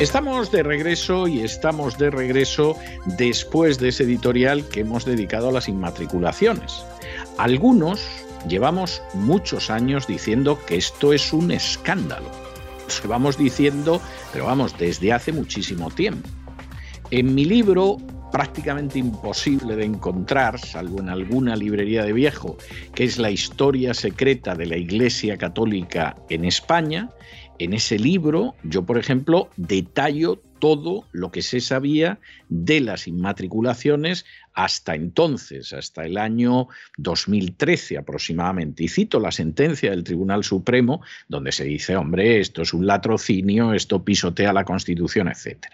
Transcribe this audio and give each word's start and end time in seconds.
Estamos 0.00 0.50
de 0.50 0.62
regreso 0.62 1.28
y 1.28 1.40
estamos 1.40 1.98
de 1.98 2.08
regreso 2.08 2.74
después 3.18 3.78
de 3.78 3.90
ese 3.90 4.04
editorial 4.04 4.66
que 4.66 4.80
hemos 4.80 5.04
dedicado 5.04 5.50
a 5.50 5.52
las 5.52 5.68
inmatriculaciones. 5.68 6.82
Algunos 7.36 8.00
llevamos 8.48 9.02
muchos 9.12 9.68
años 9.68 10.06
diciendo 10.06 10.58
que 10.66 10.76
esto 10.76 11.12
es 11.12 11.34
un 11.34 11.50
escándalo. 11.50 12.30
Lo 13.02 13.10
vamos 13.10 13.36
diciendo, 13.36 14.00
pero 14.32 14.46
vamos, 14.46 14.74
desde 14.78 15.12
hace 15.12 15.32
muchísimo 15.32 15.90
tiempo. 15.90 16.26
En 17.10 17.34
mi 17.34 17.44
libro, 17.44 17.98
prácticamente 18.32 18.98
imposible 18.98 19.76
de 19.76 19.84
encontrar, 19.84 20.58
salvo 20.58 21.00
en 21.00 21.10
alguna 21.10 21.56
librería 21.56 22.04
de 22.04 22.14
viejo, 22.14 22.56
que 22.94 23.04
es 23.04 23.18
la 23.18 23.30
historia 23.30 23.92
secreta 23.92 24.54
de 24.54 24.64
la 24.64 24.78
Iglesia 24.78 25.36
Católica 25.36 26.16
en 26.30 26.46
España, 26.46 27.10
en 27.60 27.74
ese 27.74 27.98
libro 27.98 28.54
yo, 28.64 28.86
por 28.86 28.98
ejemplo, 28.98 29.50
detallo 29.56 30.40
todo 30.60 31.04
lo 31.12 31.30
que 31.30 31.42
se 31.42 31.60
sabía 31.60 32.18
de 32.48 32.80
las 32.80 33.06
inmatriculaciones 33.06 34.24
hasta 34.54 34.94
entonces, 34.94 35.72
hasta 35.74 36.04
el 36.04 36.16
año 36.16 36.68
2013 36.96 37.98
aproximadamente. 37.98 38.84
Y 38.84 38.88
cito 38.88 39.20
la 39.20 39.30
sentencia 39.30 39.90
del 39.90 40.04
Tribunal 40.04 40.42
Supremo, 40.42 41.02
donde 41.28 41.52
se 41.52 41.64
dice, 41.64 41.96
hombre, 41.96 42.40
esto 42.40 42.62
es 42.62 42.72
un 42.72 42.86
latrocinio, 42.86 43.74
esto 43.74 44.04
pisotea 44.04 44.54
la 44.54 44.64
Constitución, 44.64 45.28
etc. 45.28 45.66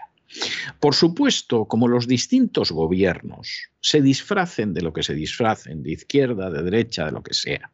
Por 0.80 0.94
supuesto, 0.94 1.66
como 1.66 1.86
los 1.86 2.08
distintos 2.08 2.72
gobiernos 2.72 3.70
se 3.80 4.02
disfracen 4.02 4.74
de 4.74 4.82
lo 4.82 4.92
que 4.92 5.04
se 5.04 5.14
disfracen, 5.14 5.84
de 5.84 5.92
izquierda, 5.92 6.50
de 6.50 6.64
derecha, 6.64 7.06
de 7.06 7.12
lo 7.12 7.22
que 7.22 7.34
sea, 7.34 7.70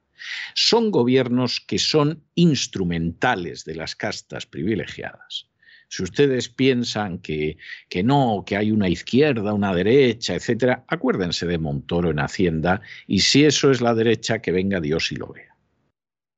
son 0.55 0.91
gobiernos 0.91 1.61
que 1.61 1.79
son 1.79 2.23
instrumentales 2.35 3.65
de 3.65 3.75
las 3.75 3.97
castas 3.97 4.47
privilegiadas. 4.47 5.49
Si 5.89 6.03
ustedes 6.03 6.49
piensan 6.49 7.19
que, 7.19 7.59
que 7.91 8.03
no, 8.03 8.45
que 8.47 8.57
hay 8.57 8.73
una 8.73 8.89
izquierda, 8.89 9.53
una 9.53 9.75
derecha, 9.75 10.35
etcétera, 10.35 10.85
acuérdense 10.89 11.47
de 11.47 11.59
Montoro 11.59 12.11
en 12.11 12.19
Hacienda 12.19 12.81
y 13.07 13.21
si 13.21 13.45
eso 13.45 13.71
es 13.71 13.83
la 13.83 13.95
derecha, 13.95 14.41
que 14.41 14.53
venga 14.53 14.81
Dios 14.81 15.13
y 15.13 15.17
lo 15.17 15.29
vea. 15.29 15.53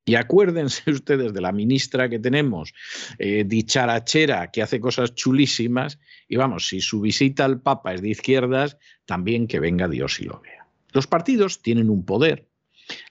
Y 0.05 0.17
acuérdense 0.17 0.91
ustedes 0.91 1.33
de 1.33 1.41
la 1.41 1.53
ministra 1.53 2.09
que 2.09 2.19
tenemos, 2.19 2.75
eh, 3.19 3.45
dicharachera, 3.47 4.51
que 4.51 4.62
hace 4.62 4.81
cosas 4.81 5.15
chulísimas, 5.15 5.99
y 6.29 6.37
vamos, 6.37 6.69
si 6.69 6.81
su 6.81 7.01
visita 7.01 7.45
al 7.45 7.61
Papa 7.61 7.95
es 7.95 8.03
de 8.03 8.11
izquierdas, 8.11 8.77
también 9.07 9.47
que 9.47 9.61
venga 9.61 9.89
Dios 9.89 10.21
y 10.21 10.25
lo 10.25 10.41
vea. 10.41 10.67
Los 10.93 11.07
partidos 11.07 11.62
tienen 11.62 11.91
un 11.91 12.05
poder, 12.05 12.49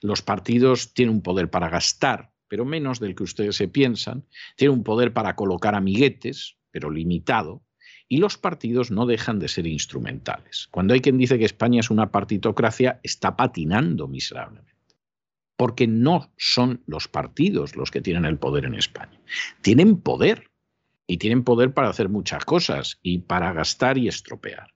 los 0.00 0.22
partidos 0.22 0.94
tienen 0.94 1.16
un 1.16 1.22
poder 1.22 1.50
para 1.50 1.68
gastar, 1.68 2.32
pero 2.48 2.64
menos 2.64 3.00
del 3.00 3.14
que 3.14 3.22
ustedes 3.22 3.56
se 3.56 3.68
piensan, 3.68 4.24
tienen 4.56 4.78
un 4.78 4.84
poder 4.84 5.12
para 5.12 5.36
colocar 5.36 5.74
amiguetes, 5.74 6.56
pero 6.70 6.90
limitado, 6.90 7.62
y 8.08 8.18
los 8.18 8.36
partidos 8.36 8.90
no 8.90 9.06
dejan 9.06 9.38
de 9.38 9.48
ser 9.48 9.66
instrumentales. 9.66 10.68
Cuando 10.70 10.94
hay 10.94 11.00
quien 11.00 11.18
dice 11.18 11.38
que 11.38 11.44
España 11.44 11.80
es 11.80 11.90
una 11.90 12.10
partitocracia, 12.10 13.00
está 13.02 13.36
patinando 13.36 14.08
miserablemente. 14.08 14.74
Porque 15.56 15.86
no 15.86 16.32
son 16.36 16.82
los 16.86 17.08
partidos 17.08 17.76
los 17.76 17.90
que 17.90 18.00
tienen 18.00 18.24
el 18.24 18.38
poder 18.38 18.66
en 18.66 18.74
España. 18.74 19.20
Tienen 19.62 20.00
poder, 20.00 20.50
y 21.06 21.18
tienen 21.18 21.44
poder 21.44 21.72
para 21.72 21.88
hacer 21.88 22.08
muchas 22.08 22.44
cosas, 22.44 22.98
y 23.02 23.18
para 23.18 23.52
gastar 23.52 23.96
y 23.98 24.08
estropear. 24.08 24.73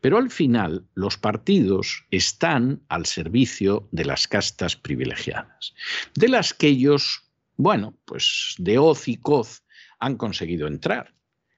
Pero 0.00 0.18
al 0.18 0.30
final 0.30 0.86
los 0.94 1.16
partidos 1.16 2.04
están 2.10 2.82
al 2.88 3.06
servicio 3.06 3.88
de 3.92 4.04
las 4.04 4.28
castas 4.28 4.76
privilegiadas, 4.76 5.74
de 6.14 6.28
las 6.28 6.54
que 6.54 6.68
ellos, 6.68 7.22
bueno, 7.56 7.94
pues 8.04 8.54
de 8.58 8.78
hoz 8.78 9.08
y 9.08 9.16
coz 9.16 9.62
han 9.98 10.16
conseguido 10.16 10.66
entrar, 10.66 11.14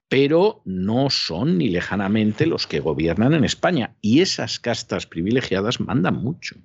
pero 0.08 0.62
no 0.64 1.10
son 1.10 1.58
ni 1.58 1.70
lejanamente 1.70 2.46
los 2.46 2.66
que 2.66 2.80
gobiernan 2.80 3.34
en 3.34 3.44
España 3.44 3.96
y 4.00 4.20
esas 4.20 4.58
castas 4.58 5.06
privilegiadas 5.06 5.80
mandan 5.80 6.16
mucho. 6.16 6.56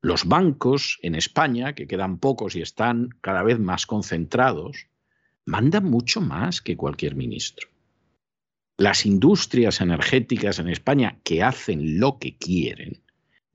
Los 0.00 0.24
bancos 0.26 0.98
en 1.02 1.14
España, 1.14 1.74
que 1.74 1.86
quedan 1.86 2.18
pocos 2.18 2.56
y 2.56 2.60
están 2.60 3.10
cada 3.20 3.42
vez 3.44 3.60
más 3.60 3.86
concentrados, 3.86 4.88
mandan 5.44 5.84
mucho 5.84 6.20
más 6.20 6.60
que 6.60 6.76
cualquier 6.76 7.14
ministro 7.14 7.71
las 8.82 9.06
industrias 9.06 9.80
energéticas 9.80 10.58
en 10.58 10.68
España 10.68 11.20
que 11.22 11.44
hacen 11.44 12.00
lo 12.00 12.18
que 12.18 12.36
quieren, 12.36 13.00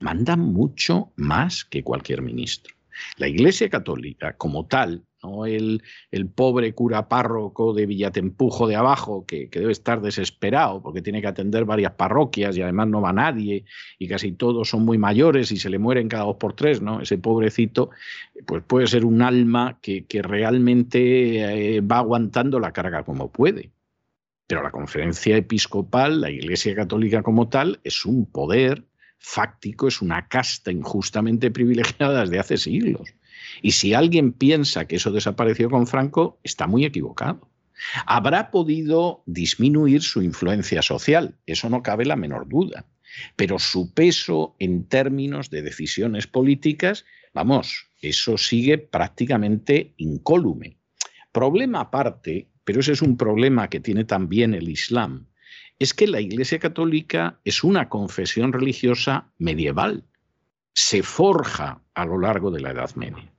mandan 0.00 0.40
mucho 0.40 1.12
más 1.16 1.66
que 1.66 1.84
cualquier 1.84 2.22
ministro. 2.22 2.74
La 3.18 3.28
Iglesia 3.28 3.68
Católica, 3.68 4.38
como 4.38 4.64
tal, 4.64 5.04
no 5.22 5.44
el, 5.44 5.82
pobre 6.34 6.72
cura 6.74 7.10
párroco 7.10 7.74
de 7.74 7.84
Villatempujo 7.84 8.66
de 8.68 8.76
abajo, 8.76 9.26
que, 9.26 9.50
debe 9.52 9.70
estar 9.70 10.00
desesperado 10.00 10.80
porque 10.82 11.02
tiene 11.02 11.20
que 11.20 11.26
atender 11.26 11.66
varias 11.66 11.92
parroquias 11.92 12.56
y 12.56 12.62
además 12.62 12.88
no 12.88 13.02
va 13.02 13.12
nadie 13.12 13.66
y 13.98 14.08
casi 14.08 14.32
todos 14.32 14.70
son 14.70 14.86
muy 14.86 14.96
mayores 14.96 15.52
y 15.52 15.58
se 15.58 15.68
le 15.68 15.78
mueren 15.78 16.08
cada 16.08 16.24
dos 16.24 16.36
por 16.36 16.54
tres, 16.54 16.80
¿no? 16.80 17.02
Ese 17.02 17.18
pobrecito, 17.18 17.90
pues 18.46 18.62
puede 18.66 18.86
ser 18.86 19.04
un 19.04 19.20
alma 19.20 19.78
que, 19.82 20.06
que 20.06 20.22
realmente 20.22 21.76
eh, 21.76 21.80
va 21.82 21.98
aguantando 21.98 22.58
la 22.58 22.72
carga 22.72 23.02
como 23.02 23.30
puede. 23.30 23.72
Pero 24.48 24.62
la 24.62 24.72
conferencia 24.72 25.36
episcopal, 25.36 26.22
la 26.22 26.30
Iglesia 26.30 26.74
Católica 26.74 27.22
como 27.22 27.48
tal, 27.48 27.80
es 27.84 28.06
un 28.06 28.24
poder 28.26 28.82
fáctico, 29.18 29.88
es 29.88 30.00
una 30.00 30.26
casta 30.26 30.72
injustamente 30.72 31.50
privilegiada 31.52 32.22
desde 32.22 32.38
hace 32.40 32.56
siglos. 32.56 33.14
Y 33.62 33.72
si 33.72 33.92
alguien 33.92 34.32
piensa 34.32 34.86
que 34.86 34.96
eso 34.96 35.12
desapareció 35.12 35.68
con 35.68 35.86
Franco, 35.86 36.40
está 36.42 36.66
muy 36.66 36.86
equivocado. 36.86 37.48
Habrá 38.06 38.50
podido 38.50 39.22
disminuir 39.26 40.02
su 40.02 40.22
influencia 40.22 40.82
social, 40.82 41.36
eso 41.46 41.68
no 41.68 41.82
cabe 41.82 42.06
la 42.06 42.16
menor 42.16 42.48
duda, 42.48 42.86
pero 43.36 43.58
su 43.58 43.92
peso 43.92 44.56
en 44.58 44.88
términos 44.88 45.50
de 45.50 45.62
decisiones 45.62 46.26
políticas, 46.26 47.04
vamos, 47.34 47.86
eso 48.00 48.38
sigue 48.38 48.78
prácticamente 48.78 49.92
incólume. 49.98 50.78
Problema 51.30 51.80
aparte 51.80 52.48
pero 52.68 52.80
ese 52.80 52.92
es 52.92 53.00
un 53.00 53.16
problema 53.16 53.70
que 53.70 53.80
tiene 53.80 54.04
también 54.04 54.52
el 54.52 54.68
Islam, 54.68 55.24
es 55.78 55.94
que 55.94 56.06
la 56.06 56.20
Iglesia 56.20 56.58
Católica 56.58 57.40
es 57.42 57.64
una 57.64 57.88
confesión 57.88 58.52
religiosa 58.52 59.32
medieval, 59.38 60.04
se 60.74 61.02
forja 61.02 61.80
a 61.94 62.04
lo 62.04 62.18
largo 62.18 62.50
de 62.50 62.60
la 62.60 62.72
Edad 62.72 62.94
Media. 62.94 63.32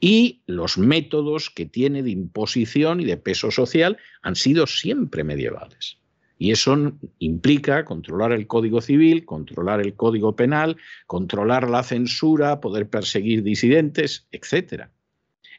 Y 0.00 0.40
los 0.46 0.78
métodos 0.78 1.50
que 1.50 1.66
tiene 1.66 2.02
de 2.02 2.12
imposición 2.12 3.02
y 3.02 3.04
de 3.04 3.18
peso 3.18 3.50
social 3.50 3.98
han 4.22 4.36
sido 4.36 4.66
siempre 4.66 5.22
medievales. 5.22 5.98
Y 6.38 6.52
eso 6.52 6.94
implica 7.18 7.84
controlar 7.84 8.32
el 8.32 8.46
Código 8.46 8.80
Civil, 8.80 9.26
controlar 9.26 9.82
el 9.82 9.96
Código 9.96 10.34
Penal, 10.34 10.78
controlar 11.06 11.68
la 11.68 11.82
censura, 11.82 12.62
poder 12.62 12.88
perseguir 12.88 13.42
disidentes, 13.42 14.28
etcétera. 14.32 14.90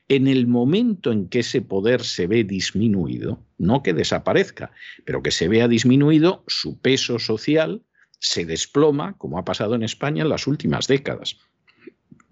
En 0.09 0.27
el 0.27 0.47
momento 0.47 1.11
en 1.11 1.29
que 1.29 1.39
ese 1.39 1.61
poder 1.61 2.03
se 2.03 2.27
ve 2.27 2.43
disminuido, 2.43 3.43
no 3.57 3.81
que 3.83 3.93
desaparezca, 3.93 4.71
pero 5.05 5.23
que 5.23 5.31
se 5.31 5.47
vea 5.47 5.67
disminuido, 5.67 6.43
su 6.47 6.79
peso 6.79 7.19
social 7.19 7.83
se 8.19 8.45
desploma, 8.45 9.17
como 9.17 9.37
ha 9.37 9.45
pasado 9.45 9.75
en 9.75 9.83
España 9.83 10.23
en 10.23 10.29
las 10.29 10.45
últimas 10.47 10.87
décadas. 10.87 11.37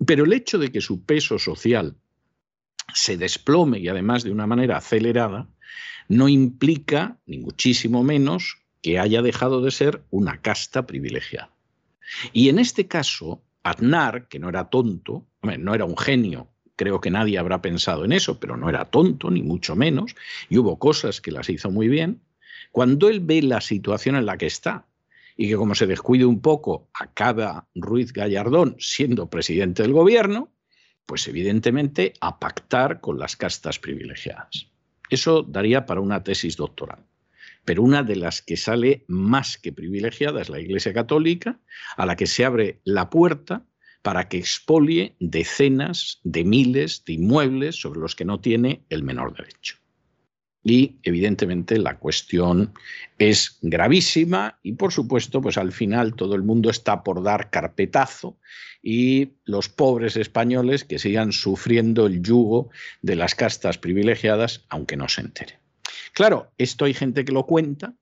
Pero 0.05 0.25
el 0.25 0.33
hecho 0.33 0.57
de 0.57 0.71
que 0.71 0.81
su 0.81 1.05
peso 1.05 1.39
social 1.39 1.95
se 2.93 3.17
desplome 3.17 3.79
y 3.79 3.87
además 3.87 4.23
de 4.23 4.31
una 4.31 4.47
manera 4.47 4.77
acelerada, 4.77 5.47
no 6.09 6.27
implica, 6.27 7.19
ni 7.25 7.39
muchísimo 7.39 8.03
menos, 8.03 8.57
que 8.81 8.99
haya 8.99 9.21
dejado 9.21 9.61
de 9.61 9.71
ser 9.71 10.03
una 10.09 10.41
casta 10.41 10.85
privilegiada. 10.85 11.53
Y 12.33 12.49
en 12.49 12.59
este 12.59 12.87
caso, 12.87 13.43
Aznar, 13.63 14.27
que 14.27 14.39
no 14.39 14.49
era 14.49 14.69
tonto, 14.69 15.27
no 15.41 15.73
era 15.73 15.85
un 15.85 15.97
genio 15.97 16.50
Creo 16.81 16.99
que 16.99 17.11
nadie 17.11 17.37
habrá 17.37 17.61
pensado 17.61 18.05
en 18.05 18.11
eso, 18.11 18.39
pero 18.39 18.57
no 18.57 18.67
era 18.67 18.85
tonto, 18.85 19.29
ni 19.29 19.43
mucho 19.43 19.75
menos, 19.75 20.15
y 20.49 20.57
hubo 20.57 20.79
cosas 20.79 21.21
que 21.21 21.29
las 21.29 21.47
hizo 21.47 21.69
muy 21.69 21.87
bien. 21.87 22.23
Cuando 22.71 23.07
él 23.07 23.19
ve 23.19 23.43
la 23.43 23.61
situación 23.61 24.15
en 24.15 24.25
la 24.25 24.35
que 24.35 24.47
está 24.47 24.87
y 25.37 25.47
que 25.47 25.57
como 25.57 25.75
se 25.75 25.85
descuide 25.85 26.25
un 26.25 26.41
poco 26.41 26.89
acaba 26.99 27.67
Ruiz 27.75 28.11
Gallardón 28.13 28.77
siendo 28.79 29.29
presidente 29.29 29.83
del 29.83 29.93
gobierno, 29.93 30.51
pues 31.05 31.27
evidentemente 31.27 32.13
a 32.19 32.39
pactar 32.39 32.99
con 32.99 33.19
las 33.19 33.35
castas 33.35 33.77
privilegiadas. 33.77 34.65
Eso 35.11 35.43
daría 35.43 35.85
para 35.85 36.01
una 36.01 36.23
tesis 36.23 36.57
doctoral. 36.57 37.05
pero 37.63 37.83
una 37.83 38.01
de 38.01 38.15
las 38.15 38.41
que 38.41 38.57
sale 38.57 39.05
más 39.07 39.59
que 39.59 39.71
privilegiada 39.71 40.41
es 40.41 40.49
la 40.49 40.59
Iglesia 40.59 40.93
Católica, 40.93 41.59
a 41.95 42.07
la 42.07 42.15
que 42.15 42.25
se 42.25 42.43
abre 42.43 42.81
la 42.85 43.11
puerta 43.11 43.67
para 44.01 44.27
que 44.27 44.37
expolie 44.37 45.15
decenas 45.19 46.19
de 46.23 46.43
miles 46.43 47.03
de 47.05 47.13
inmuebles 47.13 47.75
sobre 47.75 47.99
los 47.99 48.15
que 48.15 48.25
no 48.25 48.39
tiene 48.39 48.81
el 48.89 49.03
menor 49.03 49.35
derecho. 49.35 49.77
Y 50.63 50.99
evidentemente 51.03 51.79
la 51.79 51.97
cuestión 51.97 52.73
es 53.17 53.57
gravísima 53.61 54.59
y 54.61 54.73
por 54.73 54.91
supuesto 54.91 55.41
pues 55.41 55.57
al 55.57 55.71
final 55.71 56.15
todo 56.15 56.35
el 56.35 56.43
mundo 56.43 56.69
está 56.69 57.03
por 57.03 57.23
dar 57.23 57.49
carpetazo 57.49 58.37
y 58.83 59.33
los 59.45 59.69
pobres 59.69 60.17
españoles 60.17 60.83
que 60.83 60.99
sigan 60.99 61.31
sufriendo 61.31 62.05
el 62.05 62.21
yugo 62.21 62.69
de 63.01 63.15
las 63.15 63.33
castas 63.33 63.79
privilegiadas 63.79 64.65
aunque 64.69 64.97
no 64.97 65.09
se 65.09 65.21
entere. 65.21 65.59
Claro, 66.13 66.51
esto 66.57 66.85
hay 66.85 66.93
gente 66.93 67.25
que 67.25 67.31
lo 67.31 67.45
cuenta 67.45 67.95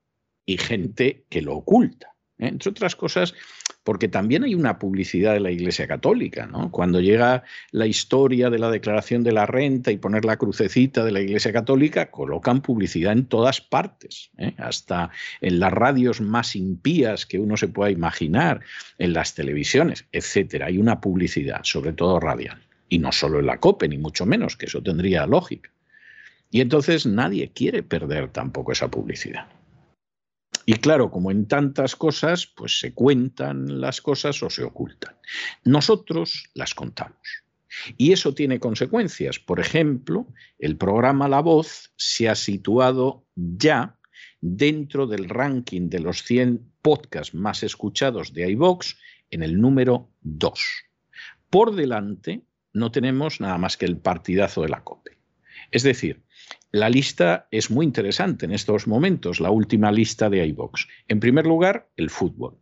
y 0.44 0.58
gente 0.58 1.24
que 1.30 1.42
lo 1.42 1.56
oculta. 1.56 2.14
¿eh? 2.38 2.48
Entre 2.48 2.70
otras 2.70 2.96
cosas, 2.96 3.34
porque 3.82 4.08
también 4.08 4.44
hay 4.44 4.54
una 4.54 4.78
publicidad 4.78 5.32
de 5.32 5.40
la 5.40 5.50
Iglesia 5.50 5.86
Católica, 5.86 6.46
¿no? 6.46 6.70
Cuando 6.70 7.00
llega 7.00 7.44
la 7.72 7.86
historia 7.86 8.50
de 8.50 8.58
la 8.58 8.70
declaración 8.70 9.22
de 9.22 9.32
la 9.32 9.46
renta 9.46 9.90
y 9.90 9.96
poner 9.96 10.24
la 10.24 10.36
crucecita 10.36 11.04
de 11.04 11.12
la 11.12 11.20
Iglesia 11.20 11.52
Católica, 11.52 12.10
colocan 12.10 12.60
publicidad 12.60 13.12
en 13.12 13.26
todas 13.26 13.60
partes, 13.60 14.30
¿eh? 14.36 14.54
hasta 14.58 15.10
en 15.40 15.60
las 15.60 15.72
radios 15.72 16.20
más 16.20 16.56
impías 16.56 17.24
que 17.24 17.38
uno 17.38 17.56
se 17.56 17.68
pueda 17.68 17.90
imaginar, 17.90 18.60
en 18.98 19.12
las 19.14 19.34
televisiones, 19.34 20.04
etcétera. 20.12 20.66
Hay 20.66 20.78
una 20.78 21.00
publicidad, 21.00 21.60
sobre 21.62 21.92
todo 21.92 22.20
radial, 22.20 22.62
y 22.88 22.98
no 22.98 23.12
solo 23.12 23.40
en 23.40 23.46
la 23.46 23.58
COPE, 23.58 23.88
ni 23.88 23.98
mucho 23.98 24.26
menos, 24.26 24.56
que 24.56 24.66
eso 24.66 24.82
tendría 24.82 25.26
lógica. 25.26 25.70
Y 26.50 26.60
entonces 26.60 27.06
nadie 27.06 27.52
quiere 27.54 27.82
perder 27.82 28.28
tampoco 28.28 28.72
esa 28.72 28.90
publicidad. 28.90 29.46
Y 30.70 30.74
claro, 30.74 31.10
como 31.10 31.32
en 31.32 31.48
tantas 31.48 31.96
cosas, 31.96 32.46
pues 32.46 32.78
se 32.78 32.94
cuentan 32.94 33.80
las 33.80 34.00
cosas 34.00 34.40
o 34.44 34.50
se 34.50 34.62
ocultan. 34.62 35.16
Nosotros 35.64 36.44
las 36.54 36.76
contamos. 36.76 37.42
Y 37.96 38.12
eso 38.12 38.34
tiene 38.34 38.60
consecuencias. 38.60 39.40
Por 39.40 39.58
ejemplo, 39.58 40.28
el 40.60 40.76
programa 40.76 41.26
La 41.26 41.40
Voz 41.40 41.92
se 41.96 42.28
ha 42.28 42.36
situado 42.36 43.26
ya 43.34 43.98
dentro 44.40 45.08
del 45.08 45.28
ranking 45.28 45.88
de 45.88 45.98
los 45.98 46.22
100 46.22 46.64
podcasts 46.82 47.34
más 47.34 47.64
escuchados 47.64 48.32
de 48.32 48.48
iVox 48.52 48.96
en 49.32 49.42
el 49.42 49.60
número 49.60 50.08
2. 50.20 50.60
Por 51.50 51.74
delante 51.74 52.42
no 52.72 52.92
tenemos 52.92 53.40
nada 53.40 53.58
más 53.58 53.76
que 53.76 53.86
el 53.86 53.96
partidazo 53.96 54.62
de 54.62 54.68
la 54.68 54.84
COPE. 54.84 55.18
Es 55.72 55.82
decir, 55.82 56.22
la 56.72 56.88
lista 56.88 57.48
es 57.50 57.70
muy 57.70 57.84
interesante 57.84 58.46
en 58.46 58.52
estos 58.52 58.86
momentos, 58.86 59.40
la 59.40 59.50
última 59.50 59.90
lista 59.90 60.30
de 60.30 60.46
iVox. 60.46 60.86
En 61.08 61.18
primer 61.18 61.46
lugar, 61.46 61.88
el 61.96 62.10
fútbol. 62.10 62.58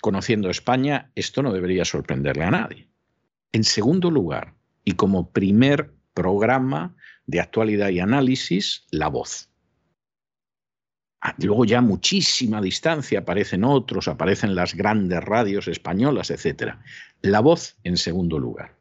Conociendo 0.00 0.50
España, 0.50 1.12
esto 1.14 1.42
no 1.42 1.52
debería 1.52 1.84
sorprenderle 1.84 2.44
a 2.44 2.50
nadie. 2.50 2.88
En 3.52 3.64
segundo 3.64 4.10
lugar, 4.10 4.54
y 4.84 4.92
como 4.92 5.30
primer 5.30 5.94
programa 6.14 6.96
de 7.26 7.40
actualidad 7.40 7.90
y 7.90 8.00
análisis, 8.00 8.86
La 8.90 9.08
Voz. 9.08 9.50
Ah, 11.20 11.34
luego 11.38 11.64
ya 11.64 11.80
muchísima 11.80 12.60
distancia 12.60 13.20
aparecen 13.20 13.64
otros, 13.64 14.08
aparecen 14.08 14.54
las 14.54 14.74
grandes 14.74 15.22
radios 15.22 15.68
españolas, 15.68 16.30
etc. 16.30 16.74
La 17.22 17.40
Voz 17.40 17.76
en 17.84 17.96
segundo 17.96 18.38
lugar. 18.38 18.76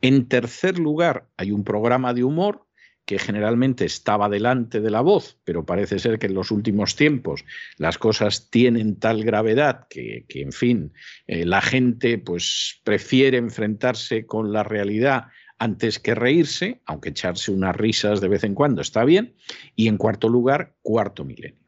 En 0.00 0.28
tercer 0.28 0.78
lugar, 0.78 1.28
hay 1.36 1.50
un 1.50 1.64
programa 1.64 2.12
de 2.12 2.22
humor 2.24 2.66
que 3.04 3.18
generalmente 3.18 3.84
estaba 3.84 4.28
delante 4.28 4.80
de 4.80 4.90
la 4.90 5.02
voz, 5.02 5.36
pero 5.44 5.66
parece 5.66 5.98
ser 5.98 6.18
que 6.18 6.26
en 6.26 6.34
los 6.34 6.50
últimos 6.50 6.96
tiempos 6.96 7.44
las 7.76 7.98
cosas 7.98 8.50
tienen 8.50 8.96
tal 8.96 9.24
gravedad 9.24 9.86
que, 9.88 10.24
en 10.28 10.52
fin, 10.52 10.92
eh, 11.26 11.44
la 11.44 11.60
gente 11.60 12.18
pues 12.18 12.80
prefiere 12.84 13.38
enfrentarse 13.38 14.26
con 14.26 14.52
la 14.52 14.62
realidad 14.62 15.26
antes 15.58 15.98
que 15.98 16.14
reírse, 16.14 16.80
aunque 16.86 17.10
echarse 17.10 17.52
unas 17.52 17.76
risas 17.76 18.20
de 18.20 18.28
vez 18.28 18.44
en 18.44 18.54
cuando 18.54 18.82
está 18.82 19.04
bien. 19.04 19.34
Y 19.76 19.88
en 19.88 19.98
cuarto 19.98 20.28
lugar, 20.28 20.74
cuarto 20.82 21.24
milenio. 21.24 21.64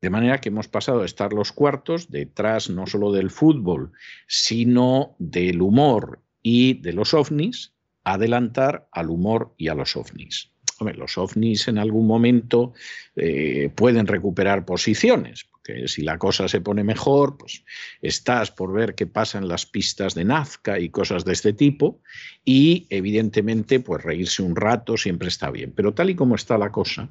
De 0.00 0.10
manera 0.10 0.40
que 0.40 0.48
hemos 0.48 0.68
pasado 0.68 1.02
a 1.02 1.06
estar 1.06 1.32
los 1.32 1.52
cuartos 1.52 2.10
detrás 2.10 2.70
no 2.70 2.86
solo 2.86 3.12
del 3.12 3.30
fútbol, 3.30 3.92
sino 4.26 5.16
del 5.18 5.60
humor 5.60 6.22
y 6.42 6.74
de 6.74 6.92
los 6.92 7.14
ovnis, 7.14 7.74
adelantar 8.12 8.88
al 8.92 9.10
humor 9.10 9.54
y 9.56 9.68
a 9.68 9.74
los 9.74 9.96
ovnis. 9.96 10.50
los 10.96 11.18
ovnis 11.18 11.68
en 11.68 11.78
algún 11.78 12.06
momento 12.06 12.72
eh, 13.16 13.70
pueden 13.74 14.06
recuperar 14.06 14.64
posiciones, 14.64 15.44
porque 15.50 15.88
si 15.88 16.02
la 16.02 16.18
cosa 16.18 16.48
se 16.48 16.60
pone 16.60 16.84
mejor, 16.84 17.36
pues 17.36 17.64
estás 18.00 18.50
por 18.50 18.72
ver 18.72 18.94
qué 18.94 19.06
pasa 19.06 19.38
en 19.38 19.48
las 19.48 19.66
pistas 19.66 20.14
de 20.14 20.24
Nazca 20.24 20.78
y 20.78 20.90
cosas 20.90 21.24
de 21.24 21.32
este 21.32 21.52
tipo, 21.52 22.00
y 22.44 22.86
evidentemente, 22.90 23.80
pues 23.80 24.02
reírse 24.04 24.42
un 24.42 24.54
rato 24.54 24.96
siempre 24.96 25.28
está 25.28 25.50
bien. 25.50 25.72
Pero 25.74 25.94
tal 25.94 26.10
y 26.10 26.14
como 26.14 26.36
está 26.36 26.56
la 26.58 26.70
cosa, 26.70 27.10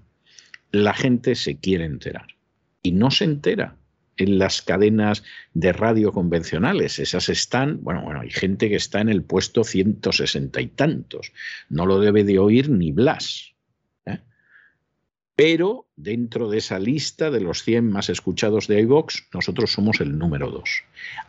la 0.72 0.94
gente 0.94 1.36
se 1.36 1.60
quiere 1.60 1.86
enterar 1.86 2.28
y 2.82 2.92
no 2.92 3.12
se 3.12 3.26
entera 3.26 3.78
en 4.18 4.40
las 4.40 4.62
cadenas 4.62 5.24
de 5.54 5.74
radio 5.74 6.12
convencionales. 6.12 7.00
Esas 7.00 7.30
están, 7.30 7.84
bueno, 7.84 8.02
bueno, 8.04 8.22
hay 8.22 8.30
gente 8.30 8.70
que 8.70 8.76
está 8.76 9.02
en 9.02 9.10
el 9.10 9.24
puesto 9.24 9.64
160 9.64 10.62
y 10.62 10.68
tantos. 10.68 11.32
No 11.70 11.86
lo 11.86 12.00
debe 12.00 12.24
de 12.24 12.40
oír 12.40 12.70
ni 12.70 12.92
Blas. 12.92 13.54
¿eh? 14.06 14.20
Pero 15.36 15.88
dentro 15.96 16.50
de 16.50 16.58
esa 16.58 16.80
lista 16.80 17.32
de 17.32 17.42
los 17.42 17.64
100 17.64 17.90
más 17.90 18.10
escuchados 18.10 18.68
de 18.68 18.82
iVox, 18.82 19.28
nosotros 19.34 19.72
somos 19.72 20.02
el 20.02 20.18
número 20.18 20.50
2, 20.52 20.70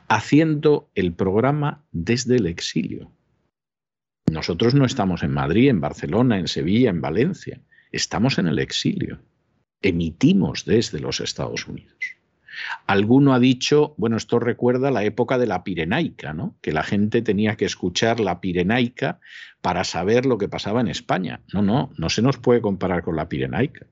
haciendo 0.08 0.90
el 0.94 1.12
programa 1.12 1.84
desde 1.92 2.36
el 2.36 2.46
exilio. 2.46 3.12
Nosotros 4.30 4.74
no 4.74 4.84
estamos 4.84 5.22
en 5.22 5.32
Madrid, 5.32 5.70
en 5.70 5.80
Barcelona, 5.80 6.38
en 6.38 6.48
Sevilla, 6.48 6.90
en 6.90 7.00
Valencia. 7.00 7.60
Estamos 7.92 8.38
en 8.38 8.46
el 8.46 8.58
exilio. 8.58 9.20
Emitimos 9.80 10.64
desde 10.64 11.00
los 11.00 11.20
Estados 11.20 11.66
Unidos. 11.66 12.17
Alguno 12.86 13.34
ha 13.34 13.38
dicho, 13.38 13.94
bueno, 13.96 14.16
esto 14.16 14.38
recuerda 14.38 14.90
la 14.90 15.04
época 15.04 15.38
de 15.38 15.46
la 15.46 15.64
Pirenaica, 15.64 16.32
¿no? 16.32 16.56
Que 16.60 16.72
la 16.72 16.82
gente 16.82 17.22
tenía 17.22 17.56
que 17.56 17.64
escuchar 17.64 18.20
la 18.20 18.40
Pirenaica 18.40 19.20
para 19.60 19.84
saber 19.84 20.26
lo 20.26 20.38
que 20.38 20.48
pasaba 20.48 20.80
en 20.80 20.88
España. 20.88 21.42
No, 21.52 21.62
no, 21.62 21.90
no 21.96 22.10
se 22.10 22.22
nos 22.22 22.38
puede 22.38 22.60
comparar 22.60 23.02
con 23.02 23.16
la 23.16 23.28
Pirenaica. 23.28 23.86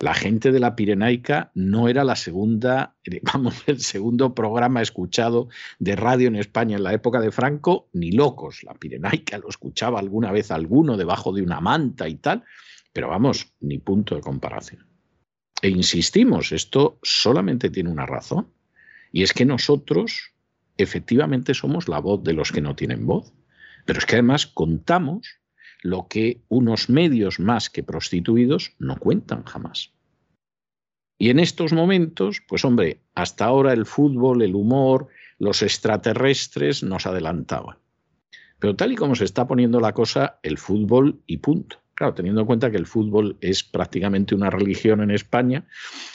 La 0.00 0.14
gente 0.14 0.52
de 0.52 0.60
la 0.60 0.76
Pirenaica 0.76 1.50
no 1.54 1.88
era 1.88 2.04
la 2.04 2.14
segunda, 2.14 2.94
vamos, 3.22 3.64
el 3.66 3.80
segundo 3.80 4.32
programa 4.32 4.80
escuchado 4.80 5.48
de 5.80 5.96
radio 5.96 6.28
en 6.28 6.36
España 6.36 6.76
en 6.76 6.84
la 6.84 6.92
época 6.92 7.20
de 7.20 7.32
Franco, 7.32 7.88
ni 7.92 8.12
locos. 8.12 8.62
La 8.62 8.74
Pirenaica 8.74 9.38
lo 9.38 9.48
escuchaba 9.48 9.98
alguna 9.98 10.30
vez 10.30 10.52
alguno 10.52 10.96
debajo 10.96 11.32
de 11.32 11.42
una 11.42 11.60
manta 11.60 12.08
y 12.08 12.14
tal, 12.14 12.44
pero 12.92 13.08
vamos, 13.08 13.52
ni 13.60 13.78
punto 13.78 14.14
de 14.14 14.20
comparación. 14.20 14.87
E 15.62 15.68
insistimos, 15.68 16.52
esto 16.52 16.98
solamente 17.02 17.70
tiene 17.70 17.90
una 17.90 18.06
razón, 18.06 18.48
y 19.12 19.22
es 19.22 19.32
que 19.32 19.44
nosotros 19.44 20.32
efectivamente 20.76 21.54
somos 21.54 21.88
la 21.88 21.98
voz 21.98 22.22
de 22.22 22.32
los 22.32 22.52
que 22.52 22.60
no 22.60 22.76
tienen 22.76 23.06
voz, 23.06 23.32
pero 23.84 23.98
es 23.98 24.06
que 24.06 24.16
además 24.16 24.46
contamos 24.46 25.40
lo 25.82 26.08
que 26.08 26.42
unos 26.48 26.88
medios 26.88 27.40
más 27.40 27.70
que 27.70 27.82
prostituidos 27.82 28.74
no 28.78 28.96
cuentan 28.96 29.44
jamás. 29.44 29.92
Y 31.18 31.30
en 31.30 31.40
estos 31.40 31.72
momentos, 31.72 32.42
pues 32.46 32.64
hombre, 32.64 33.00
hasta 33.14 33.44
ahora 33.44 33.72
el 33.72 33.86
fútbol, 33.86 34.42
el 34.42 34.54
humor, 34.54 35.08
los 35.38 35.62
extraterrestres 35.62 36.84
nos 36.84 37.06
adelantaban. 37.06 37.78
Pero 38.60 38.76
tal 38.76 38.92
y 38.92 38.96
como 38.96 39.14
se 39.16 39.24
está 39.24 39.46
poniendo 39.46 39.80
la 39.80 39.92
cosa, 39.92 40.38
el 40.42 40.58
fútbol 40.58 41.20
y 41.26 41.38
punto. 41.38 41.80
Claro, 41.98 42.14
teniendo 42.14 42.42
en 42.42 42.46
cuenta 42.46 42.70
que 42.70 42.76
el 42.76 42.86
fútbol 42.86 43.36
es 43.40 43.64
prácticamente 43.64 44.36
una 44.36 44.50
religión 44.50 45.00
en 45.00 45.10
España, 45.10 45.66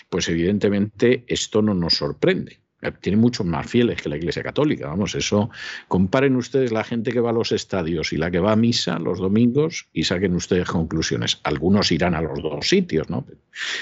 pues 0.10 0.30
evidentemente 0.30 1.26
esto 1.28 1.62
no 1.62 1.74
nos 1.74 1.96
sorprende. 1.96 2.62
Tiene 3.02 3.18
muchos 3.18 3.46
más 3.46 3.70
fieles 3.70 4.02
que 4.02 4.08
la 4.08 4.16
Iglesia 4.16 4.44
Católica. 4.44 4.88
Vamos, 4.88 5.14
eso. 5.14 5.50
Comparen 5.90 6.38
ustedes 6.38 6.72
la 6.72 6.86
gente 6.86 7.12
que 7.12 7.20
va 7.20 7.32
a 7.32 7.34
los 7.34 7.52
estadios 7.52 8.14
y 8.14 8.18
la 8.18 8.32
que 8.32 8.40
va 8.40 8.54
a 8.54 8.56
misa 8.56 8.98
los 8.98 9.20
domingos 9.20 9.90
y 9.92 10.06
saquen 10.06 10.36
ustedes 10.36 10.70
conclusiones. 10.70 11.42
Algunos 11.44 11.92
irán 11.92 12.16
a 12.16 12.22
los 12.22 12.42
dos 12.42 12.70
sitios, 12.70 13.10
¿no? 13.10 13.26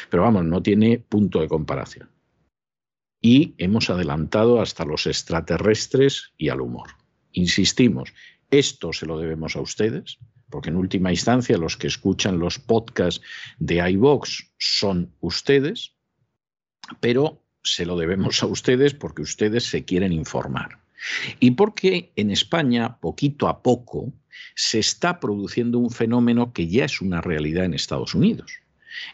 Pero 0.09 0.23
vamos, 0.23 0.43
no 0.45 0.63
tiene 0.63 0.97
punto 0.97 1.39
de 1.39 1.47
comparación. 1.47 2.09
Y 3.21 3.53
hemos 3.59 3.91
adelantado 3.91 4.59
hasta 4.59 4.85
los 4.85 5.05
extraterrestres 5.05 6.33
y 6.35 6.49
al 6.49 6.61
humor. 6.61 6.89
Insistimos, 7.31 8.11
esto 8.49 8.91
se 8.91 9.05
lo 9.05 9.19
debemos 9.19 9.55
a 9.55 9.61
ustedes, 9.61 10.17
porque 10.51 10.69
en 10.69 10.75
última 10.75 11.11
instancia 11.11 11.57
los 11.57 11.77
que 11.77 11.87
escuchan 11.87 12.37
los 12.37 12.59
podcasts 12.59 13.21
de 13.57 13.77
iVox 13.91 14.51
son 14.59 15.15
ustedes, 15.21 15.95
pero 16.99 17.41
se 17.63 17.85
lo 17.85 17.97
debemos 17.97 18.43
a 18.43 18.47
ustedes 18.47 18.93
porque 18.93 19.23
ustedes 19.23 19.63
se 19.63 19.85
quieren 19.85 20.13
informar. 20.13 20.79
Y 21.39 21.51
porque 21.51 22.11
en 22.15 22.29
España, 22.29 22.99
poquito 22.99 23.47
a 23.47 23.63
poco, 23.63 24.13
se 24.55 24.79
está 24.79 25.19
produciendo 25.19 25.79
un 25.79 25.89
fenómeno 25.89 26.53
que 26.53 26.67
ya 26.67 26.85
es 26.85 27.01
una 27.01 27.21
realidad 27.21 27.65
en 27.65 27.73
Estados 27.73 28.13
Unidos. 28.13 28.51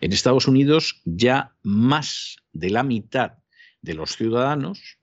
En 0.02 0.12
Estados 0.12 0.48
Unidos 0.48 1.02
ya 1.06 1.56
más 1.64 2.38
de 2.52 2.72
la 2.72 2.84
mitad 2.84 3.34
de 3.82 3.94
los 3.94 4.16
ciudadanos 4.16 4.98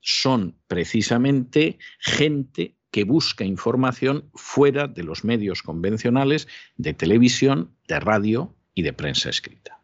son 0.00 0.56
precisamente 0.66 1.78
gente 1.98 2.76
que 2.90 3.04
busca 3.04 3.44
información 3.44 4.30
fuera 4.34 4.88
de 4.88 5.02
los 5.02 5.24
medios 5.24 5.62
convencionales 5.62 6.48
de 6.76 6.94
televisión, 6.94 7.76
de 7.86 8.00
radio 8.00 8.54
y 8.74 8.82
de 8.82 8.92
prensa 8.92 9.30
escrita. 9.30 9.80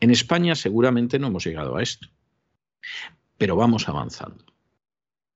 En 0.00 0.10
España 0.10 0.54
seguramente 0.54 1.18
no 1.18 1.28
hemos 1.28 1.44
llegado 1.44 1.76
a 1.76 1.82
esto, 1.82 2.08
pero 3.38 3.56
vamos 3.56 3.88
avanzando. 3.88 4.44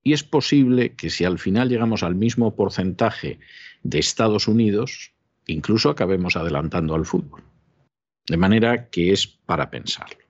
Y 0.03 0.13
es 0.13 0.23
posible 0.23 0.95
que 0.95 1.11
si 1.11 1.25
al 1.25 1.39
final 1.39 1.69
llegamos 1.69 2.05
al 2.05 2.15
mismo 2.15 2.55
porcentaje 2.55 3.41
de 3.83 3.99
Estados 3.99 4.47
Unidos, 4.47 5.13
incluso 5.47 5.91
acabemos 5.91 6.37
adelantando 6.37 6.95
al 6.95 7.07
fútbol. 7.07 7.43
De 8.29 8.37
manera 8.37 8.89
que 8.89 9.13
es 9.13 9.27
para 9.27 9.71
pensarlo. 9.71 10.26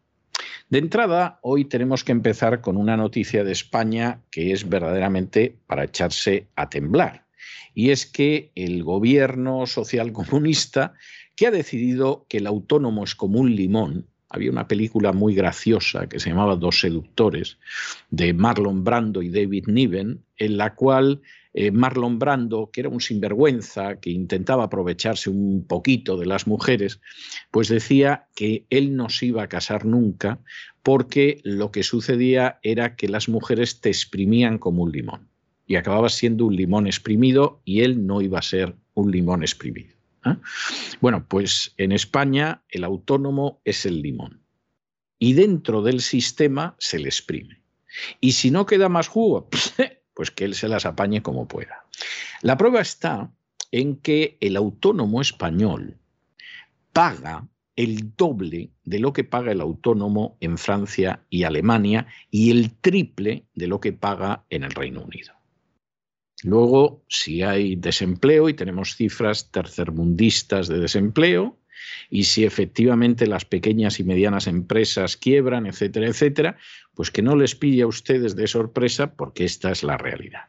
De 0.69 0.79
entrada, 0.79 1.39
hoy 1.43 1.65
tenemos 1.67 2.03
que 2.03 2.11
empezar 2.11 2.61
con 2.61 2.77
una 2.77 2.97
noticia 2.97 3.45
de 3.45 3.53
España 3.53 4.23
que 4.33 4.51
es 4.51 4.69
verdaderamente 4.69 5.57
para 5.69 5.85
echarse 5.85 6.49
a 6.57 6.69
temblar. 6.69 7.25
Y 7.73 7.91
es 7.91 8.05
que 8.05 8.51
el 8.57 8.83
gobierno 8.83 9.67
socialcomunista, 9.67 10.95
que 11.37 11.47
ha 11.47 11.53
decidido 11.53 12.27
que 12.29 12.39
el 12.39 12.49
autónomo 12.49 13.05
es 13.05 13.15
como 13.15 13.39
un 13.39 13.55
limón, 13.55 14.09
había 14.29 14.51
una 14.51 14.67
película 14.67 15.13
muy 15.13 15.37
graciosa 15.37 16.09
que 16.09 16.19
se 16.19 16.31
llamaba 16.31 16.57
Dos 16.57 16.81
seductores, 16.81 17.59
de 18.11 18.35
Marlon 18.35 18.83
Brando 18.83 19.23
y 19.23 19.31
David 19.31 19.69
Niven, 19.69 20.25
en 20.37 20.57
la 20.57 20.75
cual 20.75 21.23
eh, 21.59 21.71
Marlon 21.71 22.19
Brando, 22.19 22.71
que 22.71 22.83
era 22.83 22.91
un 22.91 23.01
sinvergüenza, 23.01 23.99
que 23.99 24.11
intentaba 24.11 24.65
aprovecharse 24.65 25.31
un 25.31 25.67
poquito 25.67 26.19
de 26.19 26.27
las 26.27 26.47
mujeres, 26.47 27.01
pues 27.51 27.69
decía 27.69 28.29
que 28.35 28.67
él 28.69 28.95
no 28.95 29.09
se 29.09 29.27
iba 29.27 29.43
a 29.43 29.49
casar 29.49 29.87
nunca 29.87 30.39
porque 30.83 31.41
lo 31.45 31.71
que 31.71 31.83
sucedía 31.83 32.61
era 32.63 32.95
que 32.95 33.09
las 33.09 33.31
mujeres 33.31 33.81
te 33.81 33.89
exprimían 33.89 34.59
como 34.59 34.83
un 34.83 34.93
limón 34.93 35.31
y 35.67 35.77
acababas 35.77 36.13
siendo 36.13 36.45
un 36.45 36.57
limón 36.57 36.87
exprimido 36.87 37.63
y 37.65 37.81
él 37.81 38.07
no 38.07 38.21
iba 38.21 38.39
a 38.39 38.43
ser 38.43 38.77
un 38.93 39.11
limón 39.11 39.43
exprimido. 39.43 39.95
¿eh? 40.27 40.37
Bueno, 41.01 41.25
pues 41.27 41.73
en 41.79 41.93
España 41.93 42.65
el 42.69 42.85
autónomo 42.85 43.63
es 43.65 43.87
el 43.87 44.03
limón 44.03 44.43
y 45.19 45.33
dentro 45.33 45.81
del 45.81 46.03
sistema 46.03 46.77
se 46.79 46.99
le 46.99 47.09
exprime. 47.09 47.63
Y 48.21 48.33
si 48.33 48.51
no 48.51 48.67
queda 48.67 48.91
más 48.91 49.09
jugo, 49.09 49.49
pues 50.17 50.31
que 50.31 50.47
él 50.47 50.55
se 50.55 50.69
las 50.69 50.87
apañe 50.87 51.23
como 51.23 51.47
pueda. 51.47 51.85
La 52.41 52.57
prueba 52.57 52.81
está 52.81 53.31
en 53.71 53.97
que 53.97 54.39
el 54.41 54.57
autónomo 54.57 55.21
español 55.21 55.99
paga 56.95 57.47
el 57.77 58.17
doble 58.17 58.71
de 58.85 58.99
lo 58.99 59.13
que 59.13 59.25
paga 59.25 59.53
el 59.53 59.61
autónomo 59.61 60.39
en 60.41 60.57
Francia 60.57 61.27
y 61.29 61.45
Alemania 61.45 62.07
y 62.31 62.51
el 62.51 62.75
triple 62.79 63.45
de 63.55 63.67
lo 63.67 63.79
que 63.79 63.93
paga 63.93 64.47
en 64.49 64.65
el 64.65 64.71
Reino 64.71 65.03
Unido. 65.03 65.35
Luego, 66.43 67.05
si 67.09 67.43
hay 67.43 67.77
desempleo 67.77 68.49
y 68.49 68.55
tenemos 68.55 68.97
cifras 68.97 69.51
tercermundistas 69.51 70.69
de 70.69 70.79
desempleo, 70.79 71.59
y 72.11 72.25
si 72.25 72.45
efectivamente 72.45 73.27
las 73.27 73.45
pequeñas 73.45 74.01
y 74.01 74.05
medianas 74.05 74.47
empresas 74.47 75.17
quiebran, 75.17 75.67
etcétera, 75.67 76.07
etcétera, 76.09 76.57
pues 76.95 77.11
que 77.11 77.23
no 77.23 77.37
les 77.37 77.55
pille 77.55 77.83
a 77.83 77.87
ustedes 77.87 78.37
de 78.37 78.47
sorpresa 78.47 79.15
porque 79.15 79.45
esta 79.45 79.71
es 79.71 79.83
la 79.83 79.97
realidad. 79.97 80.45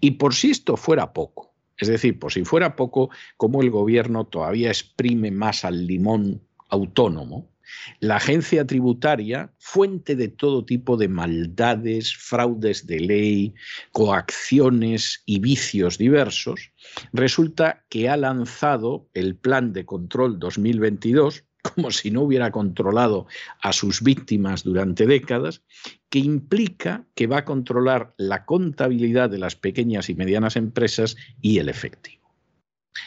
Y 0.00 0.12
por 0.12 0.34
si 0.34 0.50
esto 0.50 0.76
fuera 0.76 1.12
poco, 1.12 1.52
es 1.78 1.88
decir, 1.88 2.18
por 2.18 2.32
si 2.32 2.44
fuera 2.44 2.76
poco, 2.76 3.10
como 3.36 3.62
el 3.62 3.70
gobierno 3.70 4.24
todavía 4.24 4.68
exprime 4.68 5.30
más 5.30 5.64
al 5.64 5.86
limón 5.86 6.42
autónomo, 6.68 7.51
la 8.00 8.16
agencia 8.16 8.66
tributaria, 8.66 9.52
fuente 9.58 10.16
de 10.16 10.28
todo 10.28 10.64
tipo 10.64 10.96
de 10.96 11.08
maldades, 11.08 12.14
fraudes 12.16 12.86
de 12.86 13.00
ley, 13.00 13.54
coacciones 13.92 15.22
y 15.26 15.38
vicios 15.38 15.98
diversos, 15.98 16.72
resulta 17.12 17.84
que 17.88 18.08
ha 18.08 18.16
lanzado 18.16 19.08
el 19.14 19.36
Plan 19.36 19.72
de 19.72 19.84
Control 19.84 20.38
2022, 20.38 21.44
como 21.62 21.90
si 21.90 22.10
no 22.10 22.22
hubiera 22.22 22.50
controlado 22.50 23.26
a 23.60 23.72
sus 23.72 24.02
víctimas 24.02 24.64
durante 24.64 25.06
décadas, 25.06 25.62
que 26.08 26.18
implica 26.18 27.06
que 27.14 27.26
va 27.26 27.38
a 27.38 27.44
controlar 27.44 28.14
la 28.18 28.44
contabilidad 28.44 29.30
de 29.30 29.38
las 29.38 29.56
pequeñas 29.56 30.10
y 30.10 30.14
medianas 30.14 30.56
empresas 30.56 31.16
y 31.40 31.58
el 31.58 31.68
efectivo. 31.68 32.22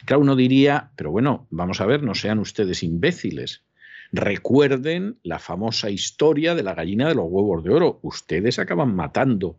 Claro, 0.04 0.22
uno 0.22 0.36
diría, 0.36 0.90
pero 0.96 1.10
bueno, 1.10 1.46
vamos 1.50 1.80
a 1.80 1.86
ver, 1.86 2.02
no 2.02 2.14
sean 2.14 2.38
ustedes 2.38 2.82
imbéciles. 2.82 3.64
Recuerden 4.12 5.18
la 5.22 5.38
famosa 5.38 5.90
historia 5.90 6.54
de 6.54 6.62
la 6.62 6.74
gallina 6.74 7.08
de 7.08 7.14
los 7.14 7.26
huevos 7.28 7.64
de 7.64 7.70
oro. 7.70 7.98
Ustedes 8.02 8.58
acaban 8.58 8.94
matando 8.94 9.58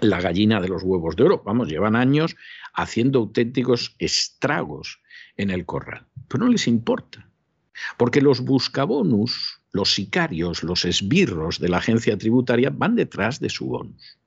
la 0.00 0.20
gallina 0.20 0.60
de 0.60 0.68
los 0.68 0.82
huevos 0.82 1.16
de 1.16 1.24
oro. 1.24 1.42
Vamos, 1.44 1.68
llevan 1.68 1.96
años 1.96 2.36
haciendo 2.74 3.20
auténticos 3.20 3.96
estragos 3.98 5.00
en 5.36 5.50
el 5.50 5.64
corral. 5.64 6.06
Pero 6.28 6.44
no 6.44 6.50
les 6.50 6.68
importa. 6.68 7.28
Porque 7.96 8.20
los 8.20 8.40
buscabonus, 8.40 9.60
los 9.72 9.94
sicarios, 9.94 10.62
los 10.62 10.84
esbirros 10.84 11.58
de 11.58 11.68
la 11.68 11.78
agencia 11.78 12.18
tributaria 12.18 12.70
van 12.70 12.96
detrás 12.96 13.40
de 13.40 13.50
su 13.50 13.66
bonus. 13.66 14.18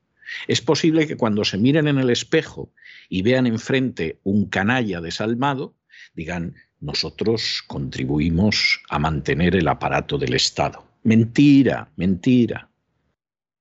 Es 0.47 0.61
posible 0.61 1.07
que 1.07 1.17
cuando 1.17 1.43
se 1.43 1.57
miren 1.57 1.87
en 1.87 1.97
el 1.97 2.09
espejo 2.09 2.71
y 3.09 3.21
vean 3.21 3.47
enfrente 3.47 4.19
un 4.23 4.47
canalla 4.47 5.01
desalmado, 5.01 5.75
digan, 6.13 6.55
nosotros 6.81 7.63
contribuimos 7.67 8.81
a 8.89 9.00
mantener 9.00 9.55
el 9.55 9.67
aparato 9.67 10.17
del 10.17 10.33
Estado. 10.33 10.83
Mentira, 11.03 11.89
mentira, 11.95 12.69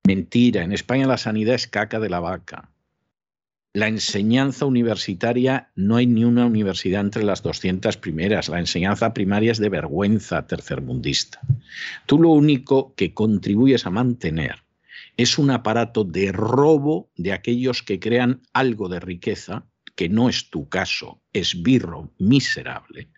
mentira. 0.07 0.65
En 0.65 0.73
España 0.73 1.07
la 1.07 1.19
sanidad 1.19 1.55
es 1.55 1.69
caca 1.69 2.01
de 2.01 2.11
la 2.11 2.21
vaca. 2.21 2.71
La 3.73 3.87
enseñanza 3.87 4.67
universitaria, 4.67 5.71
no 5.77 5.97
hay 5.97 6.07
ni 6.07 6.25
una 6.25 6.45
universidad 6.45 7.03
entre 7.03 7.23
las 7.23 7.43
200 7.43 7.97
primeras. 7.99 8.49
La 8.49 8.59
enseñanza 8.59 9.15
primaria 9.15 9.53
es 9.53 9.59
de 9.59 9.69
vergüenza 9.69 10.47
tercermundista. 10.47 11.41
Tú 12.07 12.21
lo 12.21 12.31
único 12.31 12.95
que 12.97 13.15
contribuyes 13.15 13.87
a 13.87 13.91
mantener 13.91 14.65
es 15.17 15.39
un 15.39 15.51
aparato 15.51 16.03
de 16.03 16.33
robo 16.33 17.11
de 17.17 17.33
aquellos 17.33 17.83
que 17.83 18.01
crean 18.01 18.43
algo 18.53 18.89
de 18.89 18.99
riqueza 18.99 19.70
que 19.95 20.09
no 20.09 20.29
es 20.29 20.51
tu 20.51 20.69
caso, 20.69 21.23
es 21.33 21.63
birro 21.63 22.13
miserable, 22.19 23.11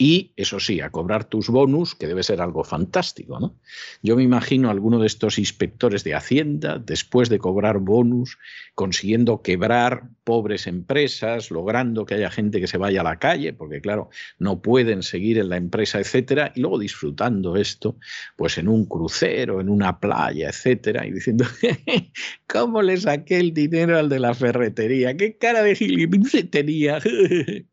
y, 0.00 0.32
eso 0.36 0.60
sí, 0.60 0.80
a 0.80 0.90
cobrar 0.90 1.24
tus 1.24 1.48
bonus, 1.48 1.96
que 1.96 2.06
debe 2.06 2.22
ser 2.22 2.40
algo 2.40 2.62
fantástico. 2.62 3.40
¿no? 3.40 3.58
Yo 4.00 4.14
me 4.14 4.22
imagino 4.22 4.68
a 4.68 4.70
alguno 4.70 5.00
de 5.00 5.08
estos 5.08 5.40
inspectores 5.40 6.04
de 6.04 6.14
Hacienda, 6.14 6.78
después 6.78 7.28
de 7.28 7.40
cobrar 7.40 7.80
bonus, 7.80 8.38
consiguiendo 8.76 9.42
quebrar 9.42 10.04
pobres 10.22 10.68
empresas, 10.68 11.50
logrando 11.50 12.06
que 12.06 12.14
haya 12.14 12.30
gente 12.30 12.60
que 12.60 12.68
se 12.68 12.78
vaya 12.78 13.00
a 13.00 13.04
la 13.04 13.18
calle, 13.18 13.52
porque 13.52 13.80
claro, 13.80 14.08
no 14.38 14.62
pueden 14.62 15.02
seguir 15.02 15.36
en 15.36 15.48
la 15.48 15.56
empresa, 15.56 15.98
etcétera, 15.98 16.52
y 16.54 16.60
luego 16.60 16.78
disfrutando 16.78 17.56
esto, 17.56 17.96
pues 18.36 18.56
en 18.56 18.68
un 18.68 18.84
crucero, 18.84 19.60
en 19.60 19.68
una 19.68 19.98
playa, 19.98 20.50
etcétera, 20.50 21.08
y 21.08 21.10
diciendo, 21.10 21.44
¿cómo 22.46 22.82
le 22.82 22.98
saqué 22.98 23.40
el 23.40 23.52
dinero 23.52 23.98
al 23.98 24.08
de 24.08 24.20
la 24.20 24.32
ferretería? 24.32 25.16
¿Qué 25.16 25.36
cara 25.36 25.64
de 25.64 25.74
gilipollas 25.74 26.48
tenía? 26.52 27.00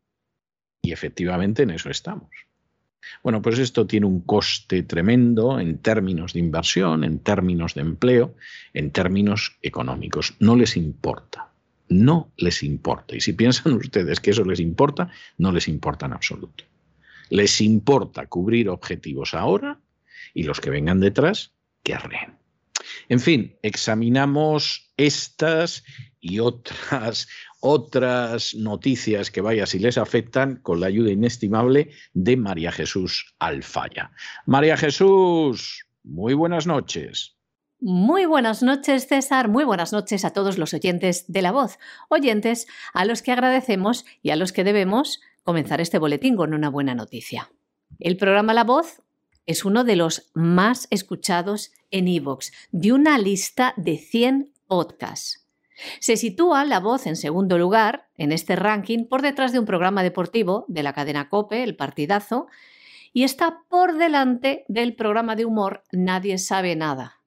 Y 0.82 0.92
efectivamente 0.92 1.62
en 1.62 1.70
eso 1.70 1.90
estamos. 1.90 2.30
Bueno, 3.22 3.42
pues 3.42 3.58
esto 3.58 3.86
tiene 3.86 4.06
un 4.06 4.20
coste 4.20 4.82
tremendo 4.82 5.60
en 5.60 5.78
términos 5.78 6.32
de 6.32 6.40
inversión, 6.40 7.04
en 7.04 7.20
términos 7.20 7.74
de 7.74 7.82
empleo, 7.82 8.34
en 8.74 8.90
términos 8.90 9.58
económicos. 9.62 10.34
No 10.40 10.56
les 10.56 10.76
importa. 10.76 11.50
No 11.88 12.32
les 12.36 12.62
importa. 12.62 13.16
Y 13.16 13.20
si 13.20 13.32
piensan 13.32 13.72
ustedes 13.74 14.20
que 14.20 14.30
eso 14.30 14.44
les 14.44 14.60
importa, 14.60 15.10
no 15.38 15.52
les 15.52 15.68
importa 15.68 16.06
en 16.06 16.12
absoluto. 16.12 16.64
Les 17.30 17.60
importa 17.60 18.26
cubrir 18.26 18.68
objetivos 18.68 19.34
ahora 19.34 19.80
y 20.34 20.44
los 20.44 20.60
que 20.60 20.70
vengan 20.70 21.00
detrás, 21.00 21.52
que 21.82 21.94
arreen. 21.94 22.36
En 23.08 23.20
fin, 23.20 23.56
examinamos 23.62 24.92
estas 24.96 25.84
y 26.28 26.40
otras, 26.40 27.28
otras 27.60 28.54
noticias 28.54 29.30
que 29.30 29.40
vaya 29.40 29.66
si 29.66 29.78
les 29.78 29.98
afectan 29.98 30.56
con 30.56 30.80
la 30.80 30.88
ayuda 30.88 31.10
inestimable 31.10 31.90
de 32.14 32.36
María 32.36 32.72
Jesús 32.72 33.34
Alfaya. 33.38 34.10
María 34.44 34.76
Jesús, 34.76 35.86
muy 36.02 36.34
buenas 36.34 36.66
noches. 36.66 37.36
Muy 37.78 38.24
buenas 38.24 38.62
noches, 38.62 39.06
César. 39.06 39.48
Muy 39.48 39.64
buenas 39.64 39.92
noches 39.92 40.24
a 40.24 40.30
todos 40.30 40.56
los 40.56 40.72
oyentes 40.72 41.30
de 41.30 41.42
La 41.42 41.52
Voz. 41.52 41.78
Oyentes 42.08 42.66
a 42.94 43.04
los 43.04 43.20
que 43.22 43.32
agradecemos 43.32 44.06
y 44.22 44.30
a 44.30 44.36
los 44.36 44.52
que 44.52 44.64
debemos 44.64 45.20
comenzar 45.44 45.80
este 45.80 45.98
boletín 45.98 46.36
con 46.36 46.54
una 46.54 46.70
buena 46.70 46.94
noticia. 46.94 47.50
El 48.00 48.16
programa 48.16 48.54
La 48.54 48.64
Voz 48.64 49.02
es 49.44 49.64
uno 49.64 49.84
de 49.84 49.96
los 49.96 50.30
más 50.34 50.88
escuchados 50.90 51.70
en 51.90 52.08
iVoox, 52.08 52.50
de 52.72 52.92
una 52.92 53.18
lista 53.18 53.74
de 53.76 53.98
100 53.98 54.52
podcasts. 54.66 55.45
Se 56.00 56.16
sitúa 56.16 56.64
la 56.64 56.80
voz 56.80 57.06
en 57.06 57.16
segundo 57.16 57.58
lugar 57.58 58.08
en 58.16 58.32
este 58.32 58.56
ranking 58.56 59.04
por 59.06 59.22
detrás 59.22 59.52
de 59.52 59.58
un 59.58 59.66
programa 59.66 60.02
deportivo 60.02 60.64
de 60.68 60.82
la 60.82 60.92
cadena 60.92 61.28
Cope, 61.28 61.62
El 61.62 61.76
Partidazo, 61.76 62.46
y 63.12 63.24
está 63.24 63.62
por 63.68 63.96
delante 63.96 64.64
del 64.68 64.94
programa 64.94 65.36
de 65.36 65.44
humor 65.44 65.84
Nadie 65.92 66.38
sabe 66.38 66.76
nada. 66.76 67.20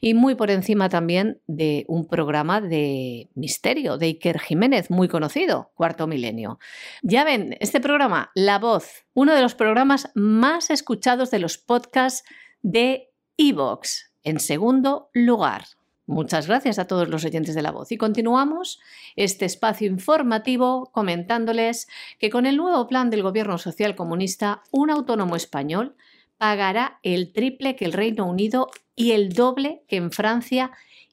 Y 0.00 0.14
muy 0.14 0.34
por 0.34 0.50
encima 0.50 0.88
también 0.88 1.40
de 1.46 1.84
un 1.88 2.06
programa 2.06 2.60
de 2.60 3.28
misterio 3.34 3.98
de 3.98 4.06
Iker 4.06 4.38
Jiménez, 4.38 4.90
muy 4.90 5.08
conocido, 5.08 5.72
Cuarto 5.74 6.06
Milenio. 6.06 6.58
Ya 7.02 7.24
ven, 7.24 7.56
este 7.60 7.80
programa, 7.80 8.30
La 8.34 8.58
Voz, 8.58 9.04
uno 9.14 9.34
de 9.34 9.42
los 9.42 9.54
programas 9.54 10.10
más 10.14 10.70
escuchados 10.70 11.30
de 11.30 11.38
los 11.38 11.58
podcasts 11.58 12.24
de 12.62 13.10
Evox, 13.36 14.12
en 14.22 14.38
segundo 14.38 15.10
lugar. 15.12 15.64
Muchas 16.12 16.46
gracias 16.46 16.78
a 16.78 16.86
todos 16.86 17.08
los 17.08 17.24
oyentes 17.24 17.54
de 17.54 17.62
la 17.62 17.70
voz. 17.70 17.90
Y 17.90 17.96
continuamos 17.96 18.80
este 19.16 19.46
espacio 19.46 19.86
informativo 19.88 20.90
comentándoles 20.92 21.88
que 22.18 22.28
con 22.28 22.44
el 22.44 22.58
nuevo 22.58 22.86
plan 22.86 23.08
del 23.08 23.22
Gobierno 23.22 23.56
Social 23.56 23.96
Comunista, 23.96 24.62
un 24.70 24.90
autónomo 24.90 25.36
español 25.36 25.96
pagará 26.36 26.98
el 27.02 27.32
triple 27.32 27.76
que 27.76 27.86
el 27.86 27.94
Reino 27.94 28.28
Unido 28.28 28.68
y 28.94 29.12
el 29.12 29.32
doble 29.32 29.84
que 29.88 29.96
en 29.96 30.12
Francia 30.12 30.72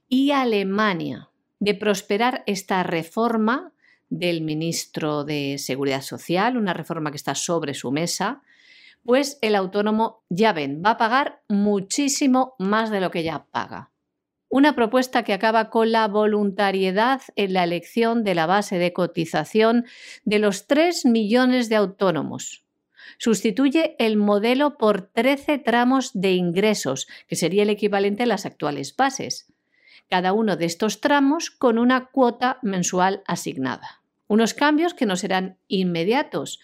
y 0.10 0.32
Alemania. 0.32 1.30
De 1.62 1.76
prosperar 1.76 2.44
esta 2.46 2.84
reforma 2.84 3.72
del 4.10 4.42
ministro 4.42 5.24
de 5.24 5.60
Seguridad 5.60 6.02
Social, 6.02 6.58
una 6.58 6.74
reforma 6.74 7.12
que 7.12 7.18
está 7.18 7.36
sobre 7.36 7.74
su 7.74 7.90
mesa, 7.94 8.42
pues 9.06 9.40
el 9.42 9.56
autónomo, 9.56 10.24
ya 10.28 10.52
ven, 10.52 10.84
va 10.86 10.92
a 10.92 10.98
pagar 10.98 11.42
muchísimo 11.48 12.56
más 12.60 12.90
de 12.90 13.00
lo 13.00 13.12
que 13.12 13.24
ya 13.24 13.46
paga. 13.46 13.92
Una 14.52 14.74
propuesta 14.74 15.24
que 15.24 15.34
acaba 15.34 15.70
con 15.70 15.92
la 15.92 16.08
voluntariedad 16.08 17.22
en 17.36 17.54
la 17.54 17.64
elección 17.64 18.24
de 18.24 18.34
la 18.34 18.48
base 18.48 18.80
de 18.80 18.94
cotización 18.94 19.86
de 20.26 20.40
los 20.40 20.66
3 20.66 21.06
millones 21.06 21.70
de 21.70 21.76
autónomos. 21.76 22.66
Sustituye 23.20 23.96
el 24.00 24.18
modelo 24.18 24.76
por 24.78 25.04
13 25.04 25.60
tramos 25.60 26.12
de 26.14 26.34
ingresos, 26.34 27.08
que 27.28 27.36
sería 27.36 27.62
el 27.62 27.70
equivalente 27.70 28.24
a 28.24 28.26
las 28.26 28.48
actuales 28.48 28.96
bases. 28.96 29.54
Cada 30.10 30.34
uno 30.34 30.56
de 30.56 30.66
estos 30.66 31.00
tramos 31.00 31.52
con 31.52 31.78
una 31.78 32.06
cuota 32.08 32.58
mensual 32.64 33.22
asignada. 33.28 34.02
Unos 34.28 34.56
cambios 34.56 34.96
que 34.96 35.06
no 35.06 35.16
serán 35.16 35.58
inmediatos 35.68 36.60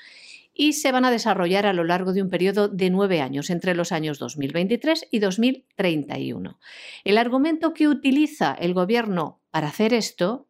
y 0.55 0.73
se 0.73 0.91
van 0.91 1.05
a 1.05 1.11
desarrollar 1.11 1.65
a 1.65 1.73
lo 1.73 1.83
largo 1.83 2.13
de 2.13 2.21
un 2.21 2.29
periodo 2.29 2.69
de 2.69 2.89
nueve 2.89 3.21
años, 3.21 3.49
entre 3.49 3.75
los 3.75 3.91
años 3.91 4.17
2023 4.17 5.07
y 5.11 5.19
2031. 5.19 6.57
El 7.03 7.17
argumento 7.17 7.73
que 7.73 7.89
utiliza 7.89 8.53
el 8.53 8.73
Gobierno 8.73 9.41
para 9.51 9.67
hacer 9.67 9.93
esto 9.93 10.47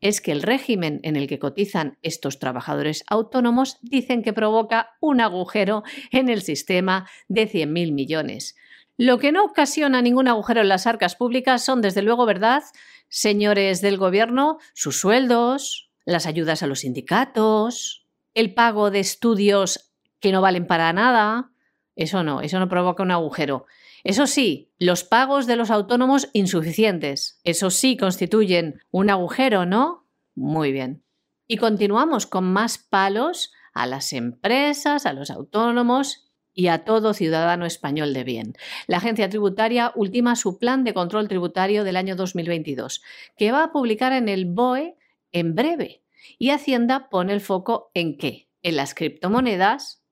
es 0.00 0.20
que 0.20 0.32
el 0.32 0.42
régimen 0.42 1.00
en 1.02 1.16
el 1.16 1.26
que 1.26 1.38
cotizan 1.38 1.98
estos 2.02 2.38
trabajadores 2.38 3.04
autónomos 3.08 3.78
dicen 3.82 4.22
que 4.22 4.32
provoca 4.32 4.96
un 5.00 5.20
agujero 5.20 5.82
en 6.10 6.28
el 6.28 6.42
sistema 6.42 7.08
de 7.28 7.50
100.000 7.50 7.92
millones. 7.92 8.56
Lo 8.96 9.18
que 9.18 9.32
no 9.32 9.44
ocasiona 9.44 10.02
ningún 10.02 10.28
agujero 10.28 10.60
en 10.60 10.68
las 10.68 10.86
arcas 10.86 11.16
públicas 11.16 11.64
son, 11.64 11.80
desde 11.80 12.02
luego, 12.02 12.26
¿verdad, 12.26 12.62
señores 13.08 13.80
del 13.80 13.96
Gobierno, 13.96 14.58
sus 14.74 15.00
sueldos, 15.00 15.90
las 16.04 16.26
ayudas 16.26 16.62
a 16.62 16.66
los 16.66 16.80
sindicatos, 16.80 17.99
el 18.34 18.54
pago 18.54 18.90
de 18.90 19.00
estudios 19.00 19.92
que 20.20 20.32
no 20.32 20.40
valen 20.40 20.66
para 20.66 20.92
nada. 20.92 21.50
Eso 21.96 22.22
no, 22.22 22.40
eso 22.40 22.58
no 22.58 22.68
provoca 22.68 23.02
un 23.02 23.10
agujero. 23.10 23.66
Eso 24.04 24.26
sí, 24.26 24.72
los 24.78 25.04
pagos 25.04 25.46
de 25.46 25.56
los 25.56 25.70
autónomos 25.70 26.30
insuficientes. 26.32 27.40
Eso 27.44 27.70
sí 27.70 27.96
constituyen 27.96 28.80
un 28.90 29.10
agujero, 29.10 29.66
¿no? 29.66 30.06
Muy 30.34 30.72
bien. 30.72 31.04
Y 31.46 31.56
continuamos 31.56 32.26
con 32.26 32.44
más 32.44 32.78
palos 32.78 33.52
a 33.74 33.86
las 33.86 34.12
empresas, 34.12 35.04
a 35.06 35.12
los 35.12 35.30
autónomos 35.30 36.30
y 36.52 36.68
a 36.68 36.84
todo 36.84 37.14
ciudadano 37.14 37.66
español 37.66 38.14
de 38.14 38.24
bien. 38.24 38.54
La 38.86 38.98
agencia 38.98 39.28
tributaria 39.28 39.92
ultima 39.94 40.36
su 40.36 40.58
plan 40.58 40.84
de 40.84 40.94
control 40.94 41.28
tributario 41.28 41.84
del 41.84 41.96
año 41.96 42.16
2022, 42.16 43.02
que 43.36 43.52
va 43.52 43.64
a 43.64 43.72
publicar 43.72 44.12
en 44.12 44.28
el 44.28 44.46
BOE 44.46 44.96
en 45.32 45.54
breve. 45.54 45.99
Y 46.38 46.50
Hacienda 46.50 47.08
pone 47.10 47.32
el 47.32 47.40
foco 47.40 47.90
en 47.94 48.16
qué? 48.16 48.48
En 48.62 48.76
las 48.76 48.94
criptomonedas, 48.94 50.02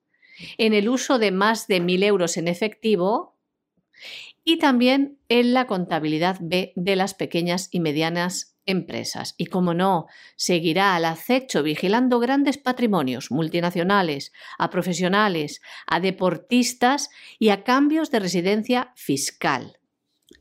en 0.57 0.73
el 0.73 0.89
uso 0.89 1.19
de 1.19 1.31
más 1.31 1.67
de 1.67 1.81
1.000 1.81 2.03
euros 2.03 2.37
en 2.37 2.47
efectivo 2.47 3.37
y 4.43 4.57
también 4.57 5.19
en 5.29 5.53
la 5.53 5.67
contabilidad 5.67 6.37
B 6.41 6.73
de 6.75 6.95
las 6.95 7.13
pequeñas 7.13 7.69
y 7.71 7.79
medianas 7.79 8.57
empresas. 8.65 9.35
Y 9.37 9.47
como 9.47 9.73
no, 9.73 10.07
seguirá 10.35 10.95
al 10.95 11.05
acecho 11.05 11.63
vigilando 11.63 12.19
grandes 12.19 12.57
patrimonios 12.57 13.31
multinacionales, 13.31 14.31
a 14.57 14.69
profesionales, 14.69 15.61
a 15.87 15.99
deportistas 15.99 17.09
y 17.37 17.49
a 17.49 17.63
cambios 17.63 18.11
de 18.11 18.19
residencia 18.19 18.93
fiscal. 18.95 19.78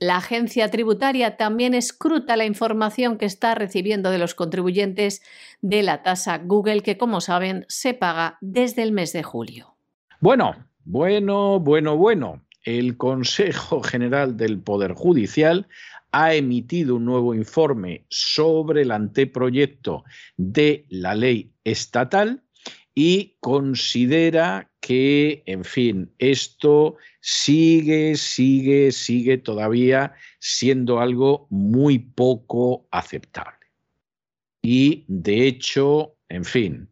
La 0.01 0.19
agencia 0.19 0.71
tributaria 0.71 1.37
también 1.37 1.75
escruta 1.75 2.37
la 2.37 2.45
información 2.45 3.19
que 3.19 3.27
está 3.27 3.55
recibiendo 3.55 4.11
de 4.11 4.19
los 4.19 4.35
contribuyentes 4.35 5.23
de 5.61 5.83
la 5.83 6.03
tasa 6.03 6.39
Google, 6.39 6.83
que 6.83 6.97
como 6.97 7.21
saben 7.21 7.67
se 7.69 7.95
paga 7.95 8.39
desde 8.41 8.83
el 8.83 8.93
mes 8.93 9.13
de 9.13 9.25
julio. 9.25 9.75
Bueno, 10.21 10.55
bueno, 10.85 11.59
bueno, 11.61 11.97
bueno. 11.97 12.43
El 12.63 12.97
Consejo 12.97 13.83
General 13.83 14.37
del 14.37 14.61
Poder 14.61 14.93
Judicial 14.93 15.69
ha 16.13 16.35
emitido 16.35 16.97
un 16.97 17.05
nuevo 17.05 17.35
informe 17.35 18.05
sobre 18.09 18.83
el 18.83 18.91
anteproyecto 18.91 20.05
de 20.37 20.87
la 20.89 21.15
ley 21.15 21.53
estatal 21.65 22.43
y 23.01 23.37
considera 23.39 24.73
que, 24.81 25.45
en 25.47 25.65
fin, 25.65 26.11
esto 26.19 26.97
sigue, 27.21 28.17
sigue, 28.17 28.91
sigue 28.91 29.39
todavía 29.39 30.15
siendo 30.41 30.99
algo 30.99 31.47
muy 31.49 32.01
poco 32.01 32.89
aceptable. 32.91 33.69
Y, 34.63 35.05
de 35.07 35.47
hecho, 35.47 36.17
en 36.29 36.45
fin, 36.45 36.89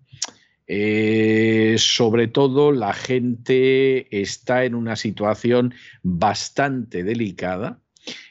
eh, 0.68 1.74
sobre 1.76 2.28
todo 2.28 2.70
la 2.70 2.92
gente 2.92 4.06
está 4.16 4.64
en 4.64 4.76
una 4.76 4.94
situación 4.94 5.74
bastante 6.04 7.02
delicada 7.02 7.80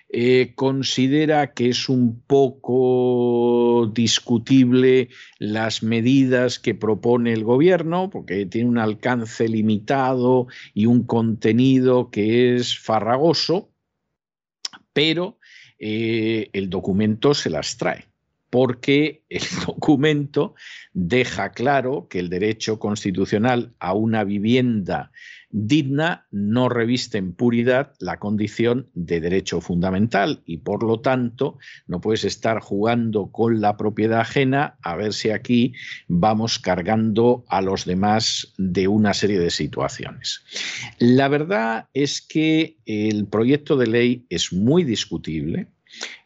eh, 0.10 0.54
considera 0.56 1.54
que 1.54 1.70
es 1.70 1.89
un 1.89 2.22
poco 2.22 3.91
discutible 3.94 5.10
las 5.39 5.84
medidas 5.84 6.60
que 6.60 6.76
propone 6.76 7.34
el 7.34 7.44
gobierno, 7.44 8.10
porque 8.10 8.46
tiene 8.46 8.70
un 8.70 8.78
alcance 8.78 9.48
limitado 9.48 10.48
y 10.74 10.86
un 10.86 11.04
contenido 11.04 12.12
que 12.12 12.56
es 12.56 12.78
farragoso, 12.78 13.72
pero 14.94 15.39
eh, 15.80 16.50
el 16.54 16.70
documento 16.70 17.34
se 17.34 17.50
las 17.50 17.78
trae 17.78 18.08
porque 18.56 19.24
el 19.28 19.41
documento 19.65 20.56
deja 20.94 21.52
claro 21.52 22.08
que 22.10 22.20
el 22.20 22.30
derecho 22.30 22.80
constitucional 22.80 23.74
a 23.80 23.94
una 23.94 24.24
vivienda 24.24 25.12
digna 25.58 26.28
no 26.32 26.68
reviste 26.68 27.18
en 27.18 27.32
puridad 27.32 27.94
la 28.00 28.20
condición 28.20 28.89
de 28.94 29.22
derecho 29.22 29.62
fundamental 29.62 30.41
y 30.46 30.58
por 30.58 30.84
lo 30.84 31.00
tanto 31.00 31.58
no 31.88 32.02
puedes 32.02 32.26
estar 32.26 32.60
jugando 32.60 33.32
con 33.32 33.62
la 33.62 33.78
propiedad 33.78 34.20
ajena 34.20 34.76
a 34.84 34.98
ver 34.98 35.13
si 35.13 35.30
aquí 35.30 35.74
vamos 36.10 36.60
cargando 36.60 37.46
a 37.48 37.62
los 37.62 37.86
demás 37.86 38.54
de 38.58 38.89
una 38.89 39.13
serie 39.13 39.39
de 39.39 39.50
situaciones. 39.50 40.44
La 41.00 41.30
verdad 41.30 41.88
es 41.94 42.22
que 42.22 42.76
el 42.86 43.26
proyecto 43.26 43.78
de 43.78 43.88
ley 43.88 44.26
es 44.30 44.52
muy 44.52 44.84
discutible. 44.84 45.68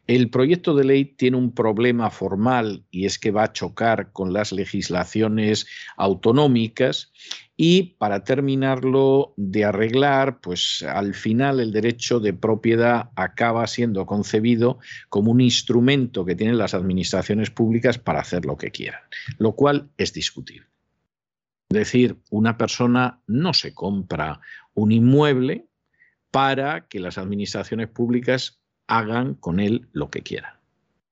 El 0.09 0.31
proyecto 0.31 0.73
de 0.73 0.85
ley 0.85 1.05
tiene 1.05 1.37
un 1.37 1.53
problema 1.53 2.09
formal 2.09 2.83
y 2.89 3.05
es 3.05 3.19
que 3.19 3.29
va 3.29 3.43
a 3.43 3.53
chocar 3.53 4.11
con 4.11 4.33
las 4.33 4.51
legislaciones 4.51 5.67
autonómicas 5.97 7.13
y 7.55 7.93
para 7.99 8.23
terminarlo 8.23 9.35
de 9.37 9.65
arreglar, 9.65 10.41
pues 10.41 10.81
al 10.81 11.13
final 11.13 11.59
el 11.59 11.71
derecho 11.71 12.19
de 12.19 12.33
propiedad 12.33 13.11
acaba 13.15 13.67
siendo 13.67 14.07
concebido 14.07 14.79
como 15.09 15.29
un 15.29 15.41
instrumento 15.41 16.25
que 16.25 16.33
tienen 16.33 16.57
las 16.57 16.73
administraciones 16.73 17.51
públicas 17.51 17.99
para 17.99 18.21
hacer 18.21 18.45
lo 18.45 18.57
que 18.57 18.71
quieran, 18.71 19.01
lo 19.37 19.51
cual 19.51 19.91
es 19.95 20.11
discutible. 20.11 20.65
Es 21.69 21.77
decir, 21.77 22.17
una 22.31 22.57
persona 22.57 23.21
no 23.27 23.53
se 23.53 23.75
compra 23.75 24.41
un 24.73 24.91
inmueble 24.91 25.67
para 26.31 26.87
que 26.87 26.99
las 26.99 27.19
administraciones 27.19 27.89
públicas 27.89 28.58
hagan 28.89 29.35
con 29.35 29.59
él 29.59 29.87
lo 29.93 30.09
que 30.09 30.21
quieran 30.21 30.53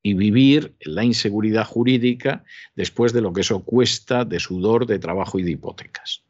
y 0.03 0.13
vivir 0.13 0.73
la 0.81 1.03
inseguridad 1.03 1.65
jurídica 1.65 2.43
después 2.75 3.13
de 3.13 3.21
lo 3.21 3.33
que 3.33 3.41
eso 3.41 3.63
cuesta 3.63 4.25
de 4.25 4.39
sudor, 4.39 4.85
de 4.85 4.99
trabajo 4.99 5.37
y 5.37 5.43
de 5.43 5.51
hipotecas. 5.51 6.23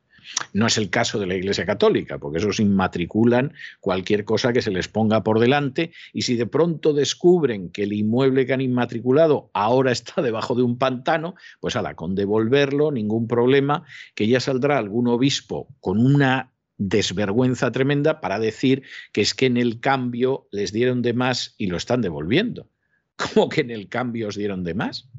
No 0.52 0.68
es 0.68 0.78
el 0.78 0.90
caso 0.90 1.20
de 1.20 1.26
la 1.26 1.36
Iglesia 1.36 1.66
Católica, 1.66 2.18
porque 2.18 2.40
esos 2.40 2.60
inmatriculan 2.60 3.54
cualquier 3.80 4.26
cosa 4.26 4.52
que 4.52 4.62
se 4.62 4.72
les 4.72 4.88
ponga 4.88 5.24
por 5.24 5.40
delante 5.40 5.92
y 6.12 6.24
si 6.24 6.36
de 6.36 6.48
pronto 6.48 6.92
descubren 6.94 7.70
que 7.70 7.84
el 7.84 7.94
inmueble 7.94 8.46
que 8.46 8.54
han 8.54 8.62
inmatriculado 8.62 9.50
ahora 9.54 9.92
está 9.92 10.22
debajo 10.24 10.56
de 10.56 10.64
un 10.64 10.78
pantano, 10.78 11.36
pues 11.60 11.76
ala, 11.76 11.96
con 11.96 12.16
devolverlo, 12.16 12.92
ningún 12.92 13.28
problema, 13.28 13.84
que 14.16 14.28
ya 14.28 14.40
saldrá 14.40 14.78
algún 14.78 15.08
obispo 15.08 15.68
con 15.80 16.04
una 16.04 16.52
desvergüenza 16.78 17.72
tremenda 17.72 18.22
para 18.22 18.40
decir 18.40 18.84
que 19.12 19.22
es 19.22 19.34
que 19.34 19.48
en 19.48 19.58
el 19.58 19.80
cambio 19.80 20.48
les 20.52 20.72
dieron 20.72 21.02
de 21.02 21.14
más 21.14 21.56
y 21.58 21.68
lo 21.68 21.78
están 21.78 22.02
devolviendo. 22.02 22.70
¿Cómo 23.16 23.50
que 23.50 23.62
en 23.62 23.72
el 23.72 23.90
cambio 23.90 24.28
os 24.28 24.36
dieron 24.36 24.64
de 24.64 24.74
más? 24.74 25.10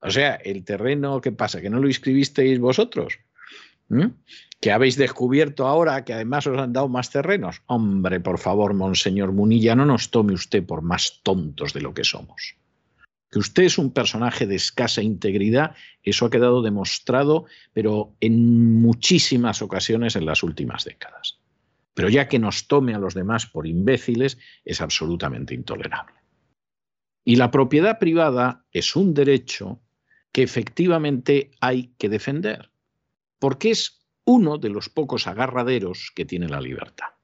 O 0.00 0.10
sea, 0.10 0.34
el 0.34 0.64
terreno, 0.64 1.20
¿qué 1.20 1.32
pasa? 1.32 1.60
¿Que 1.60 1.70
no 1.70 1.80
lo 1.80 1.88
inscribisteis 1.88 2.58
vosotros? 2.60 3.18
¿Mm? 3.88 4.06
¿Que 4.60 4.72
habéis 4.72 4.96
descubierto 4.96 5.66
ahora 5.66 6.04
que 6.04 6.12
además 6.12 6.46
os 6.46 6.58
han 6.58 6.72
dado 6.72 6.88
más 6.88 7.10
terrenos? 7.10 7.62
Hombre, 7.66 8.20
por 8.20 8.38
favor, 8.38 8.74
monseñor 8.74 9.32
Munilla, 9.32 9.74
no 9.74 9.86
nos 9.86 10.10
tome 10.10 10.34
usted 10.34 10.64
por 10.64 10.82
más 10.82 11.20
tontos 11.22 11.72
de 11.72 11.80
lo 11.80 11.94
que 11.94 12.04
somos. 12.04 12.56
Que 13.36 13.40
usted 13.40 13.64
es 13.64 13.76
un 13.76 13.92
personaje 13.92 14.46
de 14.46 14.56
escasa 14.56 15.02
integridad, 15.02 15.74
eso 16.02 16.24
ha 16.24 16.30
quedado 16.30 16.62
demostrado, 16.62 17.44
pero 17.74 18.16
en 18.20 18.80
muchísimas 18.80 19.60
ocasiones 19.60 20.16
en 20.16 20.24
las 20.24 20.42
últimas 20.42 20.86
décadas. 20.86 21.38
Pero 21.92 22.08
ya 22.08 22.28
que 22.28 22.38
nos 22.38 22.66
tome 22.66 22.94
a 22.94 22.98
los 22.98 23.12
demás 23.12 23.44
por 23.44 23.66
imbéciles 23.66 24.38
es 24.64 24.80
absolutamente 24.80 25.52
intolerable. 25.52 26.14
Y 27.26 27.36
la 27.36 27.50
propiedad 27.50 27.98
privada 27.98 28.64
es 28.72 28.96
un 28.96 29.12
derecho 29.12 29.82
que 30.32 30.42
efectivamente 30.42 31.50
hay 31.60 31.92
que 31.98 32.08
defender, 32.08 32.70
porque 33.38 33.70
es 33.70 34.00
uno 34.24 34.56
de 34.56 34.70
los 34.70 34.88
pocos 34.88 35.26
agarraderos 35.26 36.10
que 36.16 36.24
tiene 36.24 36.48
la 36.48 36.62
libertad. 36.62 37.15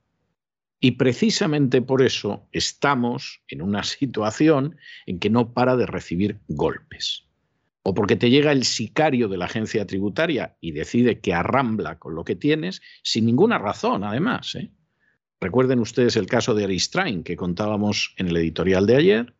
Y 0.85 0.93
precisamente 0.93 1.81
por 1.81 2.03
eso 2.03 2.49
estamos 2.51 3.41
en 3.47 3.63
una 3.63 3.85
situación 3.85 4.77
en 5.07 5.21
que 5.21 5.31
no 5.31 5.55
para 5.55 5.77
de 5.77 5.87
recibir 5.87 6.41
golpes. 6.49 7.29
O 7.85 7.95
porque 7.95 8.17
te 8.17 8.31
llega 8.31 8.53
el 8.53 8.65
sicario 8.65 9.29
de 9.29 9.39
la 9.39 9.45
agencia 9.45 9.87
tributaria 9.87 10.57
y 10.61 10.73
decide 10.73 11.21
que 11.21 11.35
arrambla 11.35 11.99
con 11.99 12.17
lo 12.17 12.25
que 12.25 12.35
tienes, 12.35 12.83
sin 13.03 13.27
ninguna 13.27 13.59
razón, 13.59 14.03
además. 14.03 14.57
¿eh? 14.57 14.71
Recuerden 15.41 15.79
ustedes 15.79 16.17
el 16.17 16.27
caso 16.27 16.53
de 16.53 16.65
Aristrain 16.65 17.23
que 17.23 17.37
contábamos 17.37 18.13
en 18.19 18.29
el 18.29 18.37
editorial 18.37 18.87
de 18.87 18.97
ayer. 18.97 19.35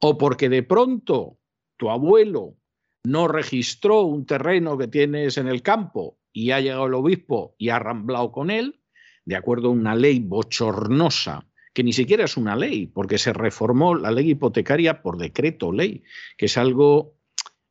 O 0.00 0.16
porque 0.16 0.48
de 0.48 0.62
pronto 0.62 1.38
tu 1.76 1.90
abuelo 1.90 2.56
no 3.04 3.28
registró 3.28 4.02
un 4.02 4.24
terreno 4.24 4.78
que 4.78 4.88
tienes 4.88 5.36
en 5.36 5.48
el 5.48 5.60
campo 5.60 6.18
y 6.32 6.50
ha 6.50 6.60
llegado 6.60 6.86
el 6.86 6.94
obispo 6.94 7.54
y 7.58 7.68
ha 7.68 7.76
arramblado 7.76 8.32
con 8.32 8.50
él, 8.50 8.81
de 9.24 9.36
acuerdo 9.36 9.68
a 9.68 9.72
una 9.72 9.94
ley 9.94 10.20
bochornosa, 10.20 11.46
que 11.72 11.84
ni 11.84 11.92
siquiera 11.92 12.24
es 12.24 12.36
una 12.36 12.56
ley, 12.56 12.86
porque 12.86 13.18
se 13.18 13.32
reformó 13.32 13.94
la 13.94 14.10
ley 14.10 14.30
hipotecaria 14.30 15.02
por 15.02 15.16
decreto 15.16 15.72
ley, 15.72 16.02
que 16.36 16.46
es 16.46 16.58
algo 16.58 17.14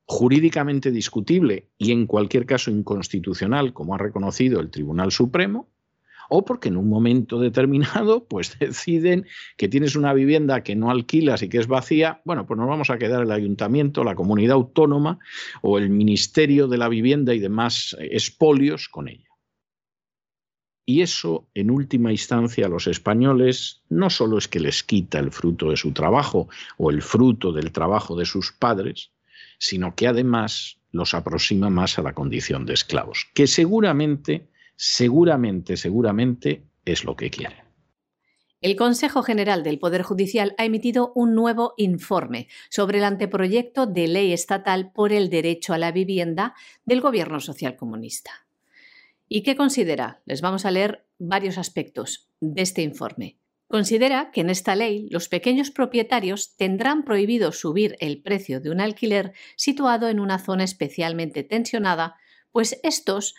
jurídicamente 0.06 0.92
discutible 0.92 1.70
y 1.78 1.92
en 1.92 2.06
cualquier 2.06 2.46
caso 2.46 2.72
inconstitucional, 2.72 3.74
como 3.74 3.96
ha 3.96 3.98
reconocido 3.98 4.60
el 4.60 4.70
Tribunal 4.70 5.12
Supremo, 5.12 5.70
o 6.34 6.46
porque 6.46 6.70
en 6.70 6.78
un 6.78 6.90
momento 6.90 7.40
determinado 7.40 8.26
pues 8.30 8.58
deciden 8.60 9.26
que 9.58 9.68
tienes 9.68 9.96
una 9.96 10.14
vivienda 10.14 10.64
que 10.64 10.76
no 10.76 10.90
alquilas 10.90 11.44
y 11.44 11.50
que 11.50 11.60
es 11.60 11.68
vacía, 11.68 12.22
bueno, 12.26 12.46
pues 12.46 12.58
nos 12.58 12.68
vamos 12.68 12.90
a 12.90 12.98
quedar 12.98 13.24
el 13.24 13.32
ayuntamiento, 13.32 14.04
la 14.04 14.16
comunidad 14.16 14.56
autónoma 14.56 15.20
o 15.62 15.78
el 15.78 15.90
Ministerio 15.90 16.68
de 16.68 16.78
la 16.78 16.90
Vivienda 16.90 17.34
y 17.34 17.40
demás 17.40 17.96
espolios 18.00 18.90
con 18.90 19.08
ella. 19.08 19.31
Y 20.86 21.02
eso, 21.02 21.48
en 21.54 21.70
última 21.70 22.12
instancia, 22.12 22.65
a 22.65 22.70
los 22.70 22.88
españoles 22.88 23.84
no 23.89 24.10
solo 24.10 24.38
es 24.38 24.48
que 24.48 24.60
les 24.60 24.84
quita 24.84 25.20
el 25.20 25.32
fruto 25.32 25.70
de 25.70 25.78
su 25.78 25.91
trabajo 25.91 26.50
o 26.78 26.89
el 26.89 27.02
fruto 27.02 27.52
del 27.52 27.72
trabajo 27.72 28.15
de 28.15 28.26
sus 28.26 28.52
padres, 28.52 29.12
sino 29.60 29.96
que 29.96 30.08
además 30.08 30.78
los 30.91 31.13
aproxima 31.13 31.70
más 31.70 32.00
a 32.00 32.02
la 32.02 32.13
condición 32.13 32.65
de 32.65 32.74
esclavos, 32.74 33.28
que 33.34 33.48
seguramente, 33.48 34.50
seguramente, 34.76 35.78
seguramente 35.78 36.63
es 36.84 37.06
lo 37.06 37.15
que 37.15 37.30
quieren. 37.30 37.72
El 38.62 38.76
Consejo 38.76 39.24
General 39.24 39.63
del 39.63 39.80
Poder 39.80 40.04
Judicial 40.04 40.54
ha 40.58 40.65
emitido 40.65 41.13
un 41.15 41.34
nuevo 41.34 41.74
informe 41.78 42.48
sobre 42.70 43.00
el 43.00 43.06
anteproyecto 43.06 43.88
de 43.88 44.08
ley 44.08 44.34
estatal 44.34 44.91
por 44.91 45.13
el 45.13 45.32
derecho 45.32 45.74
a 45.74 45.80
la 45.80 45.91
vivienda 45.91 46.54
del 46.86 47.02
Gobierno 47.02 47.39
Social 47.39 47.76
Comunista. 47.76 48.46
¿Y 49.34 49.44
qué 49.44 49.56
considera? 49.56 50.22
Les 50.26 50.41
vamos 50.41 50.65
a 50.65 50.72
leer 50.72 51.06
varios 51.17 51.58
aspectos 51.58 52.30
de 52.41 52.63
este 52.63 52.82
informe. 52.82 53.38
Considera 53.70 54.30
que 54.30 54.41
en 54.41 54.50
esta 54.50 54.76
ley 54.76 55.08
los 55.10 55.30
pequeños 55.30 55.72
propietarios 55.72 56.58
tendrán 56.58 57.06
prohibido 57.06 57.54
subir 57.54 57.96
el 58.02 58.22
precio 58.22 58.60
de 58.60 58.72
un 58.72 58.82
alquiler 58.82 59.32
situado 59.56 60.10
en 60.10 60.20
una 60.20 60.38
zona 60.38 60.65
especialmente 60.65 61.44
tensionada, 61.44 62.17
pues 62.52 62.78
estos 62.84 63.34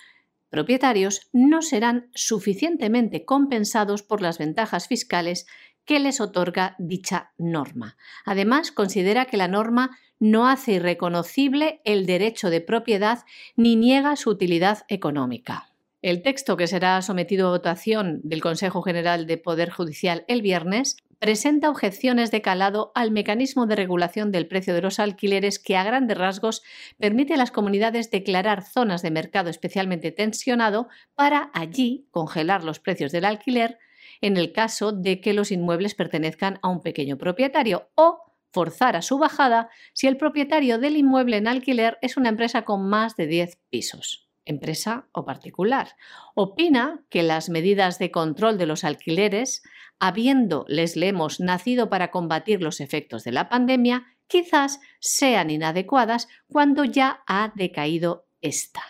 propietarios 0.48 1.28
no 1.30 1.60
serán 1.60 2.08
suficientemente 2.14 3.26
compensados 3.26 4.02
por 4.02 4.22
las 4.22 4.38
ventajas 4.38 4.88
fiscales 4.88 5.44
que 5.84 6.00
les 6.00 6.22
otorga 6.22 6.74
dicha 6.78 7.34
norma. 7.36 7.98
Además, 8.24 8.72
considera 8.72 9.26
que 9.26 9.36
la 9.36 9.48
norma 9.48 9.98
no 10.18 10.48
hace 10.48 10.72
irreconocible 10.72 11.82
el 11.84 12.06
derecho 12.06 12.48
de 12.48 12.62
propiedad 12.62 13.26
ni 13.56 13.76
niega 13.76 14.16
su 14.16 14.30
utilidad 14.30 14.86
económica. 14.88 15.71
El 16.02 16.22
texto 16.22 16.56
que 16.56 16.66
será 16.66 17.00
sometido 17.00 17.46
a 17.46 17.50
votación 17.52 18.20
del 18.24 18.42
Consejo 18.42 18.82
General 18.82 19.24
de 19.28 19.38
Poder 19.38 19.70
Judicial 19.70 20.24
el 20.26 20.42
viernes 20.42 20.96
presenta 21.20 21.70
objeciones 21.70 22.32
de 22.32 22.42
calado 22.42 22.90
al 22.96 23.12
mecanismo 23.12 23.66
de 23.66 23.76
regulación 23.76 24.32
del 24.32 24.48
precio 24.48 24.74
de 24.74 24.82
los 24.82 24.98
alquileres 24.98 25.60
que 25.60 25.76
a 25.76 25.84
grandes 25.84 26.18
rasgos 26.18 26.64
permite 26.98 27.34
a 27.34 27.36
las 27.36 27.52
comunidades 27.52 28.10
declarar 28.10 28.64
zonas 28.64 29.00
de 29.02 29.12
mercado 29.12 29.48
especialmente 29.48 30.10
tensionado 30.10 30.88
para 31.14 31.52
allí 31.54 32.08
congelar 32.10 32.64
los 32.64 32.80
precios 32.80 33.12
del 33.12 33.24
alquiler 33.24 33.78
en 34.20 34.36
el 34.36 34.50
caso 34.50 34.90
de 34.90 35.20
que 35.20 35.34
los 35.34 35.52
inmuebles 35.52 35.94
pertenezcan 35.94 36.58
a 36.62 36.68
un 36.68 36.80
pequeño 36.80 37.16
propietario 37.16 37.90
o 37.94 38.18
forzar 38.50 38.96
a 38.96 39.02
su 39.02 39.18
bajada 39.18 39.70
si 39.92 40.08
el 40.08 40.16
propietario 40.16 40.78
del 40.78 40.96
inmueble 40.96 41.36
en 41.36 41.46
alquiler 41.46 41.98
es 42.02 42.16
una 42.16 42.28
empresa 42.28 42.62
con 42.62 42.88
más 42.88 43.14
de 43.14 43.28
10 43.28 43.60
pisos 43.70 44.31
empresa 44.44 45.06
o 45.12 45.24
particular. 45.24 45.96
Opina 46.34 47.04
que 47.08 47.22
las 47.22 47.48
medidas 47.48 47.98
de 47.98 48.10
control 48.10 48.58
de 48.58 48.66
los 48.66 48.84
alquileres, 48.84 49.62
habiendo, 49.98 50.64
les 50.68 50.96
leemos, 50.96 51.40
nacido 51.40 51.88
para 51.88 52.10
combatir 52.10 52.62
los 52.62 52.80
efectos 52.80 53.24
de 53.24 53.32
la 53.32 53.48
pandemia, 53.48 54.06
quizás 54.26 54.80
sean 55.00 55.50
inadecuadas 55.50 56.28
cuando 56.48 56.84
ya 56.84 57.22
ha 57.26 57.52
decaído 57.54 58.26
esta, 58.40 58.82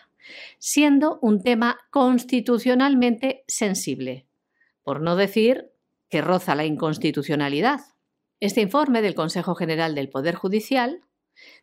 siendo 0.59 1.19
un 1.21 1.43
tema 1.43 1.79
constitucionalmente 1.91 3.45
sensible, 3.47 4.27
por 4.83 5.01
no 5.01 5.17
decir 5.17 5.73
que 6.09 6.21
roza 6.21 6.55
la 6.55 6.65
inconstitucionalidad. 6.65 7.81
Este 8.41 8.61
informe 8.61 9.03
del 9.03 9.15
Consejo 9.15 9.55
General 9.55 9.95
del 9.95 10.09
Poder 10.09 10.35
Judicial 10.35 11.03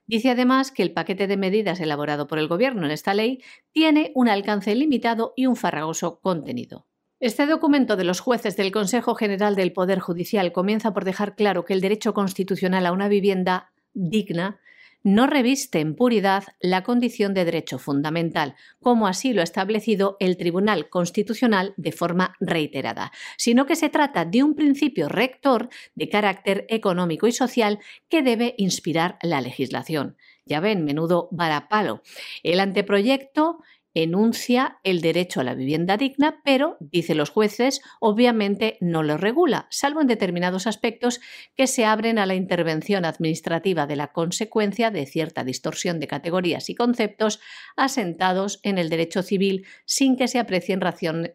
Dice 0.06 0.32
además 0.32 0.72
que 0.72 0.84
el 0.84 0.94
paquete 0.94 1.28
de 1.28 1.38
medidas 1.38 1.80
elaborado 1.80 2.28
por 2.28 2.40
el 2.40 2.48
Gobierno 2.48 2.86
en 2.86 2.92
esta 2.92 3.14
ley 3.14 3.44
tiene 3.72 4.12
un 4.16 4.28
alcance 4.30 4.74
limitado 4.76 5.34
y 5.36 5.46
un 5.46 5.56
farragoso 5.56 6.20
contenido. 6.22 6.88
Este 7.20 7.46
documento 7.46 7.98
de 7.98 8.06
los 8.06 8.22
jueces 8.22 8.56
del 8.56 8.72
Consejo 8.72 9.14
General 9.14 9.56
del 9.56 9.74
Poder 9.74 10.00
Judicial 10.00 10.54
comienza 10.54 10.94
por 10.94 11.04
dejar 11.04 11.36
claro 11.36 11.66
que 11.66 11.74
el 11.74 11.82
derecho 11.82 12.14
constitucional 12.14 12.86
a 12.86 12.94
una 12.94 13.10
vivienda 13.10 13.74
digna 13.94 14.60
no 15.04 15.28
reviste 15.28 15.80
en 15.80 15.96
puridad 15.96 16.44
la 16.60 16.84
condición 16.84 17.34
de 17.34 17.46
derecho 17.46 17.80
fundamental, 17.80 18.56
como 18.82 19.08
así 19.08 19.34
lo 19.34 19.42
ha 19.42 19.44
establecido 19.44 20.18
el 20.20 20.38
Tribunal 20.38 20.90
Constitucional 20.90 21.74
de 21.78 21.92
forma 21.92 22.36
reiterada, 22.40 23.12
sino 23.38 23.66
que 23.66 23.76
se 23.76 23.90
trata 23.90 24.26
de 24.26 24.44
un 24.44 24.56
principio 24.56 25.10
rector 25.10 25.70
de 25.96 26.10
carácter 26.10 26.66
económico 26.70 27.28
y 27.28 27.32
social 27.32 27.80
que 28.10 28.22
debe 28.22 28.56
inspirar 28.58 29.18
la 29.22 29.42
legislación. 29.42 30.18
Ya 30.46 30.60
ven, 30.60 30.84
menudo 30.84 31.30
varapalo. 31.32 32.02
El 32.42 32.60
anteproyecto 32.60 33.60
enuncia 34.04 34.80
el 34.84 35.02
derecho 35.02 35.42
a 35.42 35.44
la 35.44 35.56
vivienda 35.56 35.98
digna, 35.98 36.42
pero, 36.44 36.78
dice 36.80 37.16
los 37.16 37.30
jueces, 37.30 37.82
obviamente 38.00 38.78
no 38.82 39.04
lo 39.04 39.18
regula, 39.18 39.68
salvo 39.70 40.02
en 40.02 40.08
determinados 40.08 40.68
aspectos 40.68 41.20
que 41.56 41.68
se 41.68 41.86
abren 41.86 42.20
a 42.20 42.26
la 42.26 42.36
intervención 42.36 43.06
administrativa 43.06 43.88
de 43.88 43.96
la 43.96 44.12
consecuencia 44.12 44.92
de 44.92 45.06
cierta 45.06 45.44
distorsión 45.44 46.00
de 46.00 46.08
categorías 46.08 46.70
y 46.70 46.76
conceptos 46.76 47.40
asentados 47.76 48.60
en 48.64 48.78
el 48.78 48.90
derecho 48.90 49.24
civil 49.24 49.66
sin 49.86 50.16
que 50.18 50.28
se 50.28 50.40
aprecien 50.40 50.82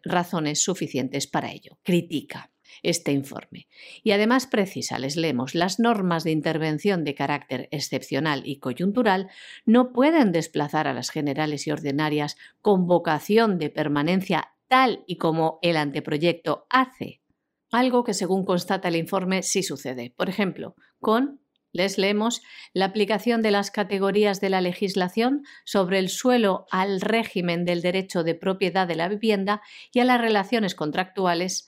razones 0.03 0.63
suficientes 0.63 1.27
para 1.27 1.51
ello. 1.51 1.77
Critica 1.83 2.54
este 2.83 3.11
informe. 3.11 3.67
Y 4.03 4.11
además 4.11 4.47
precisa, 4.47 4.99
les 4.99 5.15
leemos, 5.15 5.55
las 5.55 5.79
normas 5.79 6.23
de 6.23 6.31
intervención 6.31 7.03
de 7.03 7.15
carácter 7.15 7.67
excepcional 7.71 8.41
y 8.45 8.59
coyuntural 8.59 9.29
no 9.65 9.91
pueden 9.91 10.31
desplazar 10.31 10.87
a 10.87 10.93
las 10.93 11.09
generales 11.09 11.67
y 11.67 11.71
ordinarias 11.71 12.37
con 12.61 12.87
vocación 12.87 13.57
de 13.57 13.69
permanencia 13.69 14.51
tal 14.67 15.03
y 15.07 15.17
como 15.17 15.59
el 15.61 15.77
anteproyecto 15.77 16.65
hace. 16.69 17.21
Algo 17.71 18.03
que 18.03 18.13
según 18.13 18.45
constata 18.45 18.87
el 18.87 18.95
informe 18.95 19.43
sí 19.43 19.63
sucede. 19.63 20.13
Por 20.15 20.29
ejemplo, 20.29 20.75
con 20.99 21.41
les 21.75 21.97
leemos 21.97 22.41
la 22.71 22.85
aplicación 22.85 23.41
de 23.41 23.51
las 23.51 23.69
categorías 23.69 24.39
de 24.39 24.49
la 24.49 24.61
legislación 24.61 25.43
sobre 25.65 25.99
el 25.99 26.07
suelo 26.07 26.67
al 26.71 27.01
régimen 27.01 27.65
del 27.65 27.81
derecho 27.81 28.23
de 28.23 28.33
propiedad 28.33 28.87
de 28.87 28.95
la 28.95 29.09
vivienda 29.09 29.61
y 29.91 29.99
a 29.99 30.05
las 30.05 30.21
relaciones 30.21 30.73
contractuales 30.73 31.67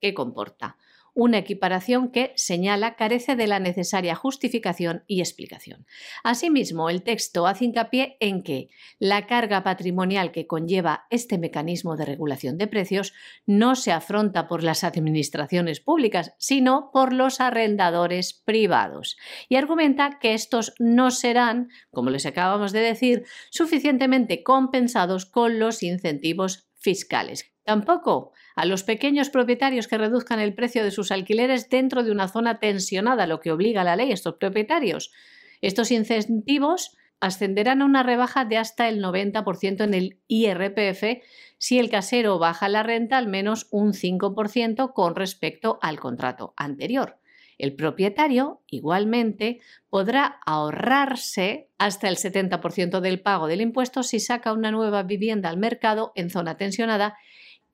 que 0.00 0.14
comporta 0.14 0.76
una 1.18 1.38
equiparación 1.38 2.12
que, 2.12 2.32
señala, 2.36 2.94
carece 2.94 3.34
de 3.34 3.48
la 3.48 3.58
necesaria 3.58 4.14
justificación 4.14 5.02
y 5.08 5.18
explicación. 5.18 5.84
Asimismo, 6.22 6.90
el 6.90 7.02
texto 7.02 7.48
hace 7.48 7.64
hincapié 7.64 8.16
en 8.20 8.44
que 8.44 8.68
la 9.00 9.26
carga 9.26 9.64
patrimonial 9.64 10.30
que 10.30 10.46
conlleva 10.46 11.06
este 11.10 11.36
mecanismo 11.36 11.96
de 11.96 12.04
regulación 12.04 12.56
de 12.56 12.68
precios 12.68 13.14
no 13.46 13.74
se 13.74 13.90
afronta 13.90 14.46
por 14.46 14.62
las 14.62 14.84
administraciones 14.84 15.80
públicas, 15.80 16.34
sino 16.38 16.90
por 16.92 17.12
los 17.12 17.40
arrendadores 17.40 18.32
privados, 18.32 19.16
y 19.48 19.56
argumenta 19.56 20.20
que 20.20 20.34
estos 20.34 20.72
no 20.78 21.10
serán, 21.10 21.68
como 21.90 22.10
les 22.10 22.26
acabamos 22.26 22.70
de 22.70 22.80
decir, 22.80 23.24
suficientemente 23.50 24.44
compensados 24.44 25.26
con 25.26 25.58
los 25.58 25.82
incentivos 25.82 26.68
fiscales. 26.76 27.50
Tampoco 27.68 28.32
a 28.56 28.64
los 28.64 28.82
pequeños 28.82 29.28
propietarios 29.28 29.88
que 29.88 29.98
reduzcan 29.98 30.40
el 30.40 30.54
precio 30.54 30.82
de 30.82 30.90
sus 30.90 31.10
alquileres 31.10 31.68
dentro 31.68 32.02
de 32.02 32.10
una 32.10 32.26
zona 32.26 32.60
tensionada, 32.60 33.26
lo 33.26 33.40
que 33.40 33.52
obliga 33.52 33.82
a 33.82 33.84
la 33.84 33.94
ley 33.94 34.10
a 34.10 34.14
estos 34.14 34.36
propietarios. 34.36 35.12
Estos 35.60 35.90
incentivos 35.90 36.96
ascenderán 37.20 37.82
a 37.82 37.84
una 37.84 38.02
rebaja 38.02 38.46
de 38.46 38.56
hasta 38.56 38.88
el 38.88 39.04
90% 39.04 39.84
en 39.84 39.92
el 39.92 40.18
IRPF 40.28 41.22
si 41.58 41.78
el 41.78 41.90
casero 41.90 42.38
baja 42.38 42.70
la 42.70 42.82
renta 42.82 43.18
al 43.18 43.26
menos 43.26 43.68
un 43.70 43.92
5% 43.92 44.94
con 44.94 45.14
respecto 45.14 45.78
al 45.82 46.00
contrato 46.00 46.54
anterior. 46.56 47.18
El 47.58 47.74
propietario, 47.74 48.62
igualmente, 48.68 49.60
podrá 49.90 50.40
ahorrarse 50.46 51.68
hasta 51.76 52.08
el 52.08 52.16
70% 52.16 53.00
del 53.00 53.20
pago 53.20 53.46
del 53.46 53.60
impuesto 53.60 54.02
si 54.04 54.20
saca 54.20 54.54
una 54.54 54.70
nueva 54.70 55.02
vivienda 55.02 55.50
al 55.50 55.58
mercado 55.58 56.12
en 56.14 56.30
zona 56.30 56.56
tensionada 56.56 57.18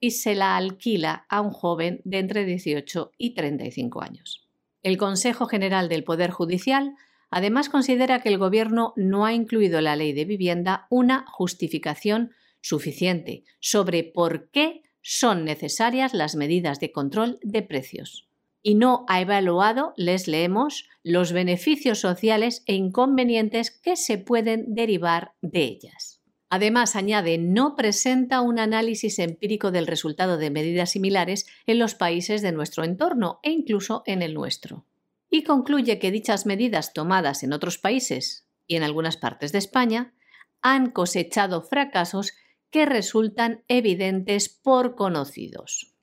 y 0.01 0.13
se 0.13 0.35
la 0.35 0.57
alquila 0.57 1.27
a 1.29 1.41
un 1.41 1.51
joven 1.51 2.01
de 2.05 2.19
entre 2.19 2.45
18 2.45 3.13
y 3.19 3.35
35 3.35 4.03
años. 4.03 4.49
El 4.83 4.99
Consejo 4.99 5.47
General 5.47 5.89
del 5.89 6.05
Poder 6.05 6.31
Judicial 6.31 6.95
además 7.31 7.69
considera 7.69 8.21
que 8.21 8.29
el 8.29 8.39
Gobierno 8.39 8.93
no 8.97 9.25
ha 9.25 9.33
incluido 9.33 9.79
en 9.79 9.85
la 9.85 9.97
ley 9.97 10.13
de 10.13 10.25
vivienda 10.25 10.87
una 10.91 11.25
justificación 11.27 12.33
suficiente 12.61 13.45
sobre 13.61 14.05
por 14.05 14.51
qué 14.51 14.83
son 15.03 15.45
necesarias 15.45 16.15
las 16.15 16.35
medidas 16.35 16.81
de 16.81 16.93
control 16.93 17.39
de 17.43 17.63
precios 17.63 18.29
y 18.67 18.75
no 18.77 19.05
ha 19.09 19.21
evaluado, 19.21 19.93
les 19.97 20.27
leemos, 20.27 20.89
los 21.05 21.33
beneficios 21.33 22.01
sociales 22.01 22.65
e 22.67 22.75
inconvenientes 22.75 23.71
que 23.71 23.95
se 23.95 24.17
pueden 24.17 24.75
derivar 24.75 25.35
de 25.43 25.65
ellas. 25.65 26.14
Además, 26.51 26.95
añade, 26.95 27.39
no 27.39 27.75
presenta 27.75 28.41
un 28.41 28.59
análisis 28.59 29.19
empírico 29.19 29.71
del 29.71 29.87
resultado 29.87 30.37
de 30.37 30.51
medidas 30.51 30.91
similares 30.91 31.47
en 31.67 31.79
los 31.79 31.95
países 31.95 32.43
de 32.43 32.53
nuestro 32.53 32.85
entorno 32.85 33.41
e 33.43 33.51
incluso 33.51 34.03
en 34.07 34.23
el 34.23 34.35
nuestro. 34.35 34.85
Y 35.31 35.43
concluye 35.43 35.99
que 35.99 36.11
dichas 36.11 36.47
medidas 36.47 36.93
tomadas 36.93 37.43
en 37.43 37.53
otros 37.53 37.79
países 37.79 38.47
y 38.67 38.77
en 38.77 38.83
algunas 38.83 39.17
partes 39.17 39.53
de 39.53 39.59
España 39.59 40.15
han 40.63 40.91
cosechado 40.91 41.63
fracasos 41.63 42.33
que 42.71 42.87
resultan 42.87 43.63
evidentes 43.69 44.49
por 44.49 44.95
conocidos. 44.95 45.95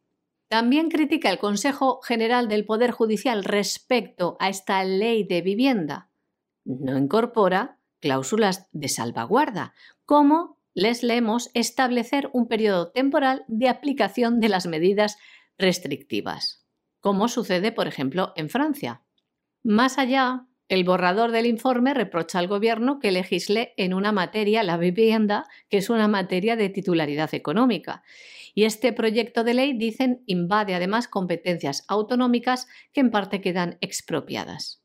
También 0.47 0.89
critica 0.89 1.29
el 1.29 1.39
Consejo 1.39 2.01
General 2.01 2.47
del 2.47 2.65
Poder 2.65 2.91
Judicial 2.91 3.43
respecto 3.43 4.35
a 4.39 4.49
esta 4.49 4.83
ley 4.83 5.23
de 5.23 5.41
vivienda. 5.41 6.09
No 6.65 6.97
incorpora 6.97 7.79
cláusulas 8.01 8.67
de 8.73 8.89
salvaguarda, 8.89 9.73
como 10.05 10.57
les 10.73 11.03
leemos 11.03 11.49
establecer 11.53 12.29
un 12.33 12.47
periodo 12.47 12.91
temporal 12.91 13.45
de 13.47 13.69
aplicación 13.69 14.39
de 14.39 14.49
las 14.49 14.67
medidas 14.67 15.17
restrictivas, 15.57 16.65
como 16.99 17.27
sucede, 17.27 17.71
por 17.71 17.87
ejemplo, 17.87 18.33
en 18.35 18.49
Francia. 18.49 19.03
Más 19.63 19.97
allá, 19.97 20.47
el 20.69 20.83
borrador 20.83 21.31
del 21.31 21.45
informe 21.45 21.93
reprocha 21.93 22.39
al 22.39 22.47
Gobierno 22.47 22.99
que 22.99 23.11
legisle 23.11 23.73
en 23.77 23.93
una 23.93 24.11
materia, 24.11 24.63
la 24.63 24.77
vivienda, 24.77 25.45
que 25.69 25.77
es 25.77 25.89
una 25.89 26.07
materia 26.07 26.55
de 26.55 26.69
titularidad 26.69 27.33
económica. 27.33 28.03
Y 28.53 28.63
este 28.63 28.93
proyecto 28.93 29.43
de 29.43 29.53
ley, 29.53 29.77
dicen, 29.77 30.23
invade 30.25 30.75
además 30.75 31.07
competencias 31.07 31.83
autonómicas 31.87 32.67
que 32.93 33.01
en 33.01 33.11
parte 33.11 33.41
quedan 33.41 33.77
expropiadas 33.81 34.80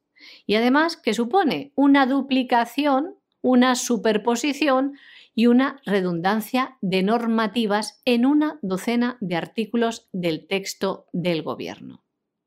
y 0.47 0.55
además 0.57 0.97
que 0.97 1.15
supone 1.15 1.73
una 1.75 2.07
duplicación, 2.07 3.17
una 3.43 3.75
superposición 3.75 4.95
y 5.35 5.47
una 5.47 5.81
redundancia 5.85 6.79
de 6.81 7.03
normativas 7.03 8.01
en 8.05 8.25
una 8.27 8.59
docena 8.63 9.19
de 9.21 9.37
artículos 9.37 10.09
del 10.13 10.47
texto 10.47 11.07
del 11.13 11.43
Gobierno. 11.43 12.03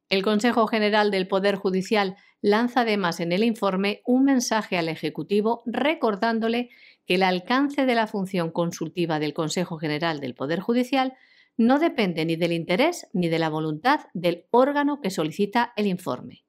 El 0.09 0.23
Consejo 0.23 0.65
General 0.65 1.11
del 1.11 1.27
Poder 1.27 1.55
Judicial 1.55 2.17
lanza 2.41 2.81
además 2.81 3.19
en 3.19 3.31
el 3.31 3.43
informe 3.43 4.01
un 4.05 4.23
mensaje 4.23 4.77
al 4.77 4.89
Ejecutivo 4.89 5.61
recordándole 5.67 6.69
que 7.05 7.15
el 7.15 7.23
alcance 7.23 7.85
de 7.85 7.95
la 7.95 8.07
función 8.07 8.49
consultiva 8.49 9.19
del 9.19 9.33
Consejo 9.33 9.77
General 9.77 10.19
del 10.19 10.33
Poder 10.33 10.59
Judicial 10.59 11.13
no 11.57 11.77
depende 11.77 12.25
ni 12.25 12.37
del 12.37 12.53
interés 12.53 13.07
ni 13.13 13.29
de 13.29 13.37
la 13.37 13.49
voluntad 13.49 14.01
del 14.13 14.45
órgano 14.49 15.01
que 15.01 15.11
solicita 15.11 15.73
el 15.75 15.85
informe. 15.87 16.45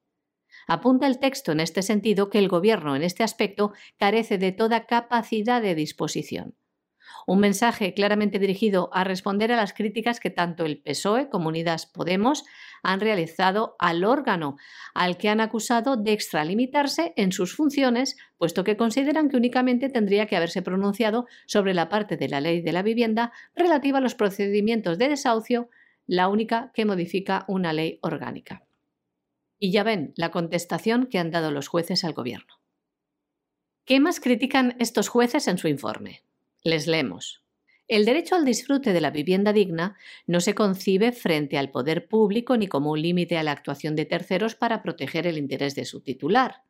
Apunta 0.67 1.07
el 1.07 1.19
texto 1.19 1.51
en 1.51 1.59
este 1.59 1.81
sentido 1.81 2.29
que 2.29 2.39
el 2.39 2.47
Gobierno 2.47 2.95
en 2.95 3.03
este 3.03 3.23
aspecto 3.23 3.73
carece 3.97 4.37
de 4.37 4.51
toda 4.51 4.85
capacidad 4.85 5.61
de 5.61 5.75
disposición. 5.75 6.55
Un 7.27 7.39
mensaje 7.39 7.93
claramente 7.93 8.39
dirigido 8.39 8.89
a 8.93 9.03
responder 9.03 9.51
a 9.51 9.55
las 9.55 9.73
críticas 9.73 10.19
que 10.19 10.29
tanto 10.29 10.65
el 10.65 10.81
PSOE 10.81 11.29
como 11.29 11.49
Unidas 11.49 11.85
Podemos 11.85 12.43
han 12.83 12.99
realizado 12.99 13.75
al 13.79 14.03
órgano, 14.03 14.57
al 14.93 15.17
que 15.17 15.29
han 15.29 15.41
acusado 15.41 15.97
de 15.97 16.13
extralimitarse 16.13 17.13
en 17.15 17.31
sus 17.31 17.55
funciones, 17.55 18.17
puesto 18.37 18.63
que 18.63 18.77
consideran 18.77 19.29
que 19.29 19.37
únicamente 19.37 19.89
tendría 19.89 20.25
que 20.25 20.35
haberse 20.35 20.61
pronunciado 20.61 21.27
sobre 21.45 21.73
la 21.73 21.89
parte 21.89 22.17
de 22.17 22.29
la 22.29 22.41
ley 22.41 22.61
de 22.61 22.73
la 22.73 22.81
vivienda 22.81 23.31
relativa 23.55 23.99
a 23.99 24.01
los 24.01 24.15
procedimientos 24.15 24.97
de 24.97 25.09
desahucio, 25.09 25.69
la 26.07 26.27
única 26.27 26.71
que 26.73 26.85
modifica 26.85 27.45
una 27.47 27.73
ley 27.73 27.99
orgánica. 28.01 28.63
Y 29.63 29.71
ya 29.71 29.83
ven 29.83 30.11
la 30.15 30.31
contestación 30.31 31.05
que 31.05 31.19
han 31.19 31.29
dado 31.29 31.51
los 31.51 31.67
jueces 31.67 32.03
al 32.03 32.13
gobierno. 32.13 32.55
¿Qué 33.85 33.99
más 33.99 34.19
critican 34.19 34.75
estos 34.79 35.07
jueces 35.07 35.47
en 35.47 35.59
su 35.59 35.67
informe? 35.67 36.23
Les 36.63 36.87
leemos. 36.87 37.43
El 37.87 38.05
derecho 38.05 38.33
al 38.33 38.43
disfrute 38.43 38.91
de 38.91 39.01
la 39.01 39.11
vivienda 39.11 39.53
digna 39.53 39.97
no 40.25 40.39
se 40.41 40.55
concibe 40.55 41.11
frente 41.11 41.59
al 41.59 41.69
poder 41.69 42.07
público 42.07 42.57
ni 42.57 42.65
como 42.65 42.89
un 42.89 43.03
límite 43.03 43.37
a 43.37 43.43
la 43.43 43.51
actuación 43.51 43.95
de 43.95 44.05
terceros 44.05 44.55
para 44.55 44.81
proteger 44.81 45.27
el 45.27 45.37
interés 45.37 45.75
de 45.75 45.85
su 45.85 46.01
titular, 46.01 46.63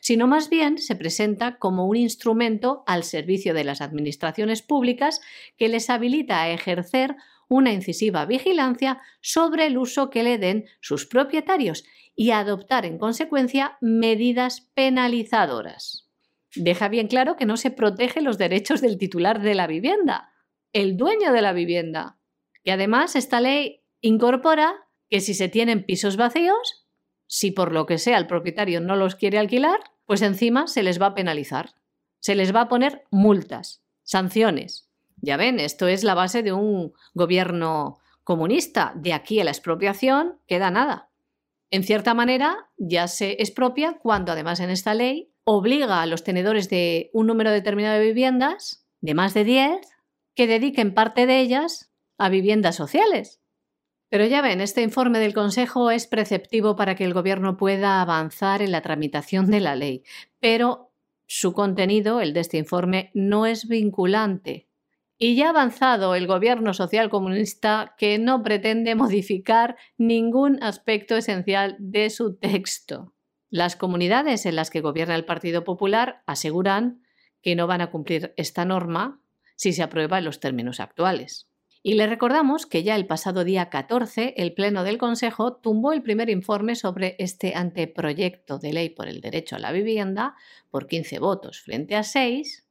sino 0.00 0.26
más 0.26 0.48
bien 0.48 0.78
se 0.78 0.96
presenta 0.96 1.58
como 1.58 1.86
un 1.86 1.96
instrumento 1.96 2.82
al 2.86 3.04
servicio 3.04 3.52
de 3.52 3.64
las 3.64 3.82
administraciones 3.82 4.62
públicas 4.62 5.20
que 5.58 5.68
les 5.68 5.90
habilita 5.90 6.40
a 6.40 6.50
ejercer 6.50 7.14
una 7.52 7.72
incisiva 7.72 8.24
vigilancia 8.24 9.00
sobre 9.20 9.66
el 9.66 9.76
uso 9.76 10.10
que 10.10 10.22
le 10.22 10.38
den 10.38 10.64
sus 10.80 11.06
propietarios 11.06 11.84
y 12.14 12.30
adoptar 12.30 12.86
en 12.86 12.98
consecuencia 12.98 13.76
medidas 13.80 14.70
penalizadoras. 14.74 16.08
Deja 16.54 16.88
bien 16.88 17.08
claro 17.08 17.36
que 17.36 17.46
no 17.46 17.56
se 17.56 17.70
protege 17.70 18.20
los 18.20 18.38
derechos 18.38 18.80
del 18.80 18.98
titular 18.98 19.40
de 19.40 19.54
la 19.54 19.66
vivienda, 19.66 20.32
el 20.72 20.96
dueño 20.96 21.32
de 21.32 21.42
la 21.42 21.52
vivienda. 21.52 22.18
Y 22.62 22.70
además 22.70 23.16
esta 23.16 23.40
ley 23.40 23.82
incorpora 24.00 24.88
que 25.08 25.20
si 25.20 25.34
se 25.34 25.48
tienen 25.48 25.84
pisos 25.84 26.16
vacíos, 26.16 26.86
si 27.26 27.50
por 27.50 27.72
lo 27.72 27.86
que 27.86 27.98
sea 27.98 28.18
el 28.18 28.26
propietario 28.26 28.80
no 28.80 28.96
los 28.96 29.14
quiere 29.14 29.38
alquilar, 29.38 29.80
pues 30.06 30.22
encima 30.22 30.66
se 30.66 30.82
les 30.82 31.00
va 31.00 31.06
a 31.06 31.14
penalizar. 31.14 31.74
Se 32.18 32.34
les 32.34 32.54
va 32.54 32.62
a 32.62 32.68
poner 32.68 33.04
multas, 33.10 33.82
sanciones. 34.02 34.91
Ya 35.22 35.36
ven, 35.36 35.60
esto 35.60 35.86
es 35.86 36.02
la 36.02 36.14
base 36.14 36.42
de 36.42 36.52
un 36.52 36.92
gobierno 37.14 37.98
comunista. 38.24 38.92
De 38.96 39.14
aquí 39.14 39.40
a 39.40 39.44
la 39.44 39.52
expropiación 39.52 40.40
queda 40.46 40.70
nada. 40.72 41.10
En 41.70 41.84
cierta 41.84 42.12
manera, 42.12 42.68
ya 42.76 43.06
se 43.06 43.36
expropia 43.40 43.98
cuando 43.98 44.32
además 44.32 44.58
en 44.58 44.68
esta 44.68 44.94
ley 44.94 45.32
obliga 45.44 46.02
a 46.02 46.06
los 46.06 46.24
tenedores 46.24 46.68
de 46.68 47.08
un 47.12 47.28
número 47.28 47.52
determinado 47.52 47.98
de 47.98 48.06
viviendas, 48.06 48.84
de 49.00 49.14
más 49.14 49.32
de 49.32 49.44
10, 49.44 49.80
que 50.34 50.48
dediquen 50.48 50.92
parte 50.92 51.24
de 51.26 51.38
ellas 51.38 51.92
a 52.18 52.28
viviendas 52.28 52.74
sociales. 52.74 53.40
Pero 54.08 54.26
ya 54.26 54.42
ven, 54.42 54.60
este 54.60 54.82
informe 54.82 55.20
del 55.20 55.34
Consejo 55.34 55.92
es 55.92 56.08
preceptivo 56.08 56.74
para 56.74 56.96
que 56.96 57.04
el 57.04 57.14
Gobierno 57.14 57.56
pueda 57.56 58.02
avanzar 58.02 58.60
en 58.60 58.72
la 58.72 58.82
tramitación 58.82 59.50
de 59.50 59.60
la 59.60 59.76
ley, 59.76 60.02
pero 60.40 60.90
su 61.26 61.52
contenido, 61.54 62.20
el 62.20 62.34
de 62.34 62.40
este 62.40 62.58
informe, 62.58 63.10
no 63.14 63.46
es 63.46 63.68
vinculante 63.68 64.68
y 65.18 65.36
ya 65.36 65.46
ha 65.46 65.50
avanzado 65.50 66.14
el 66.14 66.26
gobierno 66.26 66.74
social 66.74 67.10
comunista 67.10 67.94
que 67.96 68.18
no 68.18 68.42
pretende 68.42 68.94
modificar 68.96 69.76
ningún 69.96 70.62
aspecto 70.62 71.16
esencial 71.16 71.76
de 71.78 72.10
su 72.10 72.36
texto. 72.36 73.12
Las 73.50 73.76
comunidades 73.76 74.46
en 74.46 74.56
las 74.56 74.70
que 74.70 74.80
gobierna 74.80 75.14
el 75.14 75.24
Partido 75.24 75.62
Popular 75.62 76.22
aseguran 76.26 77.02
que 77.42 77.54
no 77.54 77.66
van 77.66 77.82
a 77.82 77.90
cumplir 77.90 78.32
esta 78.36 78.64
norma 78.64 79.20
si 79.56 79.72
se 79.72 79.82
aprueba 79.82 80.18
en 80.18 80.24
los 80.24 80.40
términos 80.40 80.80
actuales. 80.80 81.48
Y 81.84 81.94
le 81.94 82.06
recordamos 82.06 82.64
que 82.64 82.84
ya 82.84 82.94
el 82.94 83.06
pasado 83.06 83.42
día 83.42 83.68
14 83.68 84.34
el 84.36 84.54
Pleno 84.54 84.84
del 84.84 84.98
Consejo 84.98 85.56
tumbó 85.56 85.92
el 85.92 86.02
primer 86.02 86.30
informe 86.30 86.76
sobre 86.76 87.16
este 87.18 87.54
anteproyecto 87.56 88.58
de 88.58 88.72
ley 88.72 88.88
por 88.90 89.08
el 89.08 89.20
derecho 89.20 89.56
a 89.56 89.58
la 89.58 89.72
vivienda 89.72 90.36
por 90.70 90.86
15 90.86 91.18
votos 91.18 91.60
frente 91.60 91.96
a 91.96 92.04
6, 92.04 92.66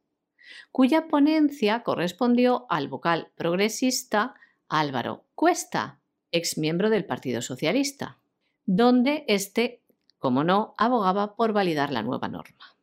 cuya 0.71 1.07
ponencia 1.07 1.83
correspondió 1.83 2.65
al 2.69 2.87
vocal 2.87 3.31
progresista 3.35 4.35
Álvaro 4.67 5.25
Cuesta, 5.35 5.99
ex 6.31 6.57
miembro 6.57 6.89
del 6.89 7.05
Partido 7.05 7.41
Socialista, 7.41 8.19
donde 8.65 9.25
este, 9.27 9.83
como 10.17 10.43
no, 10.43 10.73
abogaba 10.77 11.35
por 11.35 11.53
validar 11.53 11.91
la 11.91 12.03
nueva 12.03 12.27
norma. 12.27 12.75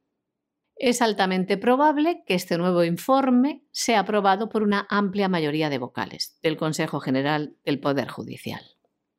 Es 0.76 1.02
altamente 1.02 1.56
probable 1.56 2.22
que 2.24 2.34
este 2.34 2.56
nuevo 2.56 2.84
informe 2.84 3.64
sea 3.72 4.00
aprobado 4.00 4.48
por 4.48 4.62
una 4.62 4.86
amplia 4.88 5.28
mayoría 5.28 5.70
de 5.70 5.78
vocales 5.78 6.38
del 6.42 6.56
Consejo 6.56 7.00
General 7.00 7.56
del 7.64 7.80
Poder 7.80 8.08
Judicial. 8.08 8.62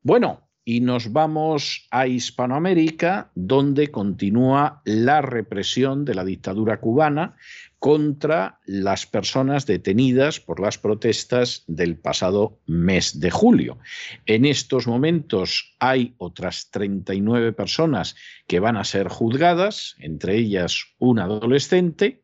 Bueno, 0.02 0.48
y 0.69 0.82
nos 0.82 1.12
vamos 1.13 1.88
a 1.89 2.05
Hispanoamérica, 2.05 3.32
donde 3.34 3.89
continúa 3.89 4.84
la 4.86 5.19
represión 5.19 6.05
de 6.05 6.13
la 6.13 6.23
dictadura 6.23 6.79
cubana 6.79 7.38
contra 7.79 8.60
las 8.67 9.08
personas 9.08 9.65
detenidas 9.65 10.39
por 10.39 10.60
las 10.60 10.77
protestas 10.77 11.63
del 11.65 11.97
pasado 11.97 12.60
mes 12.67 13.19
de 13.19 13.32
julio. 13.32 13.79
En 14.27 14.45
estos 14.45 14.86
momentos 14.86 15.75
hay 15.79 16.13
otras 16.19 16.69
39 16.69 17.51
personas 17.53 18.15
que 18.45 18.60
van 18.60 18.77
a 18.77 18.84
ser 18.84 19.08
juzgadas, 19.08 19.95
entre 19.97 20.36
ellas 20.36 20.86
un 20.99 21.17
adolescente, 21.17 22.21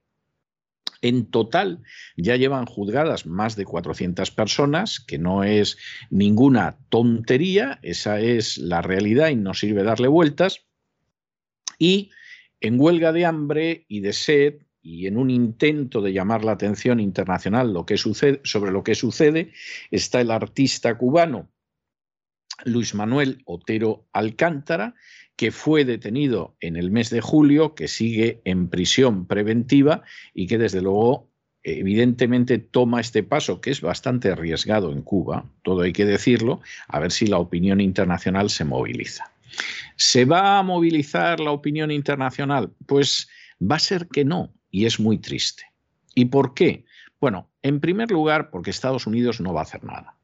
en 1.02 1.26
total 1.26 1.84
ya 2.18 2.36
llevan 2.36 2.66
juzgadas 2.66 3.26
más 3.26 3.56
de 3.56 3.66
400 3.66 4.32
personas, 4.32 5.00
que 5.00 5.18
no 5.18 5.44
es 5.44 5.78
ninguna 6.10 6.78
tontería, 6.90 7.80
esa 7.82 8.20
es 8.20 8.58
la 8.58 8.82
realidad 8.82 9.30
y 9.30 9.36
no 9.36 9.54
sirve 9.54 9.84
darle 9.84 10.08
vueltas. 10.08 10.66
Y 11.78 12.12
en 12.62 12.80
huelga 12.80 13.12
de 13.12 13.26
hambre 13.26 13.86
y 13.88 14.00
de 14.00 14.14
sed 14.14 14.56
y 14.82 15.08
en 15.08 15.18
un 15.18 15.30
intento 15.30 16.02
de 16.02 16.14
llamar 16.14 16.46
la 16.46 16.52
atención 16.52 17.00
internacional 17.00 17.74
sobre 18.44 18.72
lo 18.72 18.84
que 18.84 18.96
sucede, 18.96 19.52
está 19.90 20.22
el 20.22 20.30
artista 20.30 20.96
cubano 20.98 21.50
Luis 22.64 22.96
Manuel 22.96 23.42
Otero 23.46 24.08
Alcántara, 24.14 24.96
que 25.36 25.52
fue 25.52 25.86
detenido 25.86 26.56
en 26.60 26.76
el 26.76 26.92
mes 26.92 27.10
de 27.10 27.22
julio, 27.22 27.76
que 27.76 27.88
sigue 27.88 28.42
en 28.46 28.70
prisión 28.70 29.26
preventiva 29.26 30.04
y 30.34 30.48
que 30.48 30.58
desde 30.58 30.82
luego 30.82 31.30
evidentemente 31.64 32.60
toma 32.60 33.02
este 33.02 33.24
paso, 33.24 33.60
que 33.60 33.72
es 33.72 33.82
bastante 33.82 34.30
arriesgado 34.30 34.92
en 34.92 35.02
Cuba, 35.02 35.46
todo 35.64 35.82
hay 35.82 35.94
que 35.94 36.06
decirlo, 36.06 36.62
a 36.88 37.00
ver 37.00 37.12
si 37.12 37.26
la 37.26 37.40
opinión 37.40 37.82
internacional 37.82 38.50
se 38.50 38.66
moviliza. 38.66 39.32
¿Se 39.96 40.26
va 40.26 40.60
a 40.60 40.64
movilizar 40.64 41.40
la 41.40 41.52
opinión 41.52 41.90
internacional? 41.90 42.72
Pues 42.86 43.30
va 43.60 43.78
a 43.78 43.80
ser 43.80 44.08
que 44.08 44.26
no, 44.26 44.54
y 44.70 44.86
es 44.86 45.00
muy 45.00 45.18
triste. 45.18 45.64
¿Y 46.14 46.26
por 46.26 46.54
qué? 46.54 46.86
Bueno, 47.20 47.50
en 47.64 47.80
primer 47.80 48.12
lugar, 48.12 48.52
porque 48.52 48.70
Estados 48.70 49.08
Unidos 49.08 49.42
no 49.42 49.54
va 49.54 49.62
a 49.62 49.64
hacer 49.64 49.84
nada. 49.84 50.15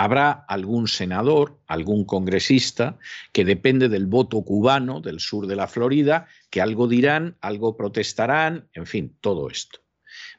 Habrá 0.00 0.30
algún 0.30 0.86
senador, 0.86 1.58
algún 1.66 2.04
congresista, 2.04 2.98
que 3.32 3.44
depende 3.44 3.88
del 3.88 4.06
voto 4.06 4.42
cubano 4.42 5.00
del 5.00 5.18
sur 5.18 5.48
de 5.48 5.56
la 5.56 5.66
Florida, 5.66 6.28
que 6.50 6.60
algo 6.60 6.86
dirán, 6.86 7.36
algo 7.40 7.76
protestarán, 7.76 8.68
en 8.74 8.86
fin, 8.86 9.16
todo 9.20 9.50
esto. 9.50 9.80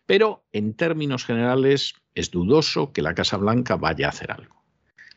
Pero 0.06 0.46
en 0.54 0.76
términos 0.76 1.26
generales 1.26 1.94
es 2.16 2.32
dudoso 2.32 2.94
que 2.94 3.02
la 3.02 3.14
Casa 3.14 3.36
Blanca 3.36 3.76
vaya 3.76 4.06
a 4.06 4.12
hacer 4.12 4.32
algo. 4.32 4.64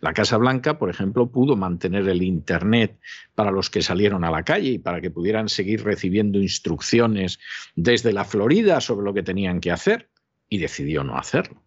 La 0.01 0.13
Casa 0.13 0.39
Blanca, 0.39 0.77
por 0.77 0.91
ejemplo, 0.91 1.31
pudo 1.31 1.55
mantener 1.55 2.09
el 2.09 2.25
Internet 2.25 2.99
para 3.37 3.53
los 3.53 3.71
que 3.71 3.81
salieron 3.81 4.25
a 4.25 4.33
la 4.33 4.43
calle 4.43 4.71
y 4.71 4.79
para 4.81 5.01
que 5.01 5.13
pudieran 5.13 5.49
seguir 5.49 5.85
recibiendo 5.85 6.41
instrucciones 6.41 7.39
desde 7.77 8.13
la 8.13 8.25
Florida 8.25 8.81
sobre 8.81 9.05
lo 9.05 9.15
que 9.15 9.23
tenían 9.23 9.61
que 9.61 9.71
hacer 9.71 10.11
y 10.49 10.59
decidió 10.59 11.05
no 11.05 11.17
hacerlo 11.17 11.62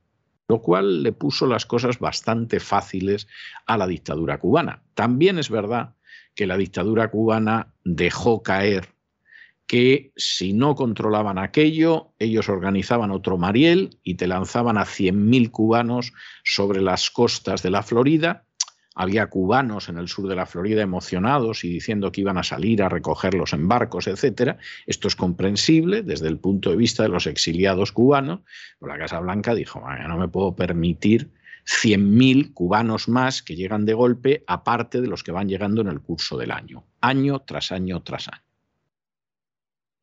lo 0.47 0.61
cual 0.61 1.03
le 1.03 1.11
puso 1.11 1.47
las 1.47 1.65
cosas 1.65 1.99
bastante 1.99 2.59
fáciles 2.59 3.27
a 3.65 3.77
la 3.77 3.87
dictadura 3.87 4.37
cubana. 4.39 4.83
También 4.93 5.39
es 5.39 5.49
verdad 5.49 5.95
que 6.35 6.47
la 6.47 6.57
dictadura 6.57 7.09
cubana 7.09 7.73
dejó 7.83 8.43
caer 8.43 8.95
que 9.67 10.11
si 10.15 10.53
no 10.53 10.75
controlaban 10.75 11.39
aquello, 11.39 12.13
ellos 12.19 12.49
organizaban 12.49 13.11
otro 13.11 13.37
Mariel 13.37 13.97
y 14.03 14.15
te 14.15 14.27
lanzaban 14.27 14.77
a 14.77 14.85
100.000 14.85 15.49
cubanos 15.49 16.13
sobre 16.43 16.81
las 16.81 17.09
costas 17.09 17.63
de 17.63 17.71
la 17.71 17.81
Florida 17.81 18.44
había 18.95 19.27
cubanos 19.27 19.89
en 19.89 19.97
el 19.97 20.07
sur 20.07 20.27
de 20.27 20.35
la 20.35 20.45
Florida 20.45 20.81
emocionados 20.81 21.63
y 21.65 21.69
diciendo 21.69 22.11
que 22.11 22.21
iban 22.21 22.37
a 22.37 22.43
salir 22.43 22.81
a 22.81 22.89
recogerlos 22.89 23.53
en 23.53 23.67
barcos, 23.67 24.07
etcétera. 24.07 24.57
Esto 24.87 25.09
es 25.09 25.15
comprensible 25.15 26.01
desde 26.01 26.29
el 26.29 26.39
punto 26.39 26.69
de 26.69 26.77
vista 26.77 27.03
de 27.03 27.09
los 27.09 27.27
exiliados 27.27 27.91
cubanos. 27.91 28.39
Pero 28.79 28.93
la 28.93 28.97
Casa 28.97 29.19
Blanca 29.19 29.53
dijo, 29.53 29.83
no 30.07 30.17
me 30.17 30.29
puedo 30.29 30.55
permitir 30.55 31.29
100.000 31.65 32.53
cubanos 32.53 33.09
más 33.09 33.43
que 33.43 33.55
llegan 33.55 33.85
de 33.85 33.93
golpe, 33.93 34.43
aparte 34.47 35.01
de 35.01 35.07
los 35.07 35.23
que 35.23 35.31
van 35.31 35.49
llegando 35.49 35.81
en 35.81 35.87
el 35.87 35.99
curso 35.99 36.37
del 36.37 36.51
año, 36.51 36.85
año 37.01 37.39
tras 37.39 37.71
año 37.71 38.01
tras 38.01 38.29
año. 38.29 38.41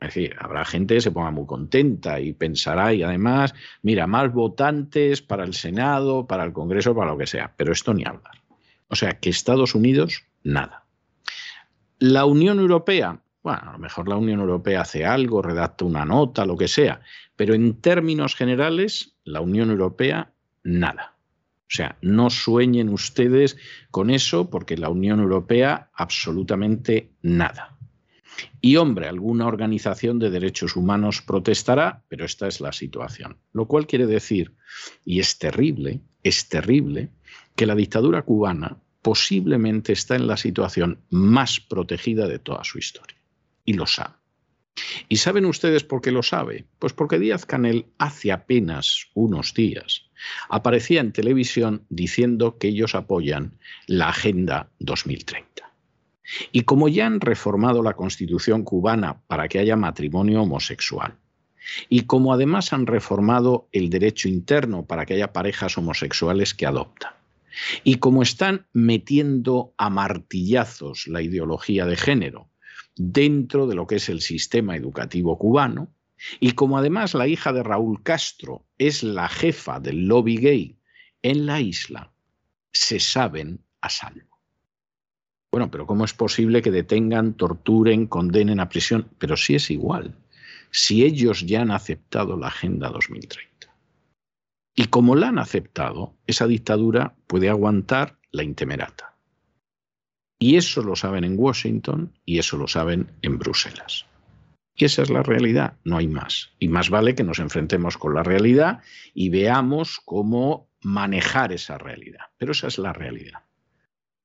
Es 0.00 0.08
decir, 0.08 0.34
habrá 0.36 0.64
gente 0.64 0.96
que 0.96 1.00
se 1.00 1.12
ponga 1.12 1.30
muy 1.30 1.46
contenta 1.46 2.18
y 2.18 2.32
pensará, 2.32 2.92
y 2.92 3.04
además, 3.04 3.54
mira, 3.82 4.08
más 4.08 4.32
votantes 4.32 5.22
para 5.22 5.44
el 5.44 5.54
Senado, 5.54 6.26
para 6.26 6.42
el 6.42 6.52
Congreso, 6.52 6.92
para 6.92 7.12
lo 7.12 7.18
que 7.18 7.28
sea, 7.28 7.54
pero 7.56 7.72
esto 7.72 7.94
ni 7.94 8.04
hablar. 8.04 8.41
O 8.92 8.94
sea, 8.94 9.18
que 9.18 9.30
Estados 9.30 9.74
Unidos, 9.74 10.26
nada. 10.44 10.84
La 11.98 12.26
Unión 12.26 12.58
Europea, 12.58 13.22
bueno, 13.42 13.70
a 13.70 13.72
lo 13.72 13.78
mejor 13.78 14.06
la 14.06 14.16
Unión 14.16 14.40
Europea 14.40 14.82
hace 14.82 15.06
algo, 15.06 15.40
redacta 15.40 15.86
una 15.86 16.04
nota, 16.04 16.44
lo 16.44 16.58
que 16.58 16.68
sea, 16.68 17.00
pero 17.34 17.54
en 17.54 17.80
términos 17.80 18.36
generales, 18.36 19.16
la 19.24 19.40
Unión 19.40 19.70
Europea, 19.70 20.34
nada. 20.62 21.16
O 21.62 21.74
sea, 21.74 21.96
no 22.02 22.28
sueñen 22.28 22.90
ustedes 22.90 23.56
con 23.90 24.10
eso 24.10 24.50
porque 24.50 24.76
la 24.76 24.90
Unión 24.90 25.20
Europea 25.20 25.88
absolutamente 25.94 27.12
nada. 27.22 27.78
Y 28.60 28.76
hombre, 28.76 29.08
alguna 29.08 29.46
organización 29.46 30.18
de 30.18 30.28
derechos 30.28 30.76
humanos 30.76 31.22
protestará, 31.22 32.04
pero 32.08 32.26
esta 32.26 32.46
es 32.46 32.60
la 32.60 32.72
situación. 32.72 33.38
Lo 33.54 33.66
cual 33.66 33.86
quiere 33.86 34.06
decir, 34.06 34.52
y 35.02 35.20
es 35.20 35.38
terrible, 35.38 36.00
es 36.22 36.50
terrible, 36.50 37.08
que 37.56 37.66
la 37.66 37.74
dictadura 37.74 38.22
cubana 38.22 38.81
posiblemente 39.02 39.92
está 39.92 40.16
en 40.16 40.26
la 40.26 40.36
situación 40.36 41.00
más 41.10 41.60
protegida 41.60 42.28
de 42.28 42.38
toda 42.38 42.64
su 42.64 42.78
historia. 42.78 43.18
Y 43.64 43.74
lo 43.74 43.86
sabe. 43.86 44.14
¿Y 45.08 45.16
saben 45.16 45.44
ustedes 45.44 45.84
por 45.84 46.00
qué 46.00 46.10
lo 46.10 46.22
sabe? 46.22 46.64
Pues 46.78 46.92
porque 46.92 47.18
Díaz 47.18 47.44
Canel 47.44 47.86
hace 47.98 48.32
apenas 48.32 49.08
unos 49.14 49.52
días 49.52 50.06
aparecía 50.48 51.00
en 51.00 51.12
televisión 51.12 51.84
diciendo 51.88 52.56
que 52.58 52.68
ellos 52.68 52.94
apoyan 52.94 53.58
la 53.86 54.08
Agenda 54.08 54.70
2030. 54.78 55.70
Y 56.52 56.62
como 56.62 56.88
ya 56.88 57.06
han 57.06 57.20
reformado 57.20 57.82
la 57.82 57.94
constitución 57.94 58.62
cubana 58.62 59.20
para 59.26 59.48
que 59.48 59.58
haya 59.58 59.76
matrimonio 59.76 60.42
homosexual, 60.42 61.16
y 61.88 62.02
como 62.02 62.32
además 62.32 62.72
han 62.72 62.86
reformado 62.86 63.68
el 63.72 63.90
derecho 63.90 64.28
interno 64.28 64.84
para 64.86 65.06
que 65.06 65.14
haya 65.14 65.32
parejas 65.32 65.76
homosexuales 65.78 66.54
que 66.54 66.66
adoptan, 66.66 67.12
y 67.84 67.96
como 67.96 68.22
están 68.22 68.66
metiendo 68.72 69.74
a 69.76 69.90
martillazos 69.90 71.06
la 71.06 71.22
ideología 71.22 71.86
de 71.86 71.96
género 71.96 72.50
dentro 72.96 73.66
de 73.66 73.74
lo 73.74 73.86
que 73.86 73.96
es 73.96 74.08
el 74.08 74.20
sistema 74.20 74.76
educativo 74.76 75.38
cubano, 75.38 75.94
y 76.40 76.52
como 76.52 76.78
además 76.78 77.14
la 77.14 77.26
hija 77.26 77.52
de 77.52 77.62
Raúl 77.62 78.02
Castro 78.02 78.64
es 78.78 79.02
la 79.02 79.28
jefa 79.28 79.80
del 79.80 80.06
lobby 80.06 80.36
gay 80.36 80.78
en 81.22 81.46
la 81.46 81.60
isla, 81.60 82.12
se 82.72 83.00
saben 83.00 83.60
a 83.80 83.88
salvo. 83.88 84.40
Bueno, 85.50 85.70
pero 85.70 85.86
¿cómo 85.86 86.04
es 86.04 86.14
posible 86.14 86.62
que 86.62 86.70
detengan, 86.70 87.34
torturen, 87.34 88.06
condenen 88.06 88.60
a 88.60 88.68
prisión? 88.68 89.08
Pero 89.18 89.36
sí 89.36 89.54
es 89.54 89.70
igual, 89.70 90.16
si 90.70 91.04
ellos 91.04 91.44
ya 91.44 91.60
han 91.60 91.70
aceptado 91.70 92.36
la 92.36 92.46
Agenda 92.46 92.88
2030. 92.88 93.51
Y 94.74 94.86
como 94.86 95.14
la 95.14 95.28
han 95.28 95.38
aceptado, 95.38 96.14
esa 96.26 96.46
dictadura 96.46 97.14
puede 97.26 97.48
aguantar 97.48 98.18
la 98.30 98.42
intemerata. 98.42 99.16
Y 100.38 100.56
eso 100.56 100.82
lo 100.82 100.96
saben 100.96 101.24
en 101.24 101.38
Washington 101.38 102.18
y 102.24 102.38
eso 102.38 102.56
lo 102.56 102.66
saben 102.66 103.12
en 103.22 103.38
Bruselas. 103.38 104.06
Y 104.74 104.86
esa 104.86 105.02
es 105.02 105.10
la 105.10 105.22
realidad, 105.22 105.76
no 105.84 105.98
hay 105.98 106.08
más. 106.08 106.50
Y 106.58 106.68
más 106.68 106.90
vale 106.90 107.14
que 107.14 107.24
nos 107.24 107.38
enfrentemos 107.38 107.98
con 107.98 108.14
la 108.14 108.22
realidad 108.22 108.80
y 109.14 109.28
veamos 109.28 110.00
cómo 110.04 110.68
manejar 110.80 111.52
esa 111.52 111.78
realidad. 111.78 112.26
Pero 112.38 112.52
esa 112.52 112.68
es 112.68 112.78
la 112.78 112.92
realidad. 112.92 113.40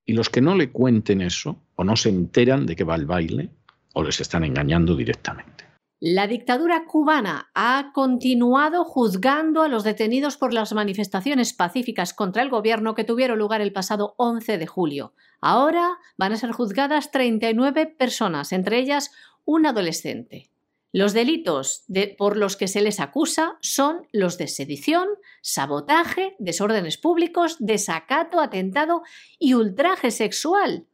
Y 0.05 0.13
los 0.13 0.29
que 0.29 0.41
no 0.41 0.55
le 0.55 0.71
cuenten 0.71 1.21
eso 1.21 1.61
o 1.75 1.83
no 1.83 1.97
se 1.97 2.09
enteran 2.09 2.65
de 2.65 2.75
que 2.75 2.85
va 2.85 2.95
el 2.95 3.05
baile, 3.05 3.51
o 3.93 4.03
les 4.03 4.21
están 4.21 4.43
engañando 4.43 4.95
directamente. 4.95 5.56
La 5.99 6.27
dictadura 6.27 6.85
cubana 6.85 7.49
ha 7.55 7.91
continuado 7.91 8.85
juzgando 8.85 9.63
a 9.63 9.67
los 9.67 9.83
detenidos 9.83 10.37
por 10.37 10.53
las 10.53 10.71
manifestaciones 10.73 11.53
pacíficas 11.53 12.13
contra 12.13 12.43
el 12.43 12.49
gobierno 12.49 12.93
que 12.93 13.03
tuvieron 13.03 13.39
lugar 13.39 13.61
el 13.61 13.73
pasado 13.73 14.13
11 14.17 14.59
de 14.59 14.67
julio. 14.67 15.13
Ahora 15.41 15.97
van 16.15 16.33
a 16.33 16.37
ser 16.37 16.51
juzgadas 16.51 17.09
39 17.09 17.87
personas, 17.97 18.51
entre 18.51 18.77
ellas 18.77 19.11
un 19.43 19.65
adolescente. 19.65 20.51
Los 20.93 21.13
delitos 21.13 21.85
por 22.17 22.37
los 22.37 22.57
que 22.57 22.67
se 22.67 22.81
les 22.81 22.99
acusa 22.99 23.57
son 23.61 24.07
los 24.11 24.37
de 24.37 24.47
sedición, 24.47 25.07
sabotaje, 25.41 26.35
desórdenes 26.39 26.97
públicos, 26.97 27.57
desacato, 27.59 28.39
atentado 28.39 29.01
y 29.39 29.55
ultraje 29.55 30.11
sexual. 30.11 30.86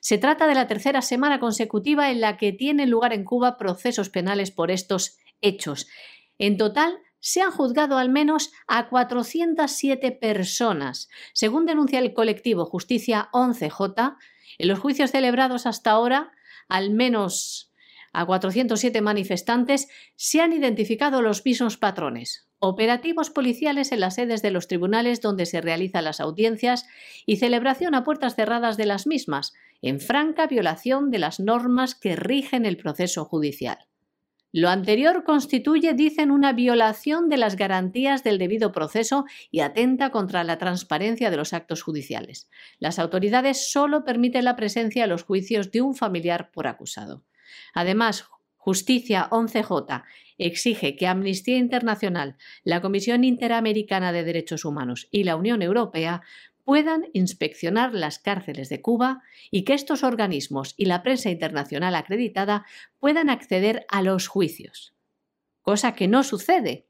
Se 0.00 0.18
trata 0.18 0.46
de 0.46 0.54
la 0.54 0.66
tercera 0.66 1.02
semana 1.02 1.40
consecutiva 1.40 2.10
en 2.10 2.20
la 2.20 2.36
que 2.36 2.52
tienen 2.52 2.90
lugar 2.90 3.12
en 3.12 3.24
Cuba 3.24 3.56
procesos 3.56 4.08
penales 4.08 4.50
por 4.50 4.70
estos 4.70 5.18
hechos. 5.40 5.88
En 6.38 6.56
total, 6.56 6.98
se 7.20 7.42
han 7.42 7.50
juzgado 7.50 7.98
al 7.98 8.08
menos 8.08 8.52
a 8.66 8.88
407 8.88 10.12
personas. 10.12 11.08
Según 11.32 11.66
denuncia 11.66 11.98
el 11.98 12.14
colectivo 12.14 12.66
Justicia 12.66 13.28
11J, 13.32 14.16
en 14.58 14.68
los 14.68 14.78
juicios 14.78 15.10
celebrados 15.10 15.66
hasta 15.66 15.90
ahora, 15.90 16.32
al 16.68 16.90
menos 16.90 17.72
a 18.12 18.24
407 18.24 19.00
manifestantes, 19.00 19.88
se 20.14 20.40
han 20.40 20.52
identificado 20.52 21.20
los 21.20 21.44
mismos 21.44 21.76
patrones. 21.76 22.45
Operativos 22.58 23.30
policiales 23.30 23.92
en 23.92 24.00
las 24.00 24.14
sedes 24.14 24.40
de 24.40 24.50
los 24.50 24.66
tribunales 24.66 25.20
donde 25.20 25.44
se 25.44 25.60
realizan 25.60 26.04
las 26.04 26.20
audiencias 26.20 26.86
y 27.26 27.36
celebración 27.36 27.94
a 27.94 28.02
puertas 28.02 28.34
cerradas 28.34 28.78
de 28.78 28.86
las 28.86 29.06
mismas, 29.06 29.52
en 29.82 30.00
franca 30.00 30.46
violación 30.46 31.10
de 31.10 31.18
las 31.18 31.38
normas 31.38 31.94
que 31.94 32.16
rigen 32.16 32.64
el 32.64 32.78
proceso 32.78 33.26
judicial. 33.26 33.78
Lo 34.52 34.70
anterior 34.70 35.22
constituye, 35.24 35.92
dicen, 35.92 36.30
una 36.30 36.54
violación 36.54 37.28
de 37.28 37.36
las 37.36 37.56
garantías 37.56 38.24
del 38.24 38.38
debido 38.38 38.72
proceso 38.72 39.26
y 39.50 39.60
atenta 39.60 40.10
contra 40.10 40.44
la 40.44 40.56
transparencia 40.56 41.30
de 41.30 41.36
los 41.36 41.52
actos 41.52 41.82
judiciales. 41.82 42.48
Las 42.78 42.98
autoridades 42.98 43.70
solo 43.70 44.02
permiten 44.02 44.46
la 44.46 44.56
presencia 44.56 45.04
en 45.04 45.10
los 45.10 45.24
juicios 45.24 45.72
de 45.72 45.82
un 45.82 45.94
familiar 45.94 46.50
por 46.52 46.68
acusado. 46.68 47.22
Además, 47.74 48.30
Justicia 48.66 49.28
11J 49.30 50.02
exige 50.38 50.96
que 50.96 51.06
Amnistía 51.06 51.56
Internacional, 51.56 52.36
la 52.64 52.80
Comisión 52.80 53.22
Interamericana 53.22 54.10
de 54.10 54.24
Derechos 54.24 54.64
Humanos 54.64 55.06
y 55.12 55.22
la 55.22 55.36
Unión 55.36 55.62
Europea 55.62 56.22
puedan 56.64 57.04
inspeccionar 57.12 57.94
las 57.94 58.18
cárceles 58.18 58.68
de 58.68 58.82
Cuba 58.82 59.22
y 59.52 59.62
que 59.62 59.74
estos 59.74 60.02
organismos 60.02 60.74
y 60.76 60.86
la 60.86 61.04
prensa 61.04 61.30
internacional 61.30 61.94
acreditada 61.94 62.66
puedan 62.98 63.30
acceder 63.30 63.86
a 63.88 64.02
los 64.02 64.26
juicios. 64.26 64.96
Cosa 65.62 65.94
que 65.94 66.08
no 66.08 66.24
sucede. 66.24 66.88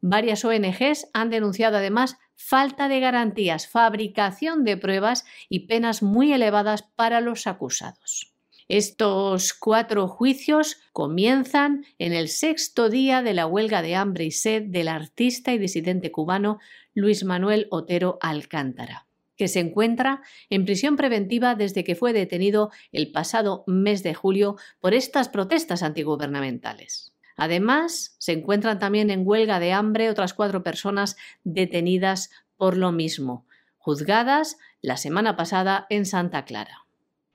Varias 0.00 0.42
ONGs 0.42 1.10
han 1.12 1.28
denunciado 1.28 1.76
además 1.76 2.16
falta 2.34 2.88
de 2.88 2.98
garantías, 2.98 3.68
fabricación 3.68 4.64
de 4.64 4.78
pruebas 4.78 5.26
y 5.50 5.66
penas 5.66 6.02
muy 6.02 6.32
elevadas 6.32 6.84
para 6.96 7.20
los 7.20 7.46
acusados. 7.46 8.30
Estos 8.70 9.52
cuatro 9.52 10.06
juicios 10.06 10.76
comienzan 10.92 11.84
en 11.98 12.12
el 12.12 12.28
sexto 12.28 12.88
día 12.88 13.20
de 13.20 13.34
la 13.34 13.44
huelga 13.44 13.82
de 13.82 13.96
hambre 13.96 14.26
y 14.26 14.30
sed 14.30 14.62
del 14.68 14.86
artista 14.86 15.52
y 15.52 15.58
disidente 15.58 16.12
cubano 16.12 16.60
Luis 16.94 17.24
Manuel 17.24 17.66
Otero 17.72 18.20
Alcántara 18.20 19.08
que 19.36 19.48
se 19.48 19.58
encuentra 19.58 20.22
en 20.50 20.66
prisión 20.66 20.94
preventiva 20.94 21.56
desde 21.56 21.82
que 21.82 21.96
fue 21.96 22.12
detenido 22.12 22.70
el 22.92 23.10
pasado 23.10 23.64
mes 23.66 24.04
de 24.04 24.14
julio 24.14 24.56
por 24.78 24.94
estas 24.94 25.28
protestas 25.28 25.82
antigubernamentales. 25.82 27.12
Además, 27.36 28.14
se 28.18 28.32
encuentran 28.32 28.78
también 28.78 29.10
en 29.10 29.26
huelga 29.26 29.58
de 29.58 29.72
hambre 29.72 30.10
otras 30.10 30.32
cuatro 30.32 30.62
personas 30.62 31.16
detenidas 31.42 32.30
por 32.56 32.76
lo 32.76 32.92
mismo, 32.92 33.46
juzgadas 33.78 34.58
la 34.80 34.96
semana 34.96 35.34
pasada 35.34 35.86
en 35.90 36.06
Santa 36.06 36.44
Clara. 36.44 36.86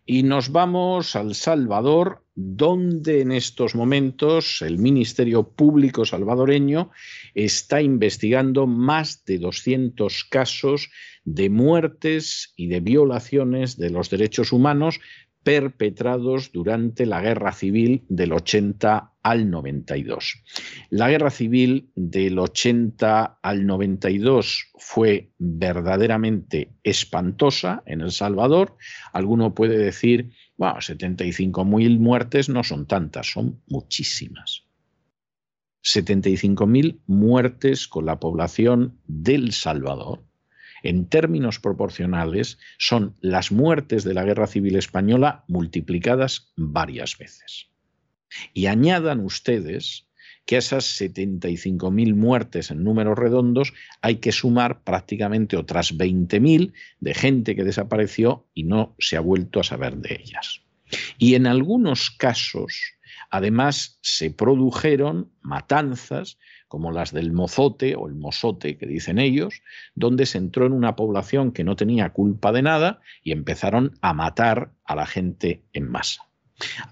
Y 0.08 0.22
nos 0.22 0.52
vamos 0.52 1.16
al 1.16 1.34
Salvador, 1.34 2.24
donde 2.36 3.22
en 3.22 3.32
estos 3.32 3.74
momentos 3.74 4.62
el 4.62 4.78
Ministerio 4.78 5.50
Público 5.50 6.06
salvadoreño 6.06 6.92
está 7.34 7.82
investigando 7.82 8.68
más 8.68 9.26
de 9.26 9.40
200 9.40 10.26
casos 10.26 10.92
de 11.24 11.50
muertes 11.50 12.54
y 12.56 12.68
de 12.68 12.82
violaciones 12.82 13.78
de 13.78 13.90
los 13.90 14.12
derechos 14.12 14.52
humanos 14.52 15.00
perpetrados 15.46 16.52
durante 16.52 17.06
la 17.06 17.22
guerra 17.22 17.52
civil 17.52 18.04
del 18.10 18.34
80 18.34 19.14
al 19.22 19.52
92. 19.52 20.42
La 20.90 21.08
guerra 21.08 21.30
civil 21.30 21.92
del 21.96 22.40
80 22.40 23.42
al 23.44 23.68
92 23.68 24.72
fue 24.80 25.30
verdaderamente 25.38 26.72
espantosa 26.82 27.84
en 27.86 28.02
El 28.02 28.12
Salvador. 28.12 28.76
Alguno 29.14 29.54
puede 29.54 29.78
decir, 29.78 30.32
bueno, 30.58 30.78
75.000 30.78 32.00
muertes 32.00 32.50
no 32.50 32.64
son 32.64 32.88
tantas, 32.88 33.28
son 33.28 33.62
muchísimas. 33.68 34.64
75.000 35.84 37.02
muertes 37.06 37.88
con 37.88 38.08
la 38.08 38.20
población 38.20 39.00
del 39.06 39.52
Salvador 39.52 40.25
en 40.86 41.08
términos 41.08 41.60
proporcionales, 41.60 42.60
son 42.78 43.16
las 43.20 43.52
muertes 43.52 44.04
de 44.04 44.14
la 44.14 44.24
Guerra 44.24 44.46
Civil 44.46 44.76
Española 44.76 45.44
multiplicadas 45.48 46.54
varias 46.56 47.18
veces. 47.18 47.72
Y 48.54 48.68
añadan 48.68 49.20
ustedes 49.22 50.08
que 50.46 50.58
a 50.58 50.60
esas 50.60 50.86
75.000 51.02 52.14
muertes 52.14 52.70
en 52.70 52.84
números 52.84 53.18
redondos 53.18 53.74
hay 54.04 54.18
que 54.18 54.32
sumar 54.32 54.84
prácticamente 54.84 55.58
otras 55.58 55.98
20.000 55.98 56.74
de 57.00 57.14
gente 57.16 57.56
que 57.56 57.64
desapareció 57.64 58.48
y 58.54 58.64
no 58.64 58.96
se 59.00 59.18
ha 59.18 59.22
vuelto 59.22 59.60
a 59.60 59.64
saber 59.64 59.98
de 59.98 60.22
ellas. 60.24 60.62
Y 61.18 61.34
en 61.34 61.48
algunos 61.48 62.12
casos, 62.12 62.80
además, 63.32 63.98
se 64.02 64.30
produjeron 64.30 65.32
matanzas 65.42 66.38
como 66.76 66.92
las 66.92 67.14
del 67.14 67.32
mozote 67.32 67.96
o 67.96 68.06
el 68.06 68.16
mozote 68.16 68.78
que 68.78 68.86
dicen 68.86 69.18
ellos, 69.18 69.62
donde 69.94 70.26
se 70.26 70.40
entró 70.40 70.66
en 70.66 70.74
una 70.74 70.98
población 70.98 71.54
que 71.54 71.64
no 71.64 71.78
tenía 71.78 72.10
culpa 72.10 72.52
de 72.52 72.64
nada 72.64 73.00
y 73.24 73.32
empezaron 73.32 73.98
a 74.02 74.14
matar 74.14 74.74
a 74.84 74.94
la 74.94 75.06
gente 75.06 75.64
en 75.72 75.90
masa. 75.90 76.24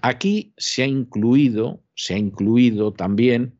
Aquí 0.00 0.54
se 0.56 0.84
ha 0.84 0.86
incluido, 0.86 1.82
se 1.94 2.14
ha 2.14 2.16
incluido 2.16 2.94
también 2.94 3.58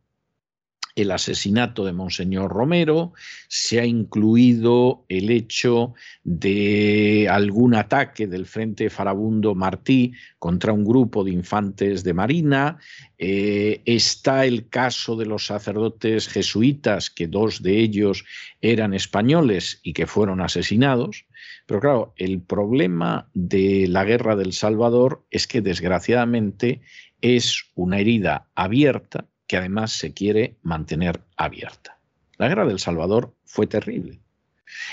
el 0.95 1.11
asesinato 1.11 1.85
de 1.85 1.93
Monseñor 1.93 2.53
Romero, 2.53 3.13
se 3.49 3.81
ha 3.81 3.87
incluido 3.87 5.05
el 5.09 5.31
hecho 5.31 5.95
de 6.23 7.29
algún 7.31 7.75
ataque 7.75 8.27
del 8.27 8.47
Frente 8.47 8.91
Farabundo 8.91 9.55
Martí 9.55 10.13
contra 10.39 10.73
un 10.73 10.85
grupo 10.85 11.25
de 11.25 11.33
infantes 11.33 12.05
de 12.05 12.15
Marina, 12.15 12.79
eh, 13.19 13.83
está 13.87 14.45
el 14.45 14.69
caso 14.69 15.17
de 15.17 15.27
los 15.27 15.47
sacerdotes 15.47 16.29
jesuitas, 16.29 17.11
que 17.11 17.27
dos 17.27 17.63
de 17.63 17.79
ellos 17.81 18.25
eran 18.61 18.95
españoles 18.95 19.81
y 19.83 19.95
que 19.95 20.07
fueron 20.07 20.41
asesinados. 20.41 21.27
Pero 21.67 21.81
claro, 21.81 22.15
el 22.17 22.41
problema 22.41 23.29
de 23.35 23.87
la 23.89 24.05
guerra 24.05 24.37
del 24.37 24.53
Salvador 24.53 25.25
es 25.31 25.47
que 25.47 25.61
desgraciadamente 25.61 26.83
es 27.21 27.65
una 27.75 27.99
herida 27.99 28.49
abierta 28.55 29.27
que 29.55 29.59
además 29.59 29.93
se 29.93 30.13
quiere 30.13 30.57
mantener 30.65 31.21
abierta. 31.37 31.97
La 32.39 32.49
guerra 32.49 32.67
del 32.67 32.81
Salvador 32.81 33.37
fue 33.45 33.69
terrible. 33.69 34.19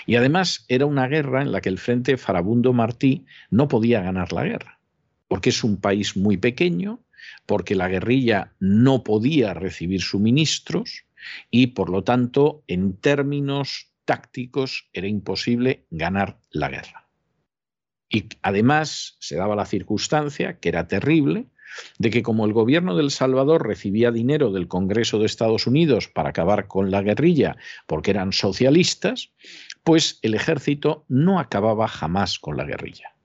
Y 0.05 0.17
además 0.17 0.65
era 0.67 0.85
una 0.85 1.07
guerra 1.07 1.41
en 1.41 1.51
la 1.51 1.61
que 1.61 1.69
el 1.69 1.79
Frente 1.79 2.15
Farabundo 2.15 2.71
Martí 2.71 3.25
no 3.49 3.67
podía 3.67 4.01
ganar 4.01 4.31
la 4.31 4.43
guerra, 4.43 4.77
porque 5.27 5.49
es 5.49 5.63
un 5.63 5.77
país 5.77 6.15
muy 6.15 6.37
pequeño, 6.37 6.99
porque 7.47 7.73
la 7.73 7.87
guerrilla 7.87 8.53
no 8.59 9.03
podía 9.03 9.55
recibir 9.55 10.03
suministros 10.03 11.05
y 11.49 11.67
por 11.67 11.89
lo 11.89 12.03
tanto 12.03 12.63
en 12.67 12.95
términos 12.97 13.89
tácticos 14.05 14.91
era 14.93 15.07
imposible 15.07 15.87
ganar 15.89 16.37
la 16.51 16.69
guerra. 16.69 17.07
Y 18.09 18.29
además 18.43 19.17
se 19.19 19.37
daba 19.37 19.55
la 19.55 19.65
circunstancia, 19.65 20.59
que 20.59 20.69
era 20.69 20.87
terrible, 20.87 21.47
de 21.97 22.09
que 22.09 22.23
como 22.23 22.45
el 22.45 22.53
gobierno 22.53 22.95
del 22.95 23.11
Salvador 23.11 23.67
recibía 23.67 24.11
dinero 24.11 24.51
del 24.51 24.67
Congreso 24.67 25.19
de 25.19 25.25
Estados 25.25 25.67
Unidos 25.67 26.07
para 26.07 26.29
acabar 26.29 26.67
con 26.67 26.91
la 26.91 27.01
guerrilla 27.01 27.57
porque 27.87 28.11
eran 28.11 28.33
socialistas, 28.33 29.31
pues 29.83 30.19
el 30.21 30.33
ejército 30.33 31.05
no 31.07 31.39
acababa 31.39 31.87
jamás 31.87 32.39
con 32.39 32.57
la 32.57 32.65
guerrilla. 32.65 33.15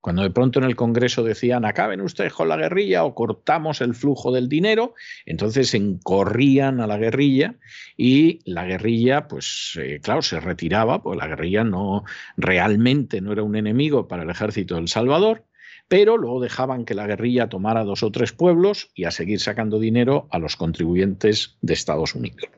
Cuando 0.00 0.22
de 0.22 0.30
pronto 0.30 0.58
en 0.58 0.64
el 0.64 0.76
Congreso 0.76 1.22
decían 1.22 1.66
acaben 1.66 2.00
ustedes 2.00 2.32
con 2.32 2.48
la 2.48 2.56
guerrilla 2.56 3.04
o 3.04 3.14
cortamos 3.14 3.82
el 3.82 3.94
flujo 3.94 4.32
del 4.32 4.48
dinero, 4.48 4.94
entonces 5.26 5.74
encorrían 5.74 6.80
a 6.80 6.86
la 6.86 6.96
guerrilla 6.96 7.56
y 7.98 8.40
la 8.50 8.64
guerrilla, 8.64 9.28
pues 9.28 9.78
eh, 9.78 10.00
claro, 10.02 10.22
se 10.22 10.40
retiraba, 10.40 11.02
pues 11.02 11.18
la 11.18 11.26
guerrilla 11.26 11.64
no 11.64 12.04
realmente 12.38 13.20
no 13.20 13.32
era 13.32 13.42
un 13.42 13.56
enemigo 13.56 14.08
para 14.08 14.22
el 14.22 14.30
ejército 14.30 14.76
del 14.76 14.88
Salvador, 14.88 15.44
pero 15.90 16.16
luego 16.16 16.40
dejaban 16.40 16.84
que 16.84 16.94
la 16.94 17.08
guerrilla 17.08 17.48
tomara 17.48 17.82
dos 17.82 18.04
o 18.04 18.12
tres 18.12 18.30
pueblos 18.32 18.92
y 18.94 19.06
a 19.06 19.10
seguir 19.10 19.40
sacando 19.40 19.80
dinero 19.80 20.28
a 20.30 20.38
los 20.38 20.54
contribuyentes 20.54 21.56
de 21.62 21.74
Estados 21.74 22.14
Unidos. 22.14 22.48